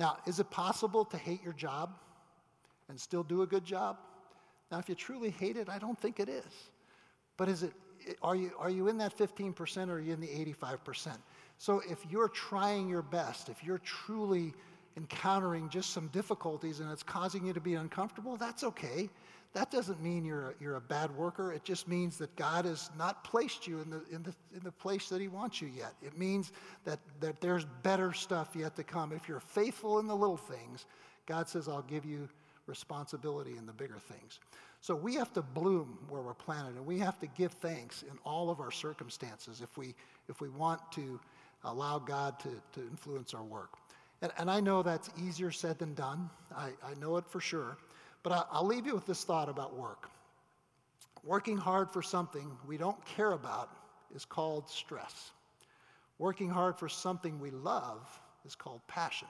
Now, 0.00 0.16
is 0.26 0.40
it 0.40 0.50
possible 0.50 1.04
to 1.04 1.16
hate 1.16 1.44
your 1.44 1.52
job 1.52 1.96
and 2.88 3.00
still 3.00 3.22
do 3.22 3.42
a 3.42 3.46
good 3.46 3.64
job? 3.64 3.98
Now, 4.72 4.80
if 4.80 4.88
you 4.88 4.96
truly 4.96 5.30
hate 5.30 5.56
it, 5.56 5.68
I 5.68 5.78
don't 5.78 5.98
think 6.00 6.18
it 6.18 6.28
is. 6.28 6.70
But 7.36 7.48
is 7.48 7.62
it, 7.62 7.72
are 8.20 8.34
you, 8.34 8.50
are 8.58 8.70
you 8.70 8.88
in 8.88 8.98
that 8.98 9.16
15% 9.16 9.88
or 9.88 9.92
are 9.92 10.00
you 10.00 10.12
in 10.12 10.20
the 10.20 10.26
85%? 10.26 11.18
So 11.58 11.82
if 11.88 12.04
you're 12.10 12.30
trying 12.30 12.88
your 12.88 13.02
best, 13.02 13.48
if 13.48 13.62
you're 13.62 13.78
truly 13.78 14.54
encountering 14.96 15.68
just 15.68 15.90
some 15.90 16.08
difficulties 16.08 16.80
and 16.80 16.90
it's 16.90 17.02
causing 17.02 17.46
you 17.46 17.52
to 17.52 17.60
be 17.60 17.74
uncomfortable, 17.74 18.36
that's 18.36 18.64
okay. 18.64 19.08
That 19.52 19.70
doesn't 19.70 20.02
mean 20.02 20.24
you're 20.24 20.50
a, 20.50 20.54
you're 20.60 20.76
a 20.76 20.80
bad 20.80 21.16
worker. 21.16 21.52
It 21.52 21.62
just 21.62 21.86
means 21.86 22.18
that 22.18 22.34
God 22.34 22.64
has 22.64 22.90
not 22.98 23.22
placed 23.22 23.68
you 23.68 23.80
in 23.80 23.90
the, 23.90 24.02
in, 24.10 24.22
the, 24.24 24.34
in 24.56 24.64
the 24.64 24.72
place 24.72 25.08
that 25.08 25.20
He 25.20 25.28
wants 25.28 25.62
you 25.62 25.68
yet. 25.68 25.94
It 26.02 26.18
means 26.18 26.50
that, 26.84 26.98
that 27.20 27.40
there's 27.40 27.64
better 27.84 28.12
stuff 28.12 28.56
yet 28.56 28.74
to 28.76 28.82
come. 28.82 29.12
If 29.12 29.28
you're 29.28 29.40
faithful 29.40 30.00
in 30.00 30.08
the 30.08 30.16
little 30.16 30.36
things, 30.36 30.86
God 31.26 31.48
says, 31.48 31.68
I'll 31.68 31.82
give 31.82 32.04
you 32.04 32.28
responsibility 32.66 33.56
in 33.56 33.66
the 33.66 33.72
bigger 33.72 33.98
things. 33.98 34.40
So 34.80 34.94
we 34.94 35.14
have 35.14 35.32
to 35.34 35.42
bloom 35.42 35.98
where 36.08 36.20
we're 36.20 36.34
planted, 36.34 36.76
and 36.76 36.84
we 36.84 36.98
have 36.98 37.18
to 37.20 37.26
give 37.26 37.52
thanks 37.52 38.02
in 38.02 38.18
all 38.24 38.50
of 38.50 38.60
our 38.60 38.72
circumstances 38.72 39.60
if 39.62 39.78
we, 39.78 39.94
if 40.28 40.40
we 40.40 40.48
want 40.48 40.80
to 40.92 41.20
allow 41.62 41.98
God 41.98 42.38
to, 42.40 42.50
to 42.72 42.80
influence 42.80 43.34
our 43.34 43.42
work. 43.44 43.70
And, 44.24 44.32
and 44.38 44.50
I 44.50 44.58
know 44.58 44.82
that's 44.82 45.10
easier 45.22 45.50
said 45.50 45.78
than 45.78 45.92
done. 45.92 46.30
I, 46.56 46.70
I 46.82 46.94
know 46.98 47.18
it 47.18 47.26
for 47.28 47.40
sure. 47.40 47.76
But 48.22 48.32
I, 48.32 48.44
I'll 48.50 48.64
leave 48.64 48.86
you 48.86 48.94
with 48.94 49.04
this 49.04 49.22
thought 49.22 49.50
about 49.50 49.76
work. 49.76 50.08
Working 51.24 51.58
hard 51.58 51.90
for 51.92 52.00
something 52.00 52.50
we 52.66 52.78
don't 52.78 53.04
care 53.04 53.32
about 53.32 53.68
is 54.14 54.24
called 54.24 54.66
stress. 54.66 55.32
Working 56.18 56.48
hard 56.48 56.78
for 56.78 56.88
something 56.88 57.38
we 57.38 57.50
love 57.50 58.18
is 58.46 58.54
called 58.54 58.80
passion. 58.88 59.28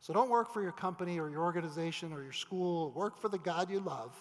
So 0.00 0.12
don't 0.12 0.28
work 0.28 0.52
for 0.52 0.60
your 0.60 0.72
company 0.72 1.18
or 1.18 1.30
your 1.30 1.42
organization 1.42 2.12
or 2.12 2.22
your 2.22 2.32
school. 2.32 2.90
Work 2.90 3.18
for 3.18 3.30
the 3.30 3.38
God 3.38 3.70
you 3.70 3.80
love 3.80 4.14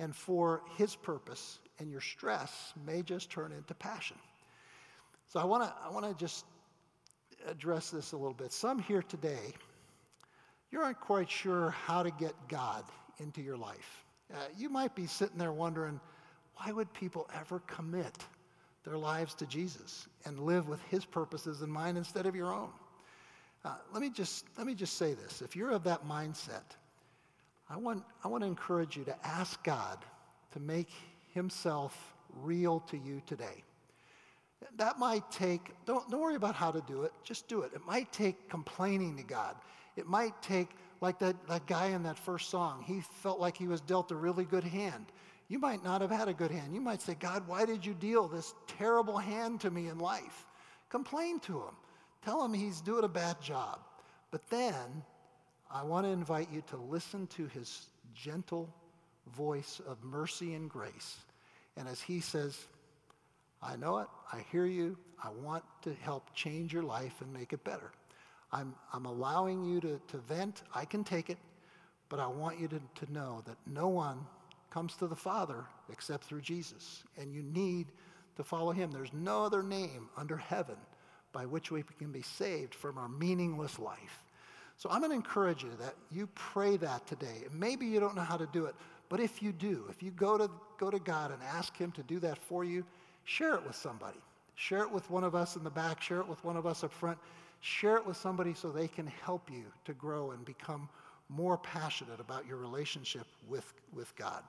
and 0.00 0.16
for 0.16 0.62
His 0.76 0.96
purpose, 0.96 1.60
and 1.78 1.92
your 1.92 2.00
stress 2.00 2.72
may 2.84 3.02
just 3.02 3.30
turn 3.30 3.52
into 3.52 3.72
passion. 3.74 4.16
So 5.28 5.38
I 5.38 5.44
want 5.44 5.62
to 5.62 5.72
I 5.84 5.92
want 5.92 6.06
to 6.06 6.14
just 6.18 6.44
address 7.46 7.90
this 7.90 8.12
a 8.12 8.16
little 8.16 8.34
bit. 8.34 8.52
Some 8.52 8.78
here 8.78 9.02
today, 9.02 9.54
you 10.70 10.80
aren't 10.80 11.00
quite 11.00 11.30
sure 11.30 11.70
how 11.70 12.02
to 12.02 12.10
get 12.10 12.34
God 12.48 12.84
into 13.18 13.40
your 13.40 13.56
life. 13.56 14.04
Uh, 14.32 14.38
you 14.56 14.68
might 14.68 14.94
be 14.94 15.06
sitting 15.06 15.38
there 15.38 15.52
wondering, 15.52 16.00
why 16.56 16.72
would 16.72 16.92
people 16.92 17.28
ever 17.34 17.60
commit 17.66 18.24
their 18.84 18.96
lives 18.96 19.34
to 19.34 19.46
Jesus 19.46 20.06
and 20.24 20.40
live 20.40 20.68
with 20.68 20.82
his 20.84 21.04
purposes 21.04 21.62
in 21.62 21.70
mind 21.70 21.96
instead 21.98 22.26
of 22.26 22.34
your 22.34 22.52
own? 22.52 22.70
Uh, 23.64 23.74
let, 23.92 24.00
me 24.00 24.10
just, 24.10 24.46
let 24.56 24.66
me 24.66 24.74
just 24.74 24.96
say 24.96 25.14
this. 25.14 25.42
If 25.42 25.56
you're 25.56 25.70
of 25.70 25.84
that 25.84 26.06
mindset, 26.06 26.62
I 27.68 27.76
want, 27.76 28.04
I 28.22 28.28
want 28.28 28.42
to 28.42 28.48
encourage 28.48 28.96
you 28.96 29.04
to 29.04 29.26
ask 29.26 29.62
God 29.64 29.98
to 30.52 30.60
make 30.60 30.88
himself 31.34 32.14
real 32.42 32.80
to 32.80 32.96
you 32.96 33.20
today. 33.26 33.64
That 34.76 34.98
might 34.98 35.30
take, 35.30 35.70
don't, 35.84 36.08
don't 36.10 36.20
worry 36.20 36.34
about 36.34 36.54
how 36.54 36.70
to 36.70 36.82
do 36.86 37.02
it, 37.02 37.12
just 37.22 37.48
do 37.48 37.62
it. 37.62 37.72
It 37.74 37.84
might 37.86 38.12
take 38.12 38.48
complaining 38.48 39.16
to 39.16 39.22
God. 39.22 39.56
It 39.96 40.06
might 40.06 40.40
take, 40.42 40.68
like 41.00 41.18
that, 41.20 41.36
that 41.48 41.66
guy 41.66 41.88
in 41.88 42.02
that 42.04 42.18
first 42.18 42.50
song, 42.50 42.82
he 42.86 43.00
felt 43.22 43.40
like 43.40 43.56
he 43.56 43.68
was 43.68 43.80
dealt 43.80 44.10
a 44.12 44.16
really 44.16 44.44
good 44.44 44.64
hand. 44.64 45.06
You 45.48 45.58
might 45.58 45.84
not 45.84 46.00
have 46.00 46.10
had 46.10 46.28
a 46.28 46.34
good 46.34 46.50
hand. 46.50 46.74
You 46.74 46.80
might 46.80 47.00
say, 47.00 47.14
God, 47.14 47.46
why 47.46 47.64
did 47.64 47.86
you 47.86 47.94
deal 47.94 48.26
this 48.26 48.54
terrible 48.66 49.16
hand 49.16 49.60
to 49.60 49.70
me 49.70 49.88
in 49.88 49.98
life? 49.98 50.46
Complain 50.88 51.40
to 51.40 51.58
him. 51.58 51.76
Tell 52.24 52.44
him 52.44 52.52
he's 52.52 52.80
doing 52.80 53.04
a 53.04 53.08
bad 53.08 53.40
job. 53.40 53.78
But 54.30 54.48
then 54.50 55.04
I 55.70 55.84
want 55.84 56.04
to 56.06 56.10
invite 56.10 56.48
you 56.52 56.62
to 56.70 56.76
listen 56.76 57.26
to 57.28 57.46
his 57.46 57.86
gentle 58.14 58.68
voice 59.36 59.80
of 59.86 60.02
mercy 60.02 60.54
and 60.54 60.68
grace. 60.68 61.16
And 61.76 61.86
as 61.88 62.00
he 62.00 62.20
says, 62.20 62.58
I 63.62 63.76
know 63.76 63.98
it, 63.98 64.08
I 64.32 64.44
hear 64.50 64.66
you, 64.66 64.96
I 65.22 65.30
want 65.30 65.64
to 65.82 65.94
help 65.94 66.34
change 66.34 66.72
your 66.72 66.82
life 66.82 67.20
and 67.20 67.32
make 67.32 67.52
it 67.52 67.64
better. 67.64 67.92
I'm, 68.52 68.74
I'm 68.92 69.06
allowing 69.06 69.64
you 69.64 69.80
to, 69.80 70.00
to 70.08 70.18
vent, 70.18 70.62
I 70.74 70.84
can 70.84 71.04
take 71.04 71.30
it, 71.30 71.38
but 72.08 72.20
I 72.20 72.26
want 72.26 72.60
you 72.60 72.68
to, 72.68 72.80
to 73.06 73.12
know 73.12 73.42
that 73.46 73.56
no 73.66 73.88
one 73.88 74.18
comes 74.70 74.94
to 74.96 75.06
the 75.06 75.16
Father 75.16 75.64
except 75.90 76.24
through 76.24 76.42
Jesus. 76.42 77.02
And 77.16 77.32
you 77.32 77.42
need 77.42 77.86
to 78.36 78.44
follow 78.44 78.72
him. 78.72 78.90
There's 78.90 79.12
no 79.12 79.44
other 79.44 79.62
name 79.62 80.08
under 80.16 80.36
heaven 80.36 80.76
by 81.32 81.46
which 81.46 81.70
we 81.70 81.82
can 81.98 82.12
be 82.12 82.22
saved 82.22 82.74
from 82.74 82.98
our 82.98 83.08
meaningless 83.08 83.78
life. 83.78 84.22
So 84.76 84.90
I'm 84.90 85.00
going 85.00 85.10
to 85.10 85.16
encourage 85.16 85.62
you 85.62 85.70
that 85.80 85.94
you 86.10 86.28
pray 86.34 86.76
that 86.76 87.06
today. 87.06 87.44
Maybe 87.52 87.86
you 87.86 87.98
don't 87.98 88.14
know 88.14 88.22
how 88.22 88.36
to 88.36 88.46
do 88.52 88.66
it, 88.66 88.74
but 89.08 89.20
if 89.20 89.42
you 89.42 89.52
do, 89.52 89.86
if 89.90 90.02
you 90.02 90.10
go 90.10 90.36
to, 90.36 90.50
go 90.78 90.90
to 90.90 90.98
God 90.98 91.30
and 91.30 91.42
ask 91.42 91.76
him 91.76 91.92
to 91.92 92.02
do 92.02 92.20
that 92.20 92.38
for 92.38 92.62
you, 92.62 92.84
share 93.26 93.54
it 93.54 93.66
with 93.66 93.76
somebody. 93.76 94.18
Share 94.54 94.80
it 94.80 94.90
with 94.90 95.10
one 95.10 95.22
of 95.22 95.34
us 95.34 95.56
in 95.56 95.64
the 95.64 95.70
back, 95.70 96.00
share 96.00 96.20
it 96.20 96.28
with 96.28 96.42
one 96.42 96.56
of 96.56 96.64
us 96.64 96.82
up 96.82 96.92
front. 96.92 97.18
Share 97.60 97.96
it 97.96 98.06
with 98.06 98.16
somebody 98.16 98.54
so 98.54 98.70
they 98.70 98.88
can 98.88 99.06
help 99.06 99.50
you 99.50 99.64
to 99.84 99.92
grow 99.92 100.30
and 100.30 100.44
become 100.44 100.88
more 101.28 101.58
passionate 101.58 102.20
about 102.20 102.46
your 102.46 102.56
relationship 102.56 103.26
with, 103.48 103.70
with 103.92 104.14
God. 104.16 104.42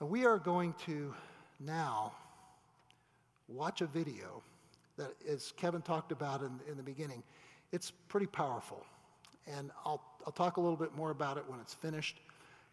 We 0.00 0.26
are 0.26 0.38
going 0.38 0.74
to 0.84 1.14
now 1.58 2.12
watch 3.48 3.80
a 3.80 3.86
video 3.86 4.42
that, 4.98 5.12
as 5.28 5.52
Kevin 5.56 5.80
talked 5.80 6.12
about 6.12 6.42
in, 6.42 6.60
in 6.70 6.76
the 6.76 6.82
beginning, 6.82 7.22
it's 7.72 7.90
pretty 8.08 8.26
powerful. 8.26 8.84
And 9.46 9.70
I'll, 9.84 10.02
I'll 10.26 10.32
talk 10.32 10.58
a 10.58 10.60
little 10.60 10.76
bit 10.76 10.94
more 10.94 11.10
about 11.10 11.38
it 11.38 11.44
when 11.48 11.60
it's 11.60 11.74
finished. 11.74 12.18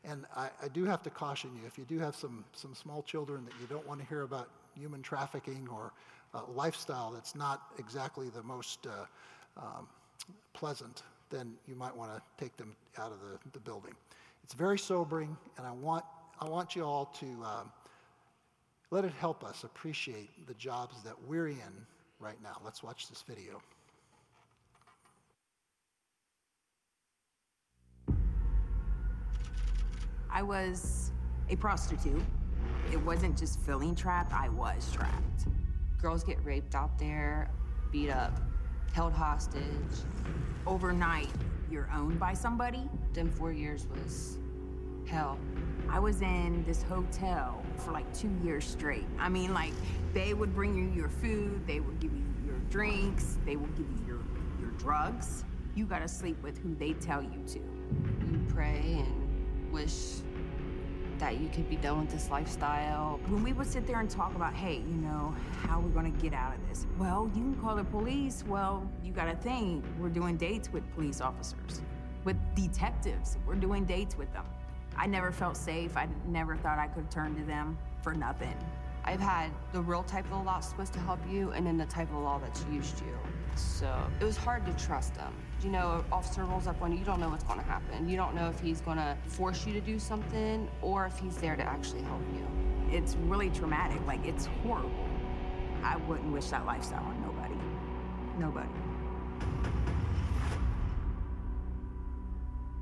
And 0.04 0.26
I, 0.36 0.50
I 0.62 0.68
do 0.68 0.84
have 0.86 1.02
to 1.04 1.10
caution 1.10 1.52
you 1.56 1.62
if 1.66 1.78
you 1.78 1.86
do 1.86 2.00
have 2.00 2.16
some, 2.16 2.44
some 2.52 2.76
small 2.76 3.04
children 3.04 3.46
that 3.46 3.54
you 3.62 3.68
don't 3.68 3.88
want 3.88 4.02
to 4.02 4.06
hear 4.08 4.24
about 4.24 4.50
human 4.78 5.02
trafficking 5.02 5.68
or 5.72 5.94
uh, 6.34 6.42
lifestyle 6.48 7.12
that's 7.12 7.36
not 7.36 7.62
exactly 7.78 8.30
the 8.30 8.44
most 8.44 8.88
uh, 8.88 9.62
um, 9.62 9.88
pleasant, 10.54 11.04
then 11.30 11.54
you 11.68 11.76
might 11.76 11.96
want 11.96 12.12
to 12.12 12.22
take 12.44 12.56
them 12.58 12.76
out 12.98 13.12
of 13.12 13.20
the, 13.20 13.38
the 13.52 13.60
building. 13.60 13.94
It's 14.44 14.54
very 14.54 14.80
sobering, 14.80 15.36
and 15.58 15.66
I 15.66 15.72
want, 15.72 16.04
I 16.40 16.50
want 16.50 16.76
you 16.76 16.84
all 16.84 17.06
to 17.20 17.26
um, 17.26 17.72
let 18.92 19.06
it 19.06 19.14
help 19.20 19.44
us 19.44 19.64
appreciate 19.64 20.30
the 20.48 20.54
jobs 20.56 21.02
that 21.04 21.16
we're 21.28 21.48
in 21.48 21.86
right 22.20 22.42
now. 22.44 22.58
Let's 22.64 22.84
watch 22.84 23.10
this 23.10 23.24
video. 23.28 23.62
I 30.30 30.42
was 30.42 31.12
a 31.50 31.56
prostitute. 31.56 32.24
It 32.92 33.02
wasn't 33.04 33.38
just 33.38 33.60
feeling 33.62 33.96
trapped, 33.96 34.34
I 34.34 34.50
was 34.50 34.92
trapped. 34.92 35.48
Girls 36.02 36.24
get 36.24 36.38
raped 36.44 36.76
out 36.76 36.98
there, 37.00 37.50
beat 37.92 38.10
up, 38.10 38.40
held 38.94 39.14
hostage. 39.14 39.64
Overnight, 40.68 41.30
you're 41.72 41.90
owned 41.94 42.20
by 42.20 42.34
somebody. 42.34 42.90
Them 43.14 43.30
four 43.30 43.52
years 43.52 43.88
was 43.88 44.38
hell. 45.08 45.38
I 45.90 46.00
was 46.00 46.22
in 46.22 46.64
this 46.66 46.84
hotel 46.84 47.64
for 47.78 47.92
like 47.92 48.12
two 48.14 48.32
years 48.44 48.66
straight. 48.66 49.06
I 49.20 49.30
mean, 49.30 49.54
like, 49.54 49.74
they 50.14 50.34
would 50.34 50.54
bring 50.54 50.76
you 50.76 50.90
your 50.96 51.10
food, 51.10 51.66
they 51.66 51.80
would 51.80 52.00
give 52.00 52.14
you 52.14 52.24
your 52.46 52.58
drinks, 52.70 53.38
they 53.46 53.56
would 53.56 53.76
give 53.76 53.88
you 53.90 54.06
your, 54.06 54.20
your 54.60 54.72
drugs. 54.78 55.44
You 55.76 55.86
gotta 55.86 56.08
sleep 56.08 56.42
with 56.44 56.58
who 56.60 56.76
they 56.76 56.94
tell 56.94 57.22
you 57.22 57.44
to. 57.48 57.60
You 57.60 58.42
pray 58.50 59.04
and 59.06 59.72
wish 59.72 60.22
that 61.24 61.40
you 61.40 61.48
could 61.48 61.70
be 61.70 61.78
done 61.78 62.02
with 62.02 62.12
this 62.12 62.30
lifestyle. 62.30 63.18
When 63.30 63.44
we 63.44 63.54
would 63.54 63.66
sit 63.66 63.88
there 63.88 64.02
and 64.02 64.10
talk 64.10 64.36
about, 64.36 64.54
hey, 64.54 64.84
you 64.86 64.98
know, 65.08 65.34
how 65.62 65.80
we're 65.80 65.88
we 65.88 65.94
gonna 65.94 66.10
get 66.10 66.34
out 66.34 66.54
of 66.54 66.68
this? 66.68 66.86
Well, 67.00 67.32
you 67.34 67.42
can 67.42 67.56
call 67.62 67.78
the 67.78 67.86
police. 67.86 68.44
Well, 68.46 68.86
you 69.02 69.14
gotta 69.14 69.38
think, 69.38 69.86
we're 69.98 70.10
doing 70.10 70.36
dates 70.36 70.70
with 70.74 70.84
police 70.96 71.22
officers, 71.22 71.82
with 72.26 72.36
detectives. 72.56 73.38
We're 73.48 73.56
doing 73.56 73.86
dates 73.86 74.18
with 74.18 74.34
them. 74.34 74.44
I 74.98 75.08
never 75.08 75.32
felt 75.32 75.56
safe. 75.56 75.96
I 75.96 76.10
never 76.28 76.58
thought 76.58 76.78
I 76.78 76.88
could 76.88 77.10
turn 77.10 77.38
to 77.38 77.44
them 77.46 77.78
for 78.02 78.14
nothing. 78.14 78.58
I've 79.06 79.20
had 79.20 79.52
the 79.74 79.82
real 79.82 80.04
type 80.04 80.26
of 80.32 80.46
law 80.46 80.60
supposed 80.60 80.94
to 80.94 81.00
help 81.00 81.20
you, 81.30 81.52
and 81.52 81.66
then 81.68 81.78
the 81.78 81.86
type 81.86 82.10
of 82.12 82.18
law 82.18 82.40
that's 82.40 82.66
used 82.72 83.02
you. 83.02 83.18
So 83.56 83.94
it 84.20 84.24
was 84.24 84.38
hard 84.38 84.66
to 84.66 84.74
trust 84.74 85.16
them. 85.16 85.34
You 85.62 85.70
know, 85.70 86.04
officer 86.12 86.44
rolls 86.46 86.68
up 86.68 86.82
on 86.82 86.92
you, 86.92 87.00
you 87.00 87.06
don't 87.06 87.20
know 87.20 87.30
what's 87.30 87.44
going 87.44 87.60
to 87.60 87.66
happen. 87.66 88.08
You 88.08 88.18
don't 88.18 88.34
know 88.34 88.50
if 88.50 88.60
he's 88.60 88.82
going 88.82 88.98
to 88.98 89.18
force 89.28 89.66
you 89.66 89.74
to 89.74 89.82
do 89.82 90.00
something 90.00 90.70
or 90.82 91.06
if 91.06 91.20
he's 91.20 91.38
there 91.38 91.56
to 91.56 91.64
actually 91.64 92.02
help 92.04 92.22
you. 92.34 92.48
It's 92.96 93.16
really 93.16 93.50
traumatic. 93.50 94.00
Like, 94.08 94.26
it's 94.26 94.46
horrible. 94.64 95.08
I 95.84 95.98
wouldn't 96.08 96.32
wish 96.32 96.48
that 96.48 96.66
lifestyle 96.66 97.04
on 97.04 97.22
nobody. 97.22 97.56
Nobody. 98.40 98.70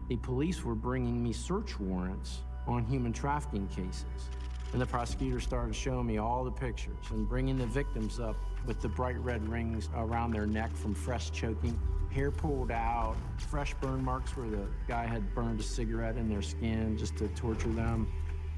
The 0.08 0.18
police 0.18 0.64
were 0.64 0.76
bringing 0.76 1.24
me 1.24 1.34
search 1.34 1.80
warrants 1.80 2.42
on 2.68 2.86
human 2.86 3.14
trafficking 3.14 3.68
cases. 3.68 4.30
And 4.74 4.82
the 4.82 4.86
prosecutor 4.86 5.42
started 5.42 5.76
showing 5.76 6.08
me 6.08 6.18
all 6.18 6.46
the 6.46 6.52
pictures 6.52 7.06
and 7.10 7.28
bringing 7.28 7.58
the 7.58 7.66
victims 7.66 8.20
up 8.20 8.38
with 8.66 8.80
the 8.82 8.88
bright 8.88 9.20
red 9.20 9.46
rings 9.50 9.90
around 9.96 10.32
their 10.32 10.46
neck 10.46 10.74
from 10.76 10.96
fresh 10.96 11.30
choking, 11.32 11.78
hair 12.10 12.32
pulled 12.32 12.72
out, 12.72 13.16
fresh 13.38 13.74
burn 13.76 14.04
marks 14.04 14.38
where 14.38 14.50
the 14.50 14.66
guy 14.88 15.06
had 15.06 15.34
burned 15.36 15.60
a 15.60 15.64
cigarette 15.64 16.16
in 16.16 16.30
their 16.30 16.42
skin 16.42 16.98
just 16.98 17.18
to 17.18 17.28
torture 17.30 17.70
them. 17.70 18.08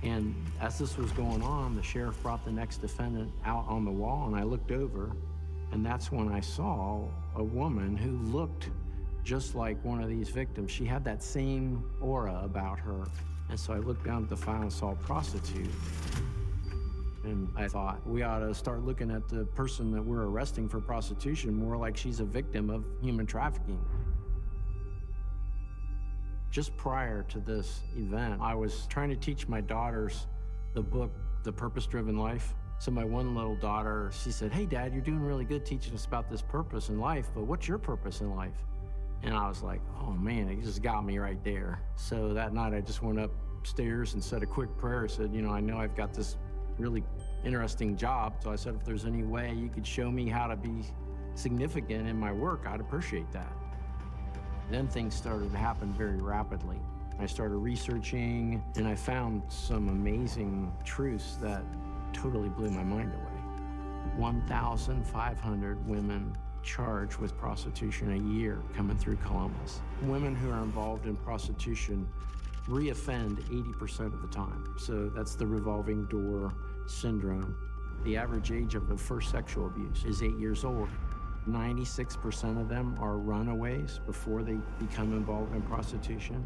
And 0.03 0.35
as 0.59 0.77
this 0.77 0.97
was 0.97 1.11
going 1.13 1.41
on, 1.41 1.75
the 1.75 1.81
sheriff 1.81 2.21
brought 2.21 2.43
the 2.45 2.51
next 2.51 2.77
defendant 2.77 3.31
out 3.45 3.65
on 3.67 3.85
the 3.85 3.91
wall, 3.91 4.27
and 4.27 4.35
I 4.35 4.43
looked 4.43 4.71
over, 4.71 5.15
and 5.71 5.83
that's 5.83 6.11
when 6.11 6.29
I 6.29 6.41
saw 6.41 7.07
a 7.35 7.43
woman 7.43 7.95
who 7.95 8.11
looked 8.31 8.69
just 9.23 9.55
like 9.55 9.83
one 9.83 10.03
of 10.03 10.09
these 10.09 10.29
victims. 10.29 10.69
She 10.69 10.85
had 10.85 11.05
that 11.05 11.23
same 11.23 11.89
aura 12.01 12.41
about 12.43 12.79
her. 12.79 13.05
And 13.53 13.59
so 13.59 13.71
I 13.71 13.77
looked 13.77 14.03
down 14.03 14.23
at 14.23 14.29
the 14.29 14.35
file 14.35 14.63
and 14.63 14.73
saw 14.73 14.95
prostitute. 14.95 15.69
And 17.23 17.47
I 17.55 17.67
thought 17.67 18.01
we 18.03 18.23
ought 18.23 18.39
to 18.39 18.51
start 18.51 18.83
looking 18.83 19.11
at 19.11 19.29
the 19.29 19.45
person 19.45 19.91
that 19.91 20.01
we're 20.01 20.23
arresting 20.23 20.67
for 20.67 20.81
prostitution 20.81 21.53
more 21.53 21.77
like 21.77 21.95
she's 21.95 22.19
a 22.19 22.25
victim 22.25 22.71
of 22.71 22.83
human 22.99 23.27
trafficking. 23.27 23.79
Just 26.49 26.75
prior 26.77 27.21
to 27.29 27.39
this 27.39 27.81
event, 27.95 28.41
I 28.41 28.55
was 28.55 28.87
trying 28.87 29.09
to 29.09 29.15
teach 29.15 29.47
my 29.47 29.61
daughters 29.61 30.25
the 30.73 30.81
book, 30.81 31.11
The 31.43 31.53
Purpose 31.53 31.85
Driven 31.85 32.17
Life. 32.17 32.55
So 32.79 32.89
my 32.89 33.05
one 33.05 33.35
little 33.35 33.55
daughter, 33.57 34.09
she 34.23 34.31
said, 34.31 34.51
Hey, 34.51 34.65
Dad, 34.65 34.93
you're 34.93 35.03
doing 35.03 35.21
really 35.21 35.45
good 35.45 35.63
teaching 35.63 35.93
us 35.93 36.07
about 36.07 36.27
this 36.27 36.41
purpose 36.41 36.89
in 36.89 36.99
life, 36.99 37.29
but 37.35 37.43
what's 37.43 37.67
your 37.67 37.77
purpose 37.77 38.21
in 38.21 38.35
life? 38.35 38.65
And 39.23 39.33
I 39.33 39.47
was 39.47 39.63
like, 39.63 39.81
oh 40.01 40.11
man, 40.11 40.49
it 40.49 40.61
just 40.61 40.81
got 40.81 41.05
me 41.05 41.17
right 41.17 41.41
there. 41.43 41.81
So 41.95 42.33
that 42.33 42.53
night 42.53 42.73
I 42.73 42.81
just 42.81 43.01
went 43.01 43.19
upstairs 43.19 44.13
and 44.13 44.23
said 44.23 44.43
a 44.43 44.45
quick 44.45 44.77
prayer. 44.77 45.05
I 45.05 45.07
said, 45.07 45.33
you 45.33 45.41
know, 45.41 45.51
I 45.51 45.61
know 45.61 45.77
I've 45.77 45.95
got 45.95 46.13
this 46.13 46.37
really 46.77 47.03
interesting 47.45 47.95
job. 47.95 48.35
So 48.43 48.51
I 48.51 48.57
said, 48.57 48.75
if 48.75 48.83
there's 48.83 49.05
any 49.05 49.23
way 49.23 49.53
you 49.53 49.69
could 49.69 49.87
show 49.87 50.11
me 50.11 50.27
how 50.27 50.47
to 50.47 50.57
be 50.57 50.83
significant 51.35 52.07
in 52.07 52.19
my 52.19 52.31
work, 52.33 52.65
I'd 52.67 52.81
appreciate 52.81 53.31
that. 53.31 53.51
Then 54.69 54.87
things 54.87 55.15
started 55.15 55.51
to 55.51 55.57
happen 55.57 55.93
very 55.93 56.17
rapidly. 56.17 56.79
I 57.19 57.25
started 57.25 57.57
researching 57.57 58.63
and 58.75 58.87
I 58.87 58.95
found 58.95 59.43
some 59.47 59.87
amazing 59.89 60.71
truths 60.83 61.37
that 61.41 61.63
totally 62.11 62.49
blew 62.49 62.69
my 62.69 62.83
mind 62.83 63.13
away. 63.13 64.17
1,500 64.17 65.87
women 65.87 66.35
charged 66.63 67.17
with 67.17 67.37
prostitution 67.37 68.13
a 68.13 68.33
year 68.33 68.61
coming 68.75 68.97
through 68.97 69.17
Columbus. 69.17 69.81
Women 70.03 70.35
who 70.35 70.49
are 70.49 70.63
involved 70.63 71.05
in 71.05 71.15
prostitution 71.17 72.07
reoffend 72.67 73.43
80% 73.49 74.13
of 74.13 74.21
the 74.21 74.27
time. 74.29 74.73
So 74.77 75.09
that's 75.09 75.35
the 75.35 75.45
revolving 75.45 76.05
door 76.05 76.53
syndrome. 76.87 77.55
The 78.03 78.17
average 78.17 78.51
age 78.51 78.75
of 78.75 78.87
the 78.87 78.97
first 78.97 79.31
sexual 79.31 79.67
abuse 79.67 80.03
is 80.05 80.23
eight 80.23 80.37
years 80.37 80.63
old. 80.63 80.89
96% 81.47 82.59
of 82.59 82.69
them 82.69 82.97
are 82.99 83.17
runaways 83.17 83.99
before 84.05 84.43
they 84.43 84.57
become 84.79 85.11
involved 85.13 85.53
in 85.53 85.61
prostitution. 85.63 86.45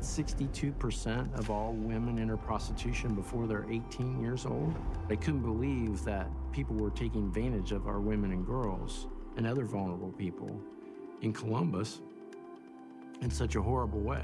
62% 0.00 1.38
of 1.38 1.50
all 1.50 1.72
women 1.72 2.18
enter 2.18 2.36
prostitution 2.36 3.14
before 3.14 3.46
they're 3.46 3.66
18 3.70 4.20
years 4.20 4.46
old. 4.46 4.74
I 5.10 5.16
couldn't 5.16 5.42
believe 5.42 6.04
that 6.04 6.28
people 6.52 6.76
were 6.76 6.90
taking 6.90 7.24
advantage 7.24 7.72
of 7.72 7.86
our 7.86 8.00
women 8.00 8.32
and 8.32 8.46
girls 8.46 9.06
and 9.38 9.46
other 9.46 9.64
vulnerable 9.64 10.12
people 10.18 10.60
in 11.22 11.32
Columbus 11.32 12.00
in 13.22 13.30
such 13.30 13.54
a 13.54 13.62
horrible 13.62 14.00
way. 14.00 14.22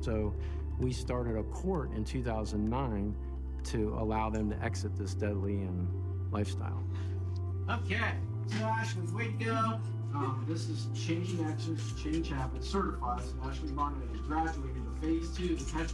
So 0.00 0.32
we 0.78 0.92
started 0.92 1.36
a 1.36 1.42
court 1.42 1.92
in 1.92 2.04
2009 2.04 3.14
to 3.64 3.96
allow 3.98 4.30
them 4.30 4.48
to 4.50 4.64
exit 4.64 4.96
this 4.96 5.12
deadly 5.12 5.54
and 5.54 5.88
lifestyle. 6.30 6.82
Okay, 7.68 8.12
so 8.46 8.64
Ashley, 8.64 9.02
way 9.12 9.34
to 9.38 9.44
go. 9.44 9.80
Um, 10.14 10.46
this 10.48 10.68
is 10.68 10.86
Changing 10.94 11.44
Actions, 11.46 11.92
to 11.92 12.02
Change 12.02 12.30
Habits, 12.30 12.70
certified. 12.70 13.22
So 13.22 13.34
Ashley 13.48 13.72
Martin 13.72 14.02
is 14.14 14.20
graduating 14.20 14.86
the 14.94 15.00
phase 15.04 15.36
two, 15.36 15.56
the 15.56 15.64
catch 15.72 15.92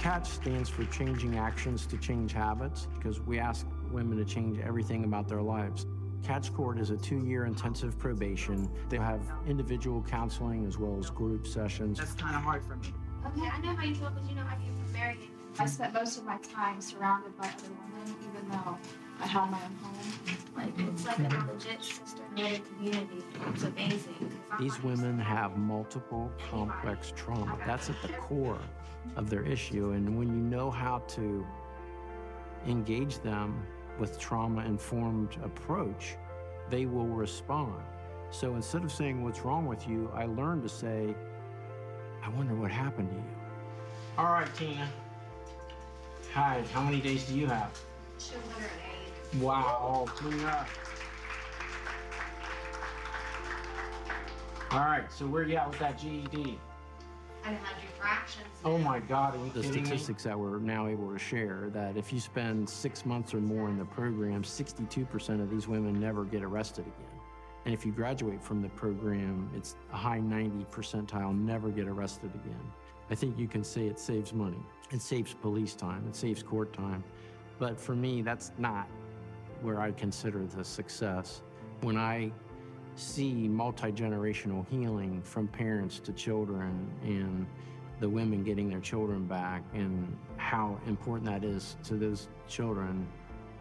CATCH 0.00 0.26
stands 0.26 0.68
for 0.68 0.84
Changing 0.86 1.38
Actions 1.38 1.86
to 1.86 1.96
Change 1.98 2.32
Habits 2.32 2.86
because 2.94 3.20
we 3.20 3.40
ask 3.40 3.66
women 3.92 4.18
to 4.18 4.24
change 4.24 4.58
everything 4.60 5.04
about 5.04 5.28
their 5.28 5.42
lives. 5.42 5.86
Catch 6.22 6.54
Court 6.54 6.78
is 6.78 6.90
a 6.90 6.96
two-year 6.96 7.46
intensive 7.46 7.98
probation. 7.98 8.70
They 8.88 8.98
have 8.98 9.20
individual 9.46 10.02
counseling 10.02 10.66
as 10.66 10.78
well 10.78 10.96
as 10.98 11.10
group 11.10 11.46
sessions. 11.46 11.98
That's 11.98 12.14
kind 12.14 12.36
of 12.36 12.42
hard 12.42 12.64
for 12.64 12.76
me. 12.76 12.92
Okay, 13.26 13.48
I 13.48 13.60
know 13.60 13.74
how 13.74 13.84
you 13.84 13.94
feel 13.94 14.10
because 14.10 14.28
you 14.28 14.36
know 14.36 14.44
I 14.48 14.54
came 14.56 14.74
from 14.74 14.92
Marion. 14.92 15.28
I 15.58 15.66
spent 15.66 15.92
most 15.92 16.18
of 16.18 16.24
my 16.24 16.38
time 16.38 16.80
surrounded 16.80 17.36
by 17.36 17.46
other 17.46 17.68
women, 17.68 18.16
even 18.20 18.50
though 18.50 18.78
I 19.20 19.26
had 19.26 19.50
my 19.50 19.58
own 19.62 19.76
home. 19.82 19.96
Like 20.56 20.72
it's 20.78 21.06
like 21.06 21.18
a 21.18 21.52
legit 21.52 21.82
sisterhood 21.82 22.62
community. 22.76 23.24
It's 23.48 23.62
amazing. 23.64 24.14
These 24.20 24.30
not 24.50 24.60
used 24.60 24.80
to 24.80 24.86
women 24.86 25.18
have 25.18 25.56
multiple 25.58 26.30
complex 26.50 27.12
trauma. 27.14 27.58
That's 27.66 27.90
at 27.90 28.00
the 28.02 28.08
core 28.08 28.60
of 29.16 29.28
their 29.28 29.42
issue. 29.42 29.90
And 29.90 30.16
when 30.16 30.28
you 30.28 30.40
know 30.40 30.70
how 30.70 31.00
to 31.08 31.46
engage 32.66 33.18
them 33.20 33.62
with 33.98 34.18
trauma 34.18 34.64
informed 34.64 35.36
approach, 35.42 36.16
they 36.70 36.86
will 36.86 37.06
respond. 37.06 37.82
So 38.30 38.54
instead 38.54 38.84
of 38.84 38.92
saying, 38.92 39.22
What's 39.22 39.40
wrong 39.40 39.66
with 39.66 39.86
you? 39.86 40.10
I 40.14 40.26
learned 40.26 40.62
to 40.62 40.68
say, 40.68 41.14
I 42.22 42.28
wonder 42.30 42.54
what 42.54 42.70
happened 42.70 43.10
to 43.10 43.16
you. 43.16 43.24
All 44.18 44.26
right, 44.26 44.48
Tina. 44.56 44.88
Hi, 46.32 46.62
how 46.72 46.82
many 46.82 47.00
days 47.00 47.24
do 47.24 47.34
you 47.34 47.46
have? 47.46 47.78
208. 48.18 49.42
Wow, 49.42 50.06
Tina. 50.18 50.66
All 54.70 54.80
right, 54.80 55.12
so 55.12 55.26
where 55.26 55.42
you 55.42 55.56
at 55.56 55.68
with 55.68 55.78
that 55.80 55.98
GED? 55.98 56.58
I 57.44 57.50
didn't 57.50 57.64
your 57.82 57.90
fractions. 57.98 58.46
Oh 58.64 58.78
my 58.78 59.00
God, 59.00 59.34
are 59.34 59.38
you 59.38 59.50
The 59.52 59.62
kidding 59.62 59.82
me? 59.82 59.86
statistics 59.86 60.22
that 60.24 60.38
we're 60.38 60.58
now 60.58 60.86
able 60.86 61.10
to 61.12 61.18
share 61.18 61.70
that 61.72 61.96
if 61.96 62.12
you 62.12 62.20
spend 62.20 62.68
six 62.68 63.04
months 63.04 63.34
or 63.34 63.40
more 63.40 63.68
in 63.68 63.78
the 63.78 63.84
program, 63.84 64.42
62% 64.42 65.40
of 65.42 65.50
these 65.50 65.66
women 65.66 65.98
never 66.00 66.24
get 66.24 66.42
arrested 66.42 66.84
again. 66.86 67.20
And 67.64 67.74
if 67.74 67.84
you 67.86 67.92
graduate 67.92 68.42
from 68.42 68.60
the 68.62 68.68
program, 68.70 69.50
it's 69.56 69.76
a 69.92 69.96
high 69.96 70.20
90 70.20 70.64
percentile, 70.66 71.36
never 71.36 71.70
get 71.70 71.88
arrested 71.88 72.30
again. 72.34 72.72
I 73.10 73.14
think 73.14 73.38
you 73.38 73.48
can 73.48 73.62
say 73.64 73.86
it 73.86 73.98
saves 73.98 74.32
money. 74.32 74.62
It 74.90 75.00
saves 75.02 75.34
police 75.34 75.74
time. 75.74 76.04
It 76.08 76.16
saves 76.16 76.42
court 76.42 76.72
time. 76.72 77.02
But 77.58 77.78
for 77.78 77.94
me, 77.94 78.22
that's 78.22 78.52
not 78.58 78.88
where 79.62 79.80
I 79.80 79.92
consider 79.92 80.44
the 80.46 80.64
success. 80.64 81.42
When 81.82 81.96
I 81.96 82.32
see 82.96 83.48
multi 83.48 83.90
generational 83.92 84.66
healing 84.68 85.22
from 85.22 85.48
parents 85.48 85.98
to 86.00 86.12
children 86.12 86.90
and 87.02 87.46
the 88.00 88.08
women 88.08 88.42
getting 88.42 88.68
their 88.68 88.80
children 88.80 89.24
back 89.26 89.62
and 89.74 90.16
how 90.36 90.78
important 90.86 91.24
that 91.24 91.44
is 91.44 91.76
to 91.84 91.94
those 91.94 92.28
children, 92.48 93.06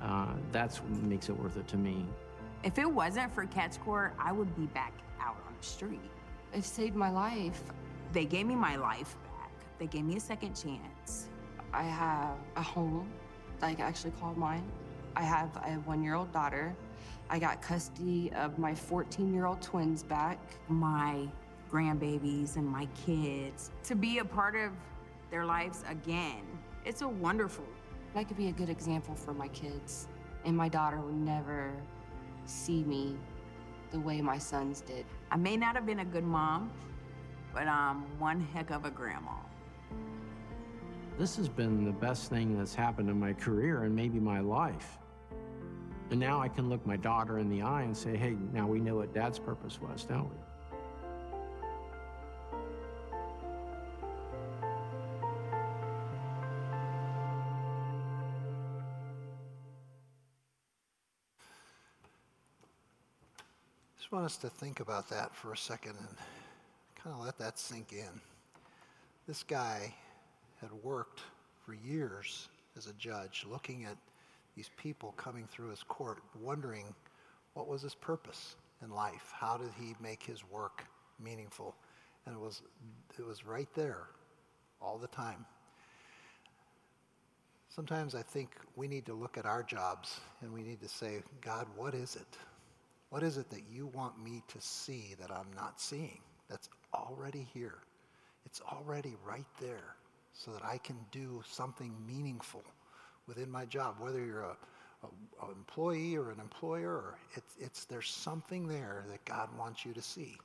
uh, 0.01 0.34
that's 0.51 0.82
what 0.82 0.91
makes 1.03 1.29
it 1.29 1.38
worth 1.38 1.57
it 1.57 1.67
to 1.67 1.77
me. 1.77 2.05
If 2.63 2.79
it 2.79 2.91
wasn't 2.91 3.34
for 3.34 3.45
Catch 3.45 3.79
Court, 3.82 4.13
I 4.19 4.32
would 4.32 4.55
be 4.55 4.65
back 4.67 4.93
out 5.19 5.38
on 5.47 5.53
the 5.59 5.65
street. 5.65 6.11
It 6.53 6.63
saved 6.63 6.95
my 6.95 7.11
life. 7.11 7.61
They 8.13 8.25
gave 8.25 8.45
me 8.45 8.55
my 8.55 8.75
life 8.75 9.15
back. 9.23 9.51
They 9.77 9.88
gave 9.88 10.05
me 10.05 10.17
a 10.17 10.19
second 10.19 10.55
chance. 10.55 11.29
I 11.73 11.84
have 11.84 12.36
a 12.55 12.61
home 12.61 13.07
that 13.59 13.67
I 13.67 13.73
can 13.75 13.86
actually 13.86 14.11
call 14.19 14.34
mine. 14.34 14.63
I 15.15 15.23
have 15.23 15.55
a 15.57 15.73
one 15.86 16.03
year 16.03 16.15
old 16.15 16.32
daughter. 16.34 16.75
I 17.32 17.39
got 17.39 17.61
custody 17.61 18.29
of 18.36 18.59
my 18.59 18.75
14 18.75 19.34
year 19.34 19.45
old 19.45 19.61
twins 19.61 20.03
back. 20.03 20.38
My 20.67 21.29
grandbabies 21.71 22.57
and 22.57 22.67
my 22.67 22.89
kids 23.05 23.71
to 23.84 23.95
be 23.95 24.17
a 24.19 24.25
part 24.25 24.57
of 24.57 24.73
their 25.32 25.45
lives 25.45 25.86
again. 25.88 26.43
It's 26.84 27.03
a 27.03 27.07
wonderful. 27.07 27.63
I 28.15 28.25
could 28.25 28.36
be 28.36 28.49
a 28.49 28.51
good 28.51 28.69
example 28.69 29.15
for 29.15 29.34
my 29.34 29.47
kids. 29.47 30.09
And 30.43 30.57
my 30.57 30.67
daughter 30.67 30.99
would 30.99 31.15
never 31.15 31.71
see 32.45 32.84
me 32.84 33.15
the 33.91 33.99
way 34.01 34.19
my 34.21 34.38
sons 34.38 34.82
did. 34.82 35.05
I 35.32 35.38
may 35.38 35.55
not 35.55 35.75
have 35.75 35.86
been 35.86 35.99
a 35.99 36.05
good 36.05 36.25
mom, 36.25 36.69
but 37.53 37.65
I'm 37.65 38.01
one 38.19 38.41
heck 38.41 38.71
of 38.71 38.84
a 38.84 38.91
grandma. 38.91 39.36
This 41.17 41.38
has 41.38 41.47
been 41.47 41.86
the 41.86 41.93
best 41.93 42.29
thing 42.29 42.57
that's 42.57 42.75
happened 42.75 43.09
in 43.09 43.17
my 43.17 43.32
career 43.32 43.84
and 43.84 43.95
maybe 43.95 44.19
my 44.19 44.41
life. 44.41 44.97
And 46.12 46.20
now 46.20 46.41
I 46.41 46.49
can 46.49 46.68
look 46.68 46.86
my 46.86 46.97
daughter 46.97 47.39
in 47.39 47.49
the 47.49 47.62
eye 47.62 47.84
and 47.84 47.95
say, 47.95 48.18
hey, 48.18 48.36
now 48.51 48.68
we 48.68 48.82
know 48.82 48.97
what 48.97 49.14
dad's 49.14 49.39
purpose 49.39 49.80
was, 49.82 50.03
don't 50.03 50.30
we? 50.30 50.36
Just 63.97 64.12
want 64.12 64.26
us 64.26 64.36
to 64.36 64.49
think 64.49 64.82
about 64.82 65.09
that 65.12 65.34
for 65.34 65.53
a 65.53 65.57
second 65.57 65.95
and 65.97 66.09
kind 67.01 67.16
of 67.16 67.24
let 67.24 67.38
that 67.38 67.57
sink 67.57 67.93
in. 67.93 68.20
This 69.30 69.43
guy 69.43 69.93
had 70.59 70.72
worked 70.84 71.22
for 71.66 71.74
years 71.74 72.49
as 72.76 72.88
a 72.88 72.93
judge, 72.93 73.45
looking 73.49 73.86
at 73.86 73.95
these 74.56 74.70
people 74.78 75.14
coming 75.14 75.47
through 75.52 75.70
his 75.70 75.84
court, 75.84 76.20
wondering 76.39 76.93
what 77.54 77.68
was 77.68 77.82
his 77.82 77.95
purpose 77.95 78.56
in 78.84 78.89
life? 78.89 79.32
How 79.34 79.58
did 79.58 79.72
he 79.80 79.95
make 80.02 80.24
his 80.24 80.43
work 80.49 80.86
meaningful? 81.24 81.76
And 82.26 82.36
it 82.36 82.39
was, 82.39 82.62
it 83.18 83.26
was 83.26 83.45
right 83.45 83.70
there 83.76 84.08
all 84.82 84.97
the 84.97 85.08
time. 85.08 85.45
Sometimes 87.70 88.16
I 88.16 88.22
think 88.22 88.52
we 88.76 88.88
need 88.88 89.06
to 89.06 89.14
look 89.14 89.38
at 89.38 89.45
our 89.45 89.64
jobs 89.64 90.20
and 90.41 90.52
we 90.52 90.62
need 90.62 90.82
to 90.82 90.89
say, 90.89 91.24
God, 91.39 91.68
what 91.76 91.93
is 91.93 92.16
it? 92.16 92.38
What 93.10 93.24
is 93.24 93.38
it 93.38 93.49
that 93.49 93.64
you 93.72 93.88
want 93.88 94.22
me 94.22 94.43
to 94.49 94.62
see 94.62 95.16
that 95.20 95.32
I'm 95.32 95.52
not 95.56 95.80
seeing? 95.80 96.20
That's 96.49 96.70
already 96.93 97.47
here. 97.54 97.80
It's 98.45 98.62
already 98.62 99.16
right 99.26 99.45
there 99.60 99.95
so 100.34 100.52
that 100.52 100.64
I 100.66 100.78
can 100.80 100.97
do 101.12 101.41
something 101.49 101.93
meaningful 102.06 102.64
within 103.34 103.49
my 103.49 103.63
job, 103.63 103.95
whether 103.97 104.19
you're 104.19 104.41
a, 104.41 104.57
a, 105.41 105.51
employee 105.51 106.17
or 106.17 106.32
an 106.32 106.39
employer, 106.41 107.15
it's, 107.36 107.55
it's, 107.59 107.86
there's 107.86 108.09
something 108.09 108.67
there 108.67 109.05
that 109.09 109.23
God 109.23 109.47
wants 109.57 109.86
you 109.86 109.93
to 109.93 110.01
see. 110.01 110.36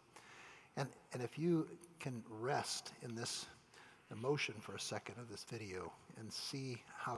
And, 0.77 0.89
and 1.13 1.21
if 1.21 1.37
you 1.37 1.67
can 1.99 2.23
rest 2.31 2.93
in 3.03 3.17
this 3.17 3.47
emotion 4.13 4.55
for 4.61 4.77
a 4.77 4.81
second 4.81 5.17
of 5.19 5.29
this 5.29 5.43
video 5.43 5.93
and 6.21 6.33
see 6.33 6.81
how 6.97 7.15